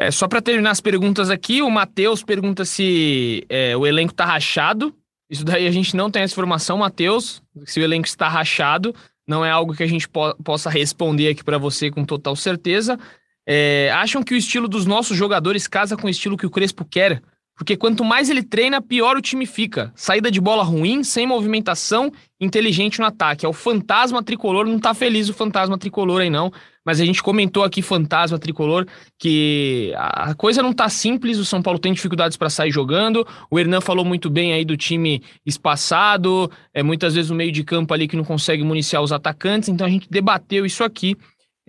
É, 0.00 0.12
só 0.12 0.28
para 0.28 0.40
terminar 0.40 0.70
as 0.70 0.80
perguntas 0.80 1.28
aqui, 1.28 1.60
o 1.60 1.68
Matheus 1.68 2.22
pergunta 2.22 2.64
se 2.64 3.44
é, 3.48 3.76
o 3.76 3.84
elenco 3.84 4.12
está 4.12 4.24
rachado. 4.24 4.94
Isso 5.28 5.44
daí 5.44 5.66
a 5.66 5.72
gente 5.72 5.96
não 5.96 6.08
tem 6.08 6.22
essa 6.22 6.32
informação, 6.32 6.78
Matheus. 6.78 7.42
Se 7.64 7.80
o 7.80 7.82
elenco 7.82 8.06
está 8.06 8.28
rachado, 8.28 8.94
não 9.26 9.44
é 9.44 9.50
algo 9.50 9.74
que 9.74 9.82
a 9.82 9.88
gente 9.88 10.08
po 10.08 10.36
possa 10.44 10.70
responder 10.70 11.30
aqui 11.30 11.42
para 11.42 11.58
você 11.58 11.90
com 11.90 12.04
total 12.04 12.36
certeza. 12.36 12.96
É, 13.44 13.90
acham 13.92 14.22
que 14.22 14.34
o 14.34 14.36
estilo 14.36 14.68
dos 14.68 14.86
nossos 14.86 15.16
jogadores 15.16 15.66
casa 15.66 15.96
com 15.96 16.06
o 16.06 16.10
estilo 16.10 16.36
que 16.36 16.46
o 16.46 16.50
Crespo 16.50 16.84
quer? 16.84 17.20
Porque 17.58 17.76
quanto 17.76 18.04
mais 18.04 18.30
ele 18.30 18.44
treina, 18.44 18.80
pior 18.80 19.16
o 19.16 19.20
time 19.20 19.44
fica. 19.44 19.92
Saída 19.96 20.30
de 20.30 20.40
bola 20.40 20.62
ruim, 20.62 21.02
sem 21.02 21.26
movimentação, 21.26 22.12
inteligente 22.40 23.00
no 23.00 23.06
ataque. 23.06 23.44
É 23.44 23.48
o 23.48 23.52
fantasma 23.52 24.22
tricolor, 24.22 24.64
não 24.64 24.78
tá 24.78 24.94
feliz 24.94 25.28
o 25.28 25.34
fantasma 25.34 25.76
tricolor 25.76 26.20
aí 26.20 26.30
não, 26.30 26.52
mas 26.86 27.00
a 27.00 27.04
gente 27.04 27.20
comentou 27.20 27.64
aqui 27.64 27.82
fantasma 27.82 28.38
tricolor 28.38 28.86
que 29.18 29.92
a 29.96 30.34
coisa 30.36 30.62
não 30.62 30.72
tá 30.72 30.88
simples, 30.88 31.36
o 31.36 31.44
São 31.44 31.60
Paulo 31.60 31.80
tem 31.80 31.92
dificuldades 31.92 32.36
para 32.36 32.48
sair 32.48 32.70
jogando. 32.70 33.26
O 33.50 33.58
Hernan 33.58 33.80
falou 33.80 34.04
muito 34.04 34.30
bem 34.30 34.52
aí 34.52 34.64
do 34.64 34.76
time 34.76 35.20
espaçado, 35.44 36.48
é 36.72 36.80
muitas 36.80 37.16
vezes 37.16 37.28
o 37.28 37.34
meio 37.34 37.50
de 37.50 37.64
campo 37.64 37.92
ali 37.92 38.06
que 38.06 38.16
não 38.16 38.24
consegue 38.24 38.62
municiar 38.62 39.02
os 39.02 39.10
atacantes, 39.10 39.68
então 39.68 39.84
a 39.84 39.90
gente 39.90 40.08
debateu 40.08 40.64
isso 40.64 40.84
aqui. 40.84 41.16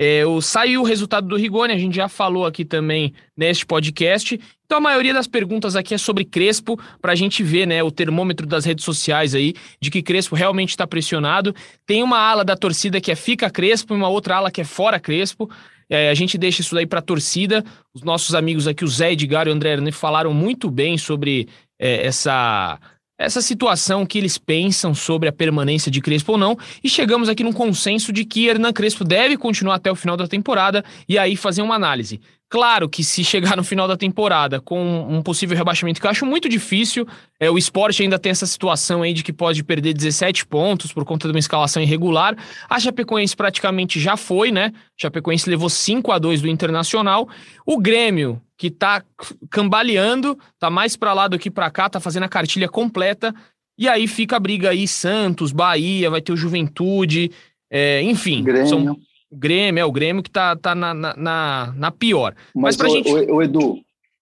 É, 0.01 0.25
o, 0.25 0.39
saiu 0.39 0.79
o 0.79 0.85
resultado 0.85 1.27
do 1.27 1.35
Rigoni, 1.35 1.73
a 1.73 1.77
gente 1.77 1.95
já 1.95 2.07
falou 2.07 2.45
aqui 2.45 2.63
também 2.63 3.13
neste 3.35 3.65
podcast. 3.65 4.39
Então 4.69 4.77
a 4.77 4.81
maioria 4.81 5.15
das 5.15 5.25
perguntas 5.25 5.75
aqui 5.75 5.95
é 5.95 5.97
sobre 5.97 6.23
Crespo, 6.23 6.79
para 7.01 7.13
a 7.13 7.15
gente 7.15 7.41
ver 7.41 7.65
né, 7.65 7.81
o 7.81 7.89
termômetro 7.89 8.45
das 8.45 8.65
redes 8.65 8.85
sociais 8.85 9.33
aí, 9.33 9.55
de 9.81 9.89
que 9.89 10.03
Crespo 10.03 10.35
realmente 10.35 10.69
está 10.69 10.85
pressionado. 10.85 11.55
Tem 11.87 12.03
uma 12.03 12.19
ala 12.19 12.45
da 12.45 12.55
torcida 12.55 13.01
que 13.01 13.11
é 13.11 13.15
fica 13.15 13.49
Crespo 13.49 13.95
e 13.95 13.97
uma 13.97 14.07
outra 14.07 14.35
ala 14.35 14.51
que 14.51 14.61
é 14.61 14.63
fora 14.63 14.99
Crespo. 14.99 15.49
É, 15.89 16.11
a 16.11 16.13
gente 16.13 16.37
deixa 16.37 16.61
isso 16.61 16.75
daí 16.75 16.85
para 16.85 16.99
a 16.99 17.01
torcida. 17.01 17.65
Os 17.95 18.03
nossos 18.03 18.35
amigos 18.35 18.67
aqui, 18.67 18.85
o 18.85 18.87
Zé 18.87 19.13
Edgar 19.13 19.47
e 19.47 19.49
o 19.49 19.53
André 19.53 19.73
Arne, 19.73 19.91
falaram 19.91 20.35
muito 20.35 20.69
bem 20.69 20.99
sobre 20.99 21.49
é, 21.79 22.05
essa 22.05 22.79
essa 23.17 23.41
situação 23.41 24.05
que 24.05 24.17
eles 24.17 24.37
pensam 24.37 24.95
sobre 24.95 25.27
a 25.27 25.33
permanência 25.33 25.91
de 25.91 25.99
Crespo 25.99 26.31
ou 26.31 26.37
não, 26.37 26.57
e 26.81 26.87
chegamos 26.87 27.27
aqui 27.27 27.43
num 27.43 27.51
consenso 27.51 28.13
de 28.13 28.23
que 28.23 28.47
Hernan 28.47 28.71
Crespo 28.71 29.03
deve 29.03 29.35
continuar 29.35 29.75
até 29.75 29.91
o 29.91 29.95
final 29.95 30.15
da 30.15 30.25
temporada 30.25 30.85
e 31.05 31.17
aí 31.17 31.35
fazer 31.35 31.61
uma 31.61 31.75
análise. 31.75 32.21
Claro 32.49 32.89
que 32.89 33.03
se 33.03 33.23
chegar 33.23 33.55
no 33.55 33.63
final 33.63 33.87
da 33.87 33.95
temporada 33.95 34.59
com 34.59 35.05
um 35.07 35.21
possível 35.21 35.55
rebaixamento, 35.55 36.01
que 36.01 36.07
eu 36.07 36.09
acho 36.09 36.25
muito 36.25 36.49
difícil, 36.49 37.07
é, 37.39 37.49
o 37.51 37.59
esporte 37.59 38.01
ainda 38.01 38.17
tem 38.17 38.31
essa 38.31 38.47
situação 38.47 39.03
aí 39.03 39.13
de 39.13 39.23
que 39.23 39.31
pode 39.31 39.63
perder 39.63 39.93
17 39.93 40.47
pontos 40.47 40.91
por 40.91 41.05
conta 41.05 41.27
de 41.27 41.33
uma 41.33 41.39
escalação 41.39 41.83
irregular. 41.83 42.35
A 42.67 42.79
Chapecoense 42.79 43.35
praticamente 43.35 43.99
já 43.99 44.17
foi, 44.17 44.51
né? 44.51 44.73
A 44.73 45.01
Chapecoense 45.03 45.47
levou 45.47 45.69
5 45.69 46.11
a 46.11 46.17
2 46.17 46.41
do 46.41 46.47
Internacional. 46.47 47.29
O 47.67 47.77
Grêmio, 47.77 48.41
que 48.57 48.71
tá 48.71 49.03
cambaleando, 49.51 50.35
tá 50.57 50.71
mais 50.71 50.95
para 50.95 51.13
lá 51.13 51.27
do 51.27 51.37
que 51.37 51.51
para 51.51 51.69
cá, 51.69 51.87
tá 51.87 51.99
fazendo 51.99 52.23
a 52.23 52.29
cartilha 52.29 52.67
completa. 52.67 53.31
E 53.77 53.87
aí 53.87 54.07
fica 54.07 54.37
a 54.37 54.39
briga 54.39 54.71
aí, 54.71 54.87
Santos, 54.87 55.51
Bahia, 55.51 56.09
vai 56.09 56.19
ter 56.19 56.33
o 56.33 56.37
Juventude, 56.37 57.29
é, 57.69 58.01
enfim. 58.01 58.43
Grêmio. 58.43 58.67
São 58.67 58.97
O 59.31 59.37
Grêmio, 59.37 59.81
é 59.81 59.85
o 59.85 59.91
Grêmio 59.91 60.23
que 60.23 60.29
tá, 60.29 60.55
tá 60.55 60.73
na, 60.73 60.93
na, 60.93 61.73
na 61.75 61.91
pior. 61.91 62.35
Mas, 62.55 62.75
Mas 62.75 62.77
pra 62.77 62.87
o, 62.87 62.89
gente. 62.89 63.09
O, 63.09 63.35
o 63.35 63.43
Edu, 63.43 63.79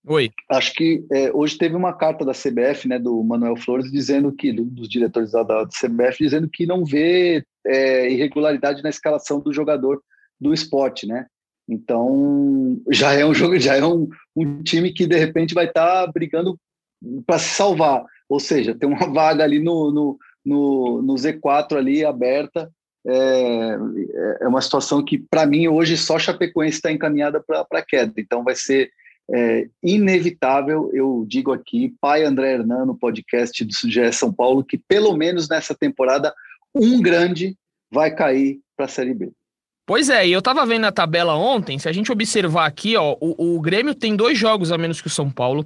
Oi. 0.10 0.32
Acho 0.50 0.74
que 0.74 1.06
é, 1.12 1.30
hoje 1.34 1.58
teve 1.58 1.76
uma 1.76 1.92
carta 1.92 2.24
da 2.24 2.32
CBF, 2.32 2.88
né, 2.88 2.98
do 2.98 3.22
Manuel 3.26 3.58
Flores, 3.58 3.92
dizendo 3.92 4.32
que, 4.32 4.54
do, 4.54 4.64
dos 4.64 4.88
diretores 4.88 5.34
da, 5.34 5.44
da, 5.44 5.68
CBF, 5.68 6.24
dizendo 6.24 6.50
que 6.50 6.66
não 6.66 6.86
vê 6.86 7.44
é, 7.66 8.10
irregularidade 8.10 8.82
na 8.82 8.90
escalação 8.90 9.42
do 9.42 9.52
jogador 9.52 10.02
do 10.40 10.54
esporte, 10.54 11.06
né? 11.06 11.26
Então 11.68 12.82
já 12.90 13.12
é 13.12 13.26
um 13.26 13.34
jogo, 13.34 13.60
já 13.60 13.76
é 13.76 13.86
um, 13.86 14.08
um 14.34 14.64
time 14.64 14.94
que 14.94 15.06
de 15.06 15.18
repente 15.18 15.54
vai 15.54 15.66
estar 15.66 16.06
tá 16.06 16.12
brigando 16.12 16.58
para 17.26 17.38
se 17.38 17.50
salvar, 17.50 18.06
ou 18.30 18.40
seja, 18.40 18.74
tem 18.74 18.88
uma 18.88 19.08
vaga 19.12 19.44
ali 19.44 19.60
no, 19.60 19.92
no, 19.92 20.18
no, 20.46 21.02
no 21.02 21.16
Z4 21.16 21.76
ali 21.76 22.06
aberta. 22.06 22.72
É, 23.08 23.78
é 24.42 24.48
uma 24.48 24.62
situação 24.62 25.04
que, 25.04 25.18
para 25.18 25.46
mim, 25.46 25.68
hoje 25.68 25.96
só 25.98 26.20
Chapecoense 26.20 26.78
está 26.78 26.92
encaminhada 26.92 27.42
para 27.42 27.82
queda. 27.82 28.14
Então 28.18 28.44
vai 28.44 28.56
ser 28.56 28.92
é, 29.34 29.68
inevitável, 29.84 30.90
eu 30.94 31.26
digo 31.28 31.52
aqui, 31.52 31.94
pai 32.00 32.24
André 32.24 32.54
Hernan, 32.54 32.86
no 32.86 32.98
podcast 32.98 33.64
do 33.64 33.74
GE 33.90 34.12
São 34.14 34.32
Paulo, 34.32 34.64
que 34.64 34.78
pelo 34.78 35.16
menos 35.16 35.50
nessa 35.50 35.76
temporada, 35.76 36.34
um 36.74 37.02
grande 37.02 37.58
vai 37.92 38.14
cair 38.14 38.60
para 38.76 38.86
a 38.86 38.90
Série 38.90 39.14
B. 39.14 39.32
Pois 39.86 40.10
é, 40.10 40.28
e 40.28 40.32
eu 40.34 40.42
tava 40.42 40.66
vendo 40.66 40.86
a 40.86 40.92
tabela 40.92 41.36
ontem, 41.36 41.80
se 41.80 41.88
a 41.88 41.94
gente 41.94 42.12
observar 42.12 42.66
aqui, 42.66 42.98
ó, 42.98 43.16
o, 43.22 43.56
o 43.56 43.62
Grêmio 43.62 43.96
tem 43.96 44.16
dois 44.16 44.38
jogos 44.38 44.72
a 44.72 44.78
menos 44.78 45.00
que 45.00 45.08
o 45.08 45.12
São 45.12 45.30
Paulo, 45.30 45.66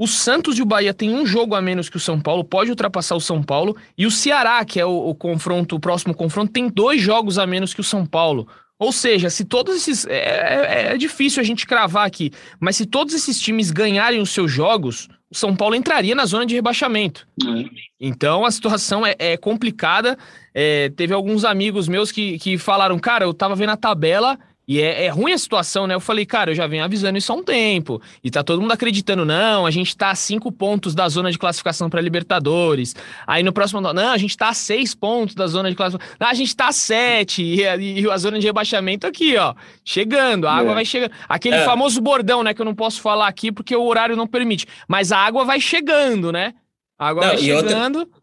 o 0.00 0.06
Santos 0.06 0.58
e 0.58 0.62
o 0.62 0.64
Bahia 0.64 0.94
tem 0.94 1.14
um 1.14 1.26
jogo 1.26 1.54
a 1.54 1.60
menos 1.60 1.90
que 1.90 1.98
o 1.98 2.00
São 2.00 2.18
Paulo, 2.18 2.42
pode 2.42 2.70
ultrapassar 2.70 3.14
o 3.16 3.20
São 3.20 3.42
Paulo, 3.42 3.76
e 3.98 4.06
o 4.06 4.10
Ceará, 4.10 4.64
que 4.64 4.80
é 4.80 4.86
o, 4.86 5.10
o 5.10 5.14
confronto, 5.14 5.76
o 5.76 5.80
próximo 5.80 6.14
confronto, 6.14 6.50
tem 6.50 6.70
dois 6.70 7.02
jogos 7.02 7.38
a 7.38 7.46
menos 7.46 7.74
que 7.74 7.82
o 7.82 7.84
São 7.84 8.06
Paulo. 8.06 8.48
Ou 8.78 8.92
seja, 8.92 9.28
se 9.28 9.44
todos 9.44 9.76
esses. 9.76 10.06
É, 10.06 10.14
é, 10.14 10.94
é, 10.94 10.96
difícil 10.96 11.42
a 11.42 11.44
gente 11.44 11.66
cravar 11.66 12.06
aqui, 12.06 12.32
mas 12.58 12.76
se 12.76 12.86
todos 12.86 13.12
esses 13.12 13.38
times 13.38 13.70
ganharem 13.70 14.22
os 14.22 14.30
seus 14.30 14.50
jogos, 14.50 15.06
o 15.30 15.36
São 15.36 15.54
Paulo 15.54 15.74
entraria 15.74 16.14
na 16.14 16.24
zona 16.24 16.46
de 16.46 16.54
rebaixamento. 16.54 17.28
É. 17.44 17.64
Então 18.00 18.46
a 18.46 18.50
situação 18.50 19.04
é, 19.04 19.14
é 19.18 19.36
complicada. 19.36 20.16
É, 20.54 20.88
teve 20.96 21.12
alguns 21.12 21.44
amigos 21.44 21.88
meus 21.88 22.10
que, 22.10 22.38
que 22.38 22.56
falaram, 22.56 22.98
cara, 22.98 23.26
eu 23.26 23.34
tava 23.34 23.54
vendo 23.54 23.68
a 23.72 23.76
tabela 23.76 24.38
e 24.70 24.80
é, 24.80 25.06
é, 25.06 25.08
ruim 25.08 25.32
a 25.32 25.38
situação, 25.38 25.84
né? 25.88 25.96
Eu 25.96 26.00
falei, 26.00 26.24
cara, 26.24 26.52
eu 26.52 26.54
já 26.54 26.64
venho 26.64 26.84
avisando 26.84 27.18
isso 27.18 27.32
há 27.32 27.34
um 27.34 27.42
tempo. 27.42 28.00
E 28.22 28.30
tá 28.30 28.44
todo 28.44 28.62
mundo 28.62 28.70
acreditando, 28.70 29.24
não, 29.24 29.66
a 29.66 29.70
gente 29.72 29.96
tá 29.96 30.12
a 30.12 30.14
cinco 30.14 30.52
pontos 30.52 30.94
da 30.94 31.08
zona 31.08 31.32
de 31.32 31.36
classificação 31.36 31.90
para 31.90 32.00
Libertadores. 32.00 32.94
Aí 33.26 33.42
no 33.42 33.52
próximo, 33.52 33.80
não, 33.80 34.12
a 34.12 34.16
gente 34.16 34.36
tá 34.36 34.50
a 34.50 34.54
seis 34.54 34.94
pontos 34.94 35.34
da 35.34 35.48
zona 35.48 35.70
de 35.70 35.74
classificação. 35.74 36.16
Não, 36.20 36.28
a 36.28 36.34
gente 36.34 36.54
tá 36.54 36.68
a 36.68 36.72
sete. 36.72 37.42
E, 37.42 37.62
e, 37.62 38.08
a 38.08 38.16
zona 38.16 38.38
de 38.38 38.46
rebaixamento 38.46 39.08
aqui, 39.08 39.36
ó. 39.36 39.56
Chegando, 39.84 40.46
a 40.46 40.54
água 40.54 40.70
é. 40.70 40.74
vai 40.74 40.84
chegando. 40.84 41.10
Aquele 41.28 41.56
é. 41.56 41.64
famoso 41.64 42.00
bordão, 42.00 42.44
né? 42.44 42.54
Que 42.54 42.60
eu 42.60 42.66
não 42.66 42.74
posso 42.76 43.00
falar 43.00 43.26
aqui 43.26 43.50
porque 43.50 43.74
o 43.74 43.82
horário 43.82 44.14
não 44.14 44.28
permite. 44.28 44.68
Mas 44.86 45.10
a 45.10 45.18
água 45.18 45.44
vai 45.44 45.58
chegando, 45.58 46.30
né? 46.30 46.54
A 46.96 47.08
água 47.08 47.22
não, 47.22 47.30
vai 47.30 47.38
chegando. 47.38 47.98
Outra... 47.98 48.19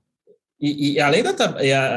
E, 0.60 0.94
e, 0.94 1.00
além 1.00 1.22
da 1.22 1.32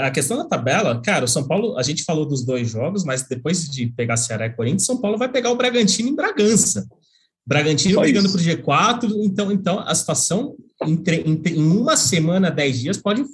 a 0.04 0.10
questão 0.10 0.36
da 0.36 0.44
tabela, 0.44 1.00
cara, 1.00 1.24
o 1.24 1.28
São 1.28 1.46
Paulo, 1.46 1.78
a 1.78 1.82
gente 1.82 2.04
falou 2.04 2.26
dos 2.26 2.44
dois 2.44 2.68
jogos, 2.68 3.04
mas 3.04 3.26
depois 3.26 3.68
de 3.68 3.86
pegar 3.86 4.18
Ceará 4.18 4.46
e 4.46 4.50
Corinthians, 4.50 4.84
São 4.84 5.00
Paulo 5.00 5.16
vai 5.16 5.30
pegar 5.30 5.50
o 5.50 5.56
Bragantino 5.56 6.10
em 6.10 6.14
Bragança. 6.14 6.86
Bragantino 7.46 7.94
Só 7.94 8.00
brigando 8.02 8.30
para 8.30 8.38
o 8.38 8.44
G4, 8.44 9.12
então, 9.24 9.50
então 9.50 9.78
a 9.80 9.94
situação 9.94 10.54
entre, 10.86 11.22
em 11.22 11.62
uma 11.62 11.96
semana, 11.96 12.50
dez 12.50 12.78
dias, 12.78 12.98
pode 12.98 13.24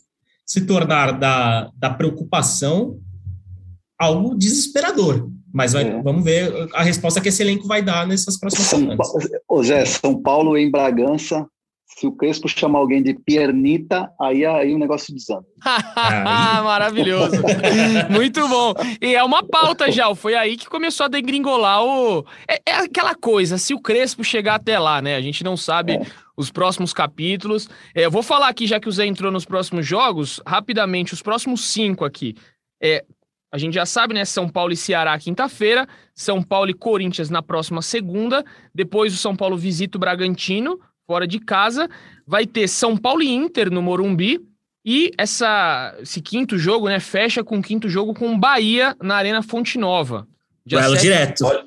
se 0.44 0.60
tornar 0.60 1.18
da, 1.18 1.70
da 1.76 1.90
preocupação 1.90 3.00
algo 3.98 4.36
desesperador. 4.36 5.28
Mas 5.52 5.72
vai, 5.72 5.88
é. 5.88 6.02
vamos 6.02 6.22
ver 6.22 6.52
a 6.72 6.82
resposta 6.82 7.20
que 7.20 7.30
esse 7.30 7.42
elenco 7.42 7.66
vai 7.66 7.82
dar 7.82 8.06
nessas 8.06 8.38
próximas 8.38 8.68
São 8.68 8.78
semanas. 8.78 9.08
Ô 9.48 9.62
Zé, 9.62 9.84
São 9.84 10.22
Paulo 10.22 10.56
em 10.56 10.70
Bragança 10.70 11.46
se 11.98 12.06
o 12.06 12.12
Crespo 12.12 12.46
chamar 12.46 12.80
alguém 12.80 13.02
de 13.02 13.14
piernita, 13.14 14.12
aí, 14.20 14.44
aí 14.44 14.74
o 14.74 14.78
negócio 14.78 15.14
desanda. 15.14 15.46
Maravilhoso. 16.62 17.36
Muito 18.10 18.46
bom. 18.46 18.74
E 19.00 19.14
é 19.14 19.24
uma 19.24 19.42
pauta 19.42 19.90
já. 19.90 20.14
Foi 20.14 20.34
aí 20.34 20.58
que 20.58 20.68
começou 20.68 21.04
a 21.04 21.08
degringolar 21.08 21.82
o. 21.82 22.26
É, 22.46 22.60
é, 22.66 22.74
aquela 22.84 23.14
coisa, 23.14 23.56
se 23.56 23.72
o 23.72 23.80
Crespo 23.80 24.22
chegar 24.22 24.56
até 24.56 24.78
lá, 24.78 25.00
né? 25.00 25.16
A 25.16 25.22
gente 25.22 25.42
não 25.42 25.56
sabe 25.56 25.94
é. 25.94 26.02
os 26.36 26.50
próximos 26.50 26.92
capítulos. 26.92 27.66
É, 27.94 28.04
eu 28.04 28.10
vou 28.10 28.22
falar 28.22 28.48
aqui, 28.48 28.66
já 28.66 28.78
que 28.78 28.90
o 28.90 28.92
Zé 28.92 29.06
entrou 29.06 29.32
nos 29.32 29.46
próximos 29.46 29.86
jogos, 29.86 30.38
rapidamente, 30.46 31.14
os 31.14 31.22
próximos 31.22 31.64
cinco 31.64 32.04
aqui. 32.04 32.34
É, 32.78 33.06
a 33.50 33.56
gente 33.56 33.72
já 33.72 33.86
sabe, 33.86 34.12
né? 34.12 34.26
São 34.26 34.50
Paulo 34.50 34.74
e 34.74 34.76
Ceará 34.76 35.18
quinta-feira, 35.18 35.88
São 36.14 36.42
Paulo 36.42 36.68
e 36.68 36.74
Corinthians 36.74 37.30
na 37.30 37.40
próxima 37.40 37.80
segunda. 37.80 38.44
Depois 38.74 39.14
o 39.14 39.16
São 39.16 39.34
Paulo 39.34 39.56
visita 39.56 39.96
o 39.96 40.00
Bragantino 40.00 40.78
fora 41.06 41.26
de 41.26 41.38
casa. 41.38 41.88
Vai 42.26 42.46
ter 42.46 42.68
São 42.68 42.96
Paulo 42.96 43.22
e 43.22 43.32
Inter 43.32 43.70
no 43.70 43.80
Morumbi. 43.80 44.40
E 44.84 45.10
essa, 45.18 45.96
esse 46.00 46.20
quinto 46.20 46.58
jogo, 46.58 46.88
né, 46.88 47.00
fecha 47.00 47.42
com 47.42 47.58
o 47.58 47.62
quinto 47.62 47.88
jogo 47.88 48.14
com 48.14 48.38
Bahia 48.38 48.96
na 49.02 49.16
Arena 49.16 49.42
Fonte 49.42 49.78
Nova. 49.78 50.26
Duelo 50.64 50.96
direto. 50.96 51.44
Olha, 51.44 51.64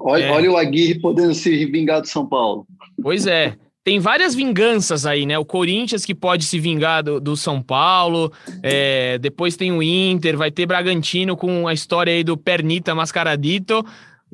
olha, 0.00 0.24
é. 0.24 0.30
olha 0.30 0.52
o 0.52 0.56
Aguirre 0.56 1.00
podendo 1.00 1.34
se 1.34 1.66
vingar 1.66 2.00
do 2.00 2.08
São 2.08 2.26
Paulo. 2.26 2.66
Pois 3.02 3.26
é. 3.26 3.54
Tem 3.84 3.98
várias 4.00 4.34
vinganças 4.34 5.06
aí, 5.06 5.24
né? 5.24 5.38
O 5.38 5.46
Corinthians 5.46 6.04
que 6.04 6.14
pode 6.14 6.44
se 6.44 6.58
vingar 6.58 7.02
do, 7.02 7.18
do 7.18 7.34
São 7.34 7.62
Paulo, 7.62 8.30
é, 8.62 9.16
depois 9.18 9.56
tem 9.56 9.72
o 9.72 9.82
Inter, 9.82 10.36
vai 10.36 10.50
ter 10.50 10.66
Bragantino 10.66 11.34
com 11.34 11.66
a 11.66 11.72
história 11.72 12.12
aí 12.12 12.22
do 12.22 12.36
Pernita 12.36 12.94
Mascaradito. 12.94 13.82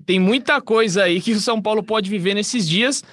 Tem 0.05 0.19
muita 0.19 0.61
coisa 0.61 1.05
aí 1.05 1.21
que 1.21 1.33
o 1.33 1.41
São 1.41 1.63
Paulo 1.63 1.85
pode 1.85 2.11
viver 2.11 2.35
nesses 2.35 2.69
dias. 2.69 3.05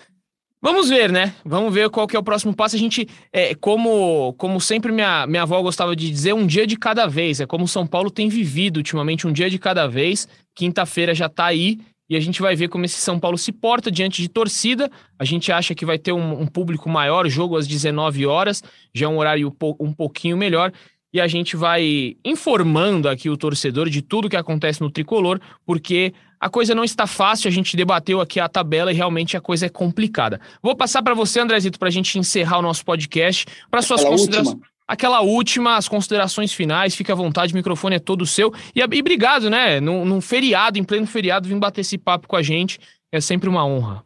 Vamos 0.63 0.89
ver, 0.89 1.11
né? 1.11 1.33
Vamos 1.43 1.73
ver 1.73 1.89
qual 1.89 2.05
que 2.05 2.15
é 2.15 2.19
o 2.19 2.23
próximo 2.23 2.55
passo. 2.55 2.75
A 2.75 2.79
gente, 2.79 3.07
é, 3.33 3.55
como, 3.55 4.33
como 4.33 4.61
sempre 4.61 4.91
minha, 4.91 5.25
minha 5.25 5.41
avó 5.41 5.59
gostava 5.61 5.95
de 5.95 6.07
dizer, 6.09 6.33
um 6.33 6.45
dia 6.45 6.67
de 6.67 6.77
cada 6.77 7.07
vez. 7.07 7.39
É 7.39 7.47
como 7.47 7.67
São 7.67 7.87
Paulo 7.87 8.11
tem 8.11 8.29
vivido 8.29 8.77
ultimamente, 8.77 9.25
um 9.25 9.33
dia 9.33 9.49
de 9.49 9.57
cada 9.57 9.87
vez. 9.87 10.27
Quinta-feira 10.53 11.15
já 11.15 11.27
tá 11.27 11.45
aí 11.45 11.79
e 12.07 12.15
a 12.15 12.19
gente 12.19 12.41
vai 12.41 12.55
ver 12.55 12.67
como 12.67 12.85
esse 12.85 12.99
São 12.99 13.19
Paulo 13.19 13.37
se 13.37 13.51
porta 13.51 13.89
diante 13.89 14.21
de 14.21 14.29
torcida. 14.29 14.91
A 15.17 15.25
gente 15.25 15.51
acha 15.51 15.73
que 15.73 15.85
vai 15.85 15.97
ter 15.97 16.11
um, 16.11 16.41
um 16.41 16.45
público 16.45 16.89
maior, 16.89 17.27
jogo 17.27 17.57
às 17.57 17.65
19 17.65 18.27
horas, 18.27 18.61
já 18.93 19.05
é 19.07 19.09
um 19.09 19.17
horário 19.17 19.55
um 19.79 19.93
pouquinho 19.93 20.37
melhor. 20.37 20.71
E 21.13 21.19
a 21.19 21.27
gente 21.27 21.57
vai 21.57 22.15
informando 22.23 23.09
aqui 23.09 23.29
o 23.29 23.35
torcedor 23.35 23.89
de 23.89 24.01
tudo 24.01 24.29
que 24.29 24.37
acontece 24.37 24.81
no 24.81 24.89
tricolor, 24.89 25.39
porque 25.65 26.13
a 26.39 26.49
coisa 26.49 26.73
não 26.73 26.83
está 26.83 27.05
fácil, 27.05 27.47
a 27.47 27.51
gente 27.51 27.77
debateu 27.77 28.21
aqui 28.21 28.39
a 28.39 28.49
tabela 28.49 28.91
e 28.91 28.95
realmente 28.95 29.35
a 29.35 29.41
coisa 29.41 29.65
é 29.65 29.69
complicada. 29.69 30.39
Vou 30.61 30.75
passar 30.75 31.03
para 31.03 31.13
você, 31.13 31.39
Andrezito, 31.39 31.77
para 31.77 31.89
a 31.89 31.91
gente 31.91 32.17
encerrar 32.17 32.59
o 32.59 32.61
nosso 32.61 32.83
podcast, 32.83 33.45
para 33.69 33.81
suas 33.81 34.03
considerações. 34.03 34.59
Aquela 34.87 35.21
última, 35.21 35.77
as 35.77 35.87
considerações 35.87 36.51
finais, 36.51 36.95
fica 36.95 37.13
à 37.13 37.15
vontade, 37.15 37.53
o 37.53 37.55
microfone 37.55 37.95
é 37.95 37.99
todo 37.99 38.25
seu. 38.25 38.51
E, 38.75 38.79
e 38.79 38.99
obrigado, 38.99 39.49
né? 39.49 39.79
Num, 39.79 40.03
num 40.03 40.19
feriado, 40.19 40.79
em 40.79 40.83
pleno 40.83 41.07
feriado, 41.07 41.47
vir 41.47 41.57
bater 41.57 41.81
esse 41.81 41.97
papo 41.97 42.27
com 42.27 42.35
a 42.35 42.41
gente. 42.41 42.79
É 43.11 43.21
sempre 43.21 43.47
uma 43.47 43.65
honra. 43.65 44.03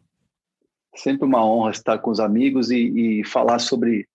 Sempre 0.96 1.26
uma 1.26 1.44
honra 1.44 1.72
estar 1.72 1.98
com 2.00 2.12
os 2.12 2.20
amigos 2.20 2.70
e, 2.70 3.22
e 3.22 3.24
falar 3.24 3.60
sobre 3.60 4.08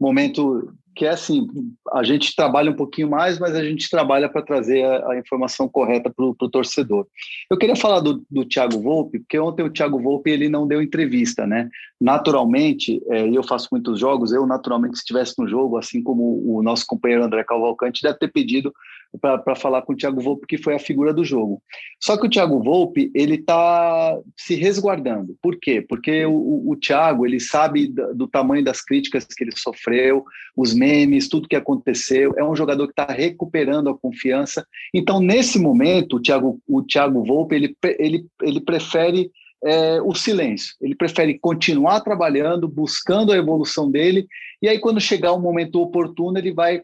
momento 0.00 0.72
que 0.98 1.06
é 1.06 1.10
assim, 1.10 1.46
a 1.92 2.02
gente 2.02 2.34
trabalha 2.34 2.72
um 2.72 2.74
pouquinho 2.74 3.08
mais, 3.08 3.38
mas 3.38 3.54
a 3.54 3.62
gente 3.62 3.88
trabalha 3.88 4.28
para 4.28 4.42
trazer 4.42 4.82
a, 4.82 5.12
a, 5.12 5.18
informação 5.18 5.68
correta 5.68 6.10
para 6.10 6.24
o 6.24 6.34
torcedor. 6.34 7.06
Eu 7.48 7.56
queria 7.56 7.76
falar 7.76 8.00
do, 8.00 8.26
do 8.28 8.44
Thiago 8.44 8.82
Volpe, 8.82 9.20
porque 9.20 9.38
ontem 9.38 9.62
o 9.62 9.70
Thiago 9.70 10.00
Volpe 10.00 10.28
ele 10.28 10.48
não 10.48 10.66
deu 10.66 10.82
entrevista, 10.82 11.46
né? 11.46 11.70
Naturalmente, 12.00 13.00
é, 13.10 13.28
eu 13.28 13.44
faço 13.44 13.68
muitos 13.70 14.00
jogos, 14.00 14.32
eu 14.32 14.44
naturalmente 14.44 14.96
se 14.96 15.02
estivesse 15.02 15.36
no 15.38 15.46
jogo, 15.46 15.76
assim 15.76 16.02
como 16.02 16.42
o 16.44 16.60
nosso 16.64 16.84
companheiro 16.84 17.22
André 17.22 17.44
Cavalcante, 17.44 18.02
deve 18.02 18.18
ter 18.18 18.32
pedido 18.32 18.74
para 19.20 19.56
falar 19.56 19.82
com 19.82 19.92
o 19.92 19.96
Thiago 19.96 20.20
Volpe, 20.20 20.46
que 20.46 20.58
foi 20.58 20.74
a 20.74 20.78
figura 20.78 21.12
do 21.12 21.24
jogo. 21.24 21.62
Só 22.02 22.16
que 22.16 22.26
o 22.26 22.30
Thiago 22.30 22.62
Volpe, 22.62 23.10
ele 23.14 23.36
está 23.36 24.18
se 24.36 24.54
resguardando. 24.54 25.36
Por 25.42 25.58
quê? 25.58 25.80
Porque 25.80 26.26
o, 26.26 26.70
o 26.70 26.76
Thiago, 26.76 27.26
ele 27.26 27.40
sabe 27.40 27.88
do, 27.88 28.28
tamanho 28.28 28.64
das 28.64 28.82
críticas 28.82 29.24
que 29.24 29.42
ele 29.44 29.56
sofreu, 29.56 30.24
os 30.56 30.74
memes, 30.74 31.28
tudo 31.28 31.48
que 31.48 31.56
aconteceu. 31.56 32.34
É 32.36 32.44
um 32.44 32.54
jogador 32.54 32.86
que 32.86 32.92
está 32.92 33.06
recuperando 33.06 33.88
a 33.88 33.98
confiança. 33.98 34.66
Então, 34.92 35.20
nesse 35.20 35.58
momento, 35.58 36.16
o 36.16 36.20
Thiago, 36.20 36.60
o 36.68 36.82
Thiago 36.82 37.24
Volpe, 37.24 37.54
ele, 37.54 37.76
ele, 37.98 38.26
ele 38.42 38.60
prefere 38.60 39.30
é, 39.64 40.00
o 40.02 40.14
silêncio. 40.14 40.74
Ele 40.80 40.94
prefere 40.94 41.38
continuar 41.38 42.00
trabalhando, 42.00 42.68
buscando 42.68 43.32
a 43.32 43.36
evolução 43.36 43.90
dele, 43.90 44.26
e 44.60 44.68
aí, 44.68 44.78
quando 44.78 45.00
chegar 45.00 45.32
o 45.32 45.40
momento 45.40 45.80
oportuno, 45.80 46.36
ele 46.36 46.52
vai 46.52 46.82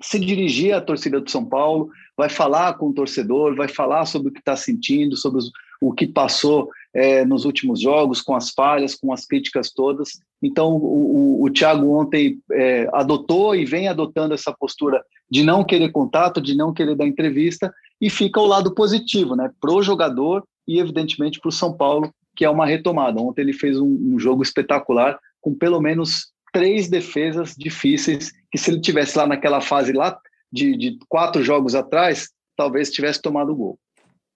se 0.00 0.18
dirigir 0.18 0.74
à 0.74 0.80
torcida 0.80 1.20
do 1.20 1.30
São 1.30 1.44
Paulo, 1.44 1.90
vai 2.16 2.28
falar 2.28 2.74
com 2.74 2.88
o 2.88 2.92
torcedor, 2.92 3.54
vai 3.54 3.68
falar 3.68 4.06
sobre 4.06 4.28
o 4.28 4.32
que 4.32 4.40
está 4.40 4.56
sentindo, 4.56 5.16
sobre 5.16 5.38
os, 5.38 5.50
o 5.80 5.92
que 5.92 6.06
passou 6.06 6.70
é, 6.94 7.24
nos 7.24 7.44
últimos 7.44 7.80
jogos, 7.80 8.22
com 8.22 8.34
as 8.34 8.50
falhas, 8.50 8.94
com 8.94 9.12
as 9.12 9.26
críticas 9.26 9.70
todas. 9.70 10.20
Então, 10.42 10.76
o, 10.76 11.40
o, 11.40 11.44
o 11.44 11.50
Thiago 11.50 11.90
ontem 11.90 12.38
é, 12.52 12.88
adotou 12.92 13.54
e 13.54 13.64
vem 13.64 13.88
adotando 13.88 14.34
essa 14.34 14.52
postura 14.52 15.02
de 15.30 15.42
não 15.42 15.64
querer 15.64 15.90
contato, 15.90 16.40
de 16.40 16.54
não 16.54 16.72
querer 16.72 16.94
dar 16.94 17.06
entrevista, 17.06 17.72
e 18.00 18.08
fica 18.08 18.40
o 18.40 18.46
lado 18.46 18.74
positivo, 18.74 19.34
né? 19.34 19.50
Pro 19.60 19.82
jogador 19.82 20.44
e, 20.66 20.78
evidentemente, 20.78 21.40
para 21.40 21.48
o 21.48 21.52
São 21.52 21.72
Paulo, 21.72 22.10
que 22.34 22.44
é 22.44 22.50
uma 22.50 22.66
retomada. 22.66 23.20
Ontem 23.20 23.42
ele 23.42 23.52
fez 23.52 23.80
um, 23.80 24.14
um, 24.14 24.18
jogo 24.18 24.42
espetacular, 24.42 25.18
com 25.40 25.54
pelo 25.54 25.80
menos 25.80 26.28
três 26.56 26.88
defesas 26.88 27.54
difíceis, 27.54 28.32
que 28.50 28.56
se 28.56 28.70
ele 28.70 28.80
tivesse 28.80 29.18
lá 29.18 29.26
naquela 29.26 29.60
fase 29.60 29.92
lá 29.92 30.18
de, 30.50 30.74
de 30.74 30.98
quatro 31.06 31.44
jogos 31.44 31.74
atrás, 31.74 32.30
talvez 32.56 32.90
tivesse 32.90 33.20
tomado 33.20 33.52
o 33.52 33.54
gol. 33.54 33.78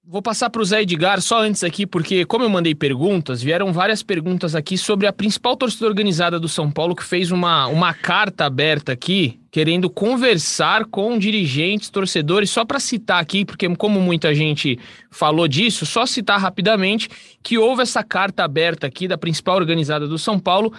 Vou 0.05 0.21
passar 0.21 0.51
para 0.51 0.61
o 0.61 0.65
Zé 0.65 0.83
Edgar 0.83 1.21
só 1.23 1.43
antes 1.43 1.65
aqui, 1.65 1.87
porque 1.87 2.27
como 2.27 2.45
eu 2.45 2.51
mandei 2.51 2.75
perguntas, 2.75 3.43
vieram 3.43 3.73
várias 3.73 4.03
perguntas 4.03 4.55
aqui 4.55 4.77
sobre 4.77 5.07
a 5.07 5.13
principal 5.13 5.57
torcida 5.57 5.87
organizada 5.87 6.39
do 6.39 6.49
São 6.49 6.71
Paulo, 6.71 6.95
que 6.95 7.05
fez 7.05 7.31
uma, 7.31 7.67
uma 7.69 7.95
carta 7.95 8.45
aberta 8.45 8.93
aqui, 8.93 9.41
querendo 9.51 9.89
conversar 9.89 10.85
com 10.87 11.19
dirigentes, 11.19 11.89
torcedores, 11.89 12.51
só 12.51 12.67
para 12.67 12.81
citar 12.81 13.23
aqui, 13.23 13.47
porque 13.47 13.69
como 13.77 13.99
muita 13.99 14.35
gente 14.35 14.79
falou 15.11 15.49
disso, 15.49 15.87
só 15.87 16.05
citar 16.05 16.39
rapidamente 16.39 17.09
que 17.43 17.57
houve 17.57 17.83
essa 17.83 18.03
carta 18.03 18.45
aberta 18.45 18.87
aqui 18.87 19.09
da 19.09 19.17
principal 19.17 19.57
organizada 19.57 20.07
do 20.07 20.19
São 20.19 20.39
Paulo, 20.39 20.73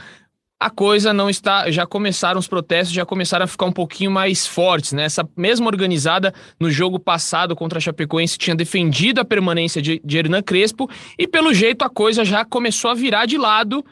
a 0.62 0.70
coisa 0.70 1.12
não 1.12 1.28
está. 1.28 1.72
Já 1.72 1.88
começaram 1.88 2.40
os 2.40 2.48
protestos, 2.48 2.94
já 2.94 3.04
começaram 3.04 3.46
a 3.46 3.48
ficar 3.48 3.66
um 3.66 3.72
pouquinho 3.72 4.12
mais 4.12 4.46
fortes, 4.46 4.94
né? 4.94 5.06
Essa 5.06 5.28
mesma 5.36 5.66
organizada 5.66 6.32
no 6.60 6.70
jogo 6.70 7.00
passado 7.00 7.56
contra 7.56 7.80
a 7.80 7.82
Chapecoense 7.82 8.38
tinha 8.38 8.56
defendido 8.56 9.20
a 9.20 9.26
permanência 9.26 9.82
de, 9.82 10.00
de 10.06 10.18
Hernan 10.20 10.44
Crespo 10.44 10.88
e, 11.18 11.28
pelo 11.28 11.52
jeito, 11.52 11.84
a 11.84 11.90
coisa 11.90 12.24
já 12.24 12.46
começou 12.46 12.92
a 12.92 12.94
virar 12.94 13.26
de 13.26 13.40
lado 13.40 13.84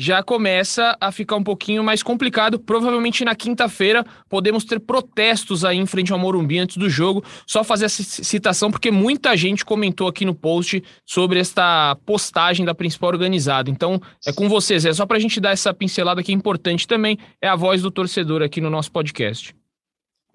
já 0.00 0.22
começa 0.22 0.96
a 1.00 1.10
ficar 1.10 1.34
um 1.34 1.42
pouquinho 1.42 1.82
mais 1.82 2.04
complicado. 2.04 2.56
Provavelmente 2.56 3.24
na 3.24 3.34
quinta-feira 3.34 4.06
podemos 4.28 4.64
ter 4.64 4.78
protestos 4.78 5.64
aí 5.64 5.76
em 5.76 5.86
frente 5.86 6.12
ao 6.12 6.18
Morumbi 6.20 6.60
antes 6.60 6.76
do 6.76 6.88
jogo. 6.88 7.24
Só 7.44 7.64
fazer 7.64 7.86
essa 7.86 8.04
citação 8.04 8.70
porque 8.70 8.92
muita 8.92 9.36
gente 9.36 9.64
comentou 9.64 10.06
aqui 10.06 10.24
no 10.24 10.36
post 10.36 10.84
sobre 11.04 11.40
esta 11.40 11.96
postagem 12.06 12.64
da 12.64 12.76
principal 12.76 13.10
organizada. 13.10 13.68
Então 13.70 14.00
é 14.24 14.32
com 14.32 14.48
vocês, 14.48 14.84
é 14.84 14.92
só 14.92 15.04
para 15.04 15.16
a 15.16 15.20
gente 15.20 15.40
dar 15.40 15.50
essa 15.50 15.74
pincelada 15.74 16.22
que 16.22 16.30
é 16.30 16.34
importante 16.34 16.86
também, 16.86 17.18
é 17.42 17.48
a 17.48 17.56
voz 17.56 17.82
do 17.82 17.90
torcedor 17.90 18.40
aqui 18.40 18.60
no 18.60 18.70
nosso 18.70 18.92
podcast. 18.92 19.52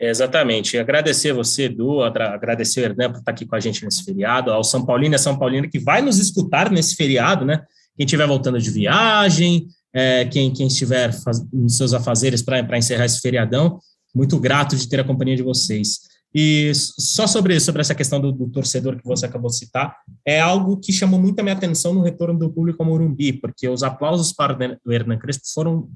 exatamente. 0.09 0.77
Agradecer 0.77 1.31
você, 1.31 1.65
Edu, 1.65 2.01
agradecer 2.03 2.81
Hernan 2.81 3.13
por 3.13 3.19
estar 3.19 3.31
aqui 3.31 3.45
com 3.45 3.55
a 3.55 3.61
gente 3.61 3.85
nesse 3.85 4.03
feriado, 4.03 4.51
ao 4.51 4.61
São 4.61 4.85
Paulino 4.85 5.13
e 5.13 5.15
a 5.15 5.19
São 5.19 5.39
Paulina 5.39 5.69
que 5.69 5.79
vai 5.79 6.01
nos 6.01 6.19
escutar 6.19 6.69
nesse 6.69 6.97
feriado, 6.97 7.45
né? 7.45 7.63
Quem 7.95 8.05
estiver 8.05 8.27
voltando 8.27 8.59
de 8.59 8.69
viagem, 8.69 9.67
é, 9.93 10.25
quem, 10.25 10.51
quem 10.51 10.67
estiver 10.67 11.13
faz, 11.13 11.45
nos 11.51 11.77
seus 11.77 11.93
afazeres 11.93 12.41
para 12.41 12.77
encerrar 12.77 13.05
esse 13.05 13.19
feriadão, 13.19 13.79
muito 14.13 14.39
grato 14.39 14.75
de 14.75 14.87
ter 14.87 14.99
a 14.99 15.03
companhia 15.03 15.35
de 15.35 15.43
vocês. 15.43 15.99
E 16.35 16.71
só 16.73 17.27
sobre, 17.27 17.59
sobre 17.59 17.81
essa 17.81 17.93
questão 17.93 18.19
do, 18.19 18.31
do, 18.31 18.49
torcedor 18.49 18.97
que 18.97 19.05
você 19.05 19.27
acabou 19.27 19.51
de 19.51 19.57
citar, 19.57 19.95
é 20.25 20.39
algo 20.39 20.77
que 20.77 20.91
chamou 20.91 21.19
muito 21.19 21.39
a 21.39 21.43
minha 21.43 21.55
atenção 21.55 21.93
no 21.93 22.01
retorno 22.01 22.39
do 22.39 22.51
público 22.51 22.81
ao 22.81 22.89
Morumbi, 22.89 23.33
porque 23.33 23.69
os 23.69 23.83
aplausos 23.83 24.33
para 24.33 24.79
o 24.83 24.91
Hernan 24.91 25.19
Crespo 25.19 25.43
foram 25.53 25.87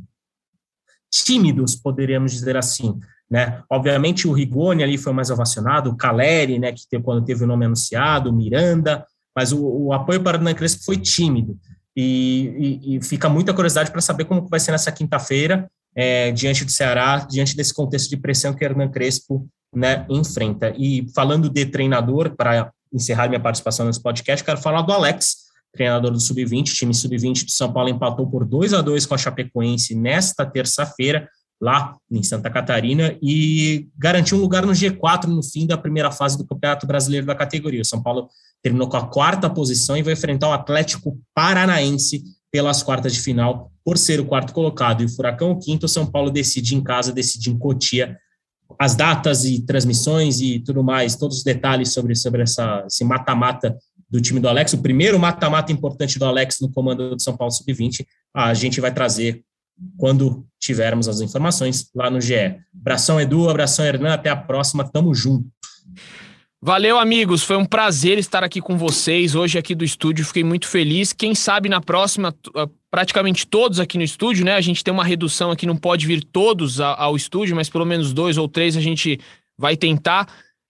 tímidos, 1.11 1.75
poderíamos 1.75 2.33
dizer 2.33 2.55
assim. 2.55 2.99
Né? 3.29 3.63
Obviamente 3.69 4.27
o 4.27 4.31
Rigoni 4.31 4.83
ali 4.83 4.97
foi 4.97 5.11
mais 5.11 5.31
ovacionado, 5.31 5.89
o 5.89 5.97
Caleri, 5.97 6.59
né, 6.59 6.71
que 6.71 6.87
teve, 6.87 7.03
quando 7.03 7.25
teve 7.25 7.43
o 7.43 7.47
nome 7.47 7.65
anunciado, 7.65 8.29
o 8.29 8.33
Miranda, 8.33 9.03
mas 9.35 9.51
o, 9.51 9.59
o 9.59 9.93
apoio 9.93 10.21
para 10.21 10.37
o 10.37 10.39
Hernan 10.39 10.53
Crespo 10.53 10.83
foi 10.85 10.97
tímido. 10.97 11.57
E, 11.99 12.79
e, 12.83 12.97
e 12.97 13.03
fica 13.03 13.27
muita 13.27 13.55
curiosidade 13.55 13.89
para 13.89 14.01
saber 14.01 14.25
como 14.25 14.47
vai 14.47 14.59
ser 14.59 14.71
nessa 14.71 14.91
quinta-feira, 14.91 15.67
é, 15.95 16.31
diante 16.31 16.63
do 16.63 16.71
Ceará, 16.71 17.25
diante 17.27 17.57
desse 17.57 17.73
contexto 17.73 18.07
de 18.11 18.17
pressão 18.17 18.53
que 18.53 18.63
Hernan 18.63 18.89
Crespo 18.89 19.49
né, 19.75 20.05
enfrenta. 20.07 20.71
E 20.77 21.07
falando 21.15 21.49
de 21.49 21.65
treinador, 21.65 22.35
para 22.35 22.71
encerrar 22.93 23.27
minha 23.27 23.39
participação 23.39 23.87
nesse 23.87 24.01
podcast, 24.01 24.45
quero 24.45 24.61
falar 24.61 24.83
do 24.83 24.93
Alex, 24.93 25.47
treinador 25.73 26.11
do 26.11 26.19
Sub-20, 26.19 26.65
time 26.65 26.93
Sub-20 26.93 27.45
de 27.45 27.51
São 27.51 27.73
Paulo 27.73 27.89
empatou 27.89 28.29
por 28.29 28.45
2 28.45 28.75
a 28.75 28.81
2 28.81 29.07
com 29.07 29.15
a 29.15 29.17
Chapecoense 29.17 29.95
nesta 29.95 30.45
terça-feira, 30.45 31.27
lá 31.59 31.95
em 32.11 32.21
Santa 32.21 32.51
Catarina, 32.51 33.17
e 33.23 33.87
garantiu 33.97 34.37
um 34.37 34.41
lugar 34.41 34.63
no 34.67 34.73
G4 34.73 35.25
no 35.25 35.41
fim 35.41 35.65
da 35.65 35.77
primeira 35.77 36.11
fase 36.11 36.37
do 36.37 36.45
Campeonato 36.45 36.85
Brasileiro 36.85 37.25
da 37.25 37.33
categoria. 37.33 37.81
O 37.81 37.85
São 37.85 38.03
Paulo 38.03 38.29
terminou 38.61 38.89
com 38.89 38.97
a 38.97 39.07
quarta 39.07 39.49
posição 39.49 39.97
e 39.97 40.03
vai 40.03 40.13
enfrentar 40.13 40.49
o 40.49 40.53
Atlético 40.53 41.19
Paranaense 41.33 42.23
pelas 42.51 42.81
quartas 42.81 43.13
de 43.13 43.19
final, 43.19 43.71
por 43.83 43.97
ser 43.97 44.19
o 44.19 44.25
quarto 44.25 44.53
colocado. 44.53 45.01
E 45.01 45.05
o 45.05 45.09
Furacão, 45.09 45.51
o 45.51 45.59
quinto, 45.59 45.85
o 45.85 45.89
São 45.89 46.05
Paulo 46.05 46.29
decide 46.29 46.75
em 46.75 46.83
casa, 46.83 47.11
decide 47.11 47.49
em 47.49 47.57
Cotia. 47.57 48.17
As 48.79 48.95
datas 48.95 49.45
e 49.45 49.61
transmissões 49.65 50.41
e 50.41 50.59
tudo 50.59 50.83
mais, 50.83 51.15
todos 51.15 51.37
os 51.37 51.43
detalhes 51.43 51.93
sobre, 51.93 52.15
sobre 52.15 52.43
essa, 52.43 52.83
esse 52.85 53.03
mata-mata 53.03 53.77
do 54.09 54.21
time 54.21 54.39
do 54.39 54.47
Alex, 54.47 54.73
o 54.73 54.81
primeiro 54.81 55.19
mata-mata 55.19 55.71
importante 55.71 56.17
do 56.17 56.25
Alex 56.25 56.57
no 56.61 56.71
comando 56.71 57.15
do 57.15 57.21
São 57.21 57.35
Paulo 57.35 57.51
Sub-20, 57.51 58.05
a 58.33 58.53
gente 58.53 58.79
vai 58.79 58.93
trazer 58.93 59.43
quando 59.97 60.45
tivermos 60.59 61.07
as 61.07 61.21
informações 61.21 61.89
lá 61.93 62.09
no 62.09 62.19
GE. 62.19 62.57
Abração, 62.79 63.19
Edu, 63.19 63.49
abração, 63.49 63.85
Hernan, 63.85 64.13
até 64.13 64.29
a 64.29 64.35
próxima, 64.35 64.89
tamo 64.89 65.13
junto. 65.13 65.47
Valeu, 66.59 66.97
amigos. 66.97 67.43
Foi 67.43 67.55
um 67.55 67.65
prazer 67.65 68.17
estar 68.17 68.43
aqui 68.43 68.59
com 68.59 68.75
vocês 68.75 69.35
hoje 69.35 69.59
aqui 69.59 69.75
do 69.75 69.85
estúdio. 69.85 70.25
Fiquei 70.25 70.43
muito 70.43 70.67
feliz. 70.67 71.13
Quem 71.13 71.35
sabe 71.35 71.69
na 71.69 71.79
próxima, 71.79 72.35
ah, 72.55 72.67
praticamente 72.89 73.45
todos 73.45 73.79
aqui 73.79 73.95
no 73.95 74.03
estúdio, 74.03 74.43
né? 74.43 74.55
A 74.55 74.61
gente 74.61 74.83
tem 74.83 74.91
uma 74.91 75.03
redução 75.03 75.51
aqui, 75.51 75.67
não 75.67 75.75
pode 75.75 76.07
vir 76.07 76.23
todos 76.23 76.81
ao 76.81 77.15
estúdio, 77.15 77.55
mas 77.55 77.69
pelo 77.69 77.85
menos 77.85 78.11
dois 78.11 78.39
ou 78.39 78.47
três 78.47 78.75
a 78.75 78.81
gente 78.81 79.19
vai 79.55 79.77
tentar 79.77 80.27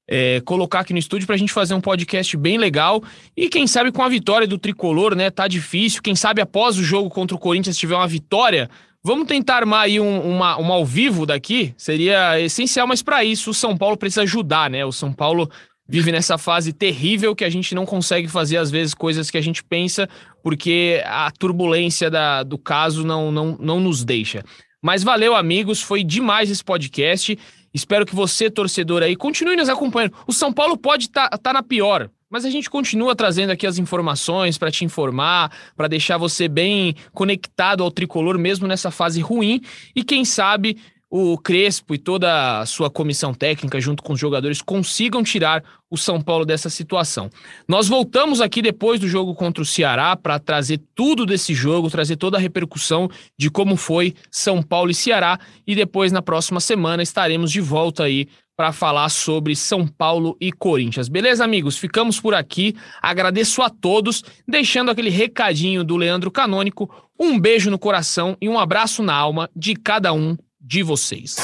é, 0.09 0.41
colocar 0.41 0.81
aqui 0.81 0.91
no 0.91 0.99
estúdio 0.99 1.25
para 1.25 1.35
a 1.35 1.39
gente 1.39 1.53
fazer 1.53 1.73
um 1.73 1.79
podcast 1.79 2.35
bem 2.35 2.57
legal. 2.57 3.01
E 3.35 3.47
quem 3.47 3.65
sabe 3.65 3.89
com 3.89 4.03
a 4.03 4.09
vitória 4.09 4.45
do 4.45 4.57
tricolor, 4.57 5.15
né? 5.15 5.29
Tá 5.29 5.47
difícil. 5.47 6.01
Quem 6.01 6.17
sabe 6.17 6.41
após 6.41 6.77
o 6.77 6.83
jogo 6.83 7.09
contra 7.09 7.33
o 7.33 7.39
Corinthians 7.39 7.77
tiver 7.77 7.95
uma 7.95 8.07
vitória. 8.07 8.69
Vamos 9.01 9.25
tentar 9.25 9.55
armar 9.55 9.83
aí 9.83 10.01
um, 10.01 10.19
uma, 10.19 10.57
uma 10.57 10.73
ao 10.73 10.85
vivo 10.85 11.25
daqui? 11.25 11.73
Seria 11.77 12.41
essencial, 12.41 12.85
mas 12.85 13.01
para 13.01 13.23
isso 13.23 13.51
o 13.51 13.53
São 13.53 13.77
Paulo 13.77 13.95
precisa 13.95 14.23
ajudar, 14.23 14.69
né? 14.69 14.83
O 14.83 14.91
São 14.91 15.13
Paulo 15.13 15.49
vive 15.88 16.11
nessa 16.11 16.38
fase 16.38 16.73
terrível 16.73 17.35
que 17.35 17.45
a 17.45 17.49
gente 17.49 17.73
não 17.73 17.85
consegue 17.85 18.27
fazer, 18.27 18.57
às 18.57 18.69
vezes, 18.69 18.93
coisas 18.93 19.31
que 19.31 19.38
a 19.38 19.41
gente 19.41 19.63
pensa, 19.63 20.07
porque 20.43 21.01
a 21.05 21.31
turbulência 21.31 22.09
da, 22.09 22.43
do 22.43 22.57
caso 22.57 23.05
não, 23.05 23.31
não, 23.31 23.57
não 23.59 23.79
nos 23.79 24.03
deixa. 24.03 24.43
Mas 24.81 25.03
valeu, 25.03 25.35
amigos, 25.35 25.81
foi 25.81 26.03
demais 26.03 26.51
esse 26.51 26.63
podcast. 26.63 27.38
Espero 27.73 28.05
que 28.05 28.15
você, 28.15 28.49
torcedor 28.49 29.03
aí, 29.03 29.15
continue 29.15 29.55
nos 29.55 29.69
acompanhando. 29.69 30.13
O 30.27 30.33
São 30.33 30.51
Paulo 30.51 30.77
pode 30.77 31.05
estar 31.05 31.29
tá, 31.29 31.38
tá 31.38 31.53
na 31.53 31.63
pior, 31.63 32.09
mas 32.29 32.45
a 32.45 32.49
gente 32.49 32.69
continua 32.69 33.15
trazendo 33.15 33.51
aqui 33.51 33.65
as 33.65 33.77
informações 33.77 34.57
para 34.57 34.71
te 34.71 34.83
informar, 34.83 35.51
para 35.75 35.88
deixar 35.88 36.17
você 36.17 36.47
bem 36.47 36.95
conectado 37.13 37.83
ao 37.83 37.91
tricolor, 37.91 38.38
mesmo 38.38 38.67
nessa 38.67 38.91
fase 38.91 39.21
ruim. 39.21 39.61
E 39.95 40.03
quem 40.03 40.25
sabe 40.25 40.77
o 41.10 41.38
Crespo 41.38 41.95
e 41.95 41.97
toda 41.97 42.60
a 42.60 42.66
sua 42.66 42.89
comissão 42.89 43.34
técnica, 43.34 43.80
junto 43.80 44.03
com 44.03 44.14
os 44.14 44.20
jogadores, 44.20 44.62
consigam 44.62 45.24
tirar 45.24 45.64
o 45.89 45.97
São 45.97 46.22
Paulo 46.22 46.45
dessa 46.45 46.70
situação. 46.70 47.30
Nós 47.68 47.88
voltamos 47.88 48.41
aqui 48.41 48.62
depois 48.62 48.99
do 48.99 49.08
jogo 49.08 49.34
contra 49.34 49.62
o 49.62 49.66
Ceará 49.66 50.16
para 50.18 50.38
trazer 50.38 50.82
tudo 50.93 51.26
desse 51.26 51.53
jogo, 51.53 51.89
trazer 51.89 52.18
toda 52.18 52.38
a 52.38 52.39
repercussão 52.39 53.10
de 53.38 53.49
como 53.49 53.78
foi 53.78 54.14
São 54.30 54.62
Paulo 54.62 54.91
e 54.91 54.95
Ceará. 54.95 55.39
E 55.66 55.76
depois, 55.76 56.12
na 56.12 56.22
próxima 56.22 56.60
semana, 56.60 57.01
estaremos 57.01 57.51
de 57.51 57.62
volta 57.62 58.03
aí 58.03 58.28
para 58.58 58.74
falar 58.74 59.08
sobre 59.10 59.55
São 59.55 59.88
Paulo 59.88 60.36
e 60.41 60.51
Corinthians. 60.51 61.08
Beleza, 61.08 61.43
amigos? 61.43 61.78
Ficamos 61.78 62.20
por 62.20 62.34
aqui. 62.34 62.76
Agradeço 63.01 63.62
a 63.62 63.70
todos, 63.70 64.24
deixando 64.47 64.91
aquele 64.91 65.12
recadinho 65.12 65.84
do 65.84 65.95
Leandro 65.95 66.32
Canônico. 66.32 66.89
Um 67.20 67.39
beijo 67.39 67.72
no 67.72 67.80
coração 67.80 68.36
e 68.41 68.49
um 68.49 68.60
abraço 68.60 69.01
na 69.01 69.14
alma 69.14 69.49
de 69.55 69.76
cada 69.76 70.12
um 70.12 70.36
de 70.68 70.84
vocês. 70.84 71.38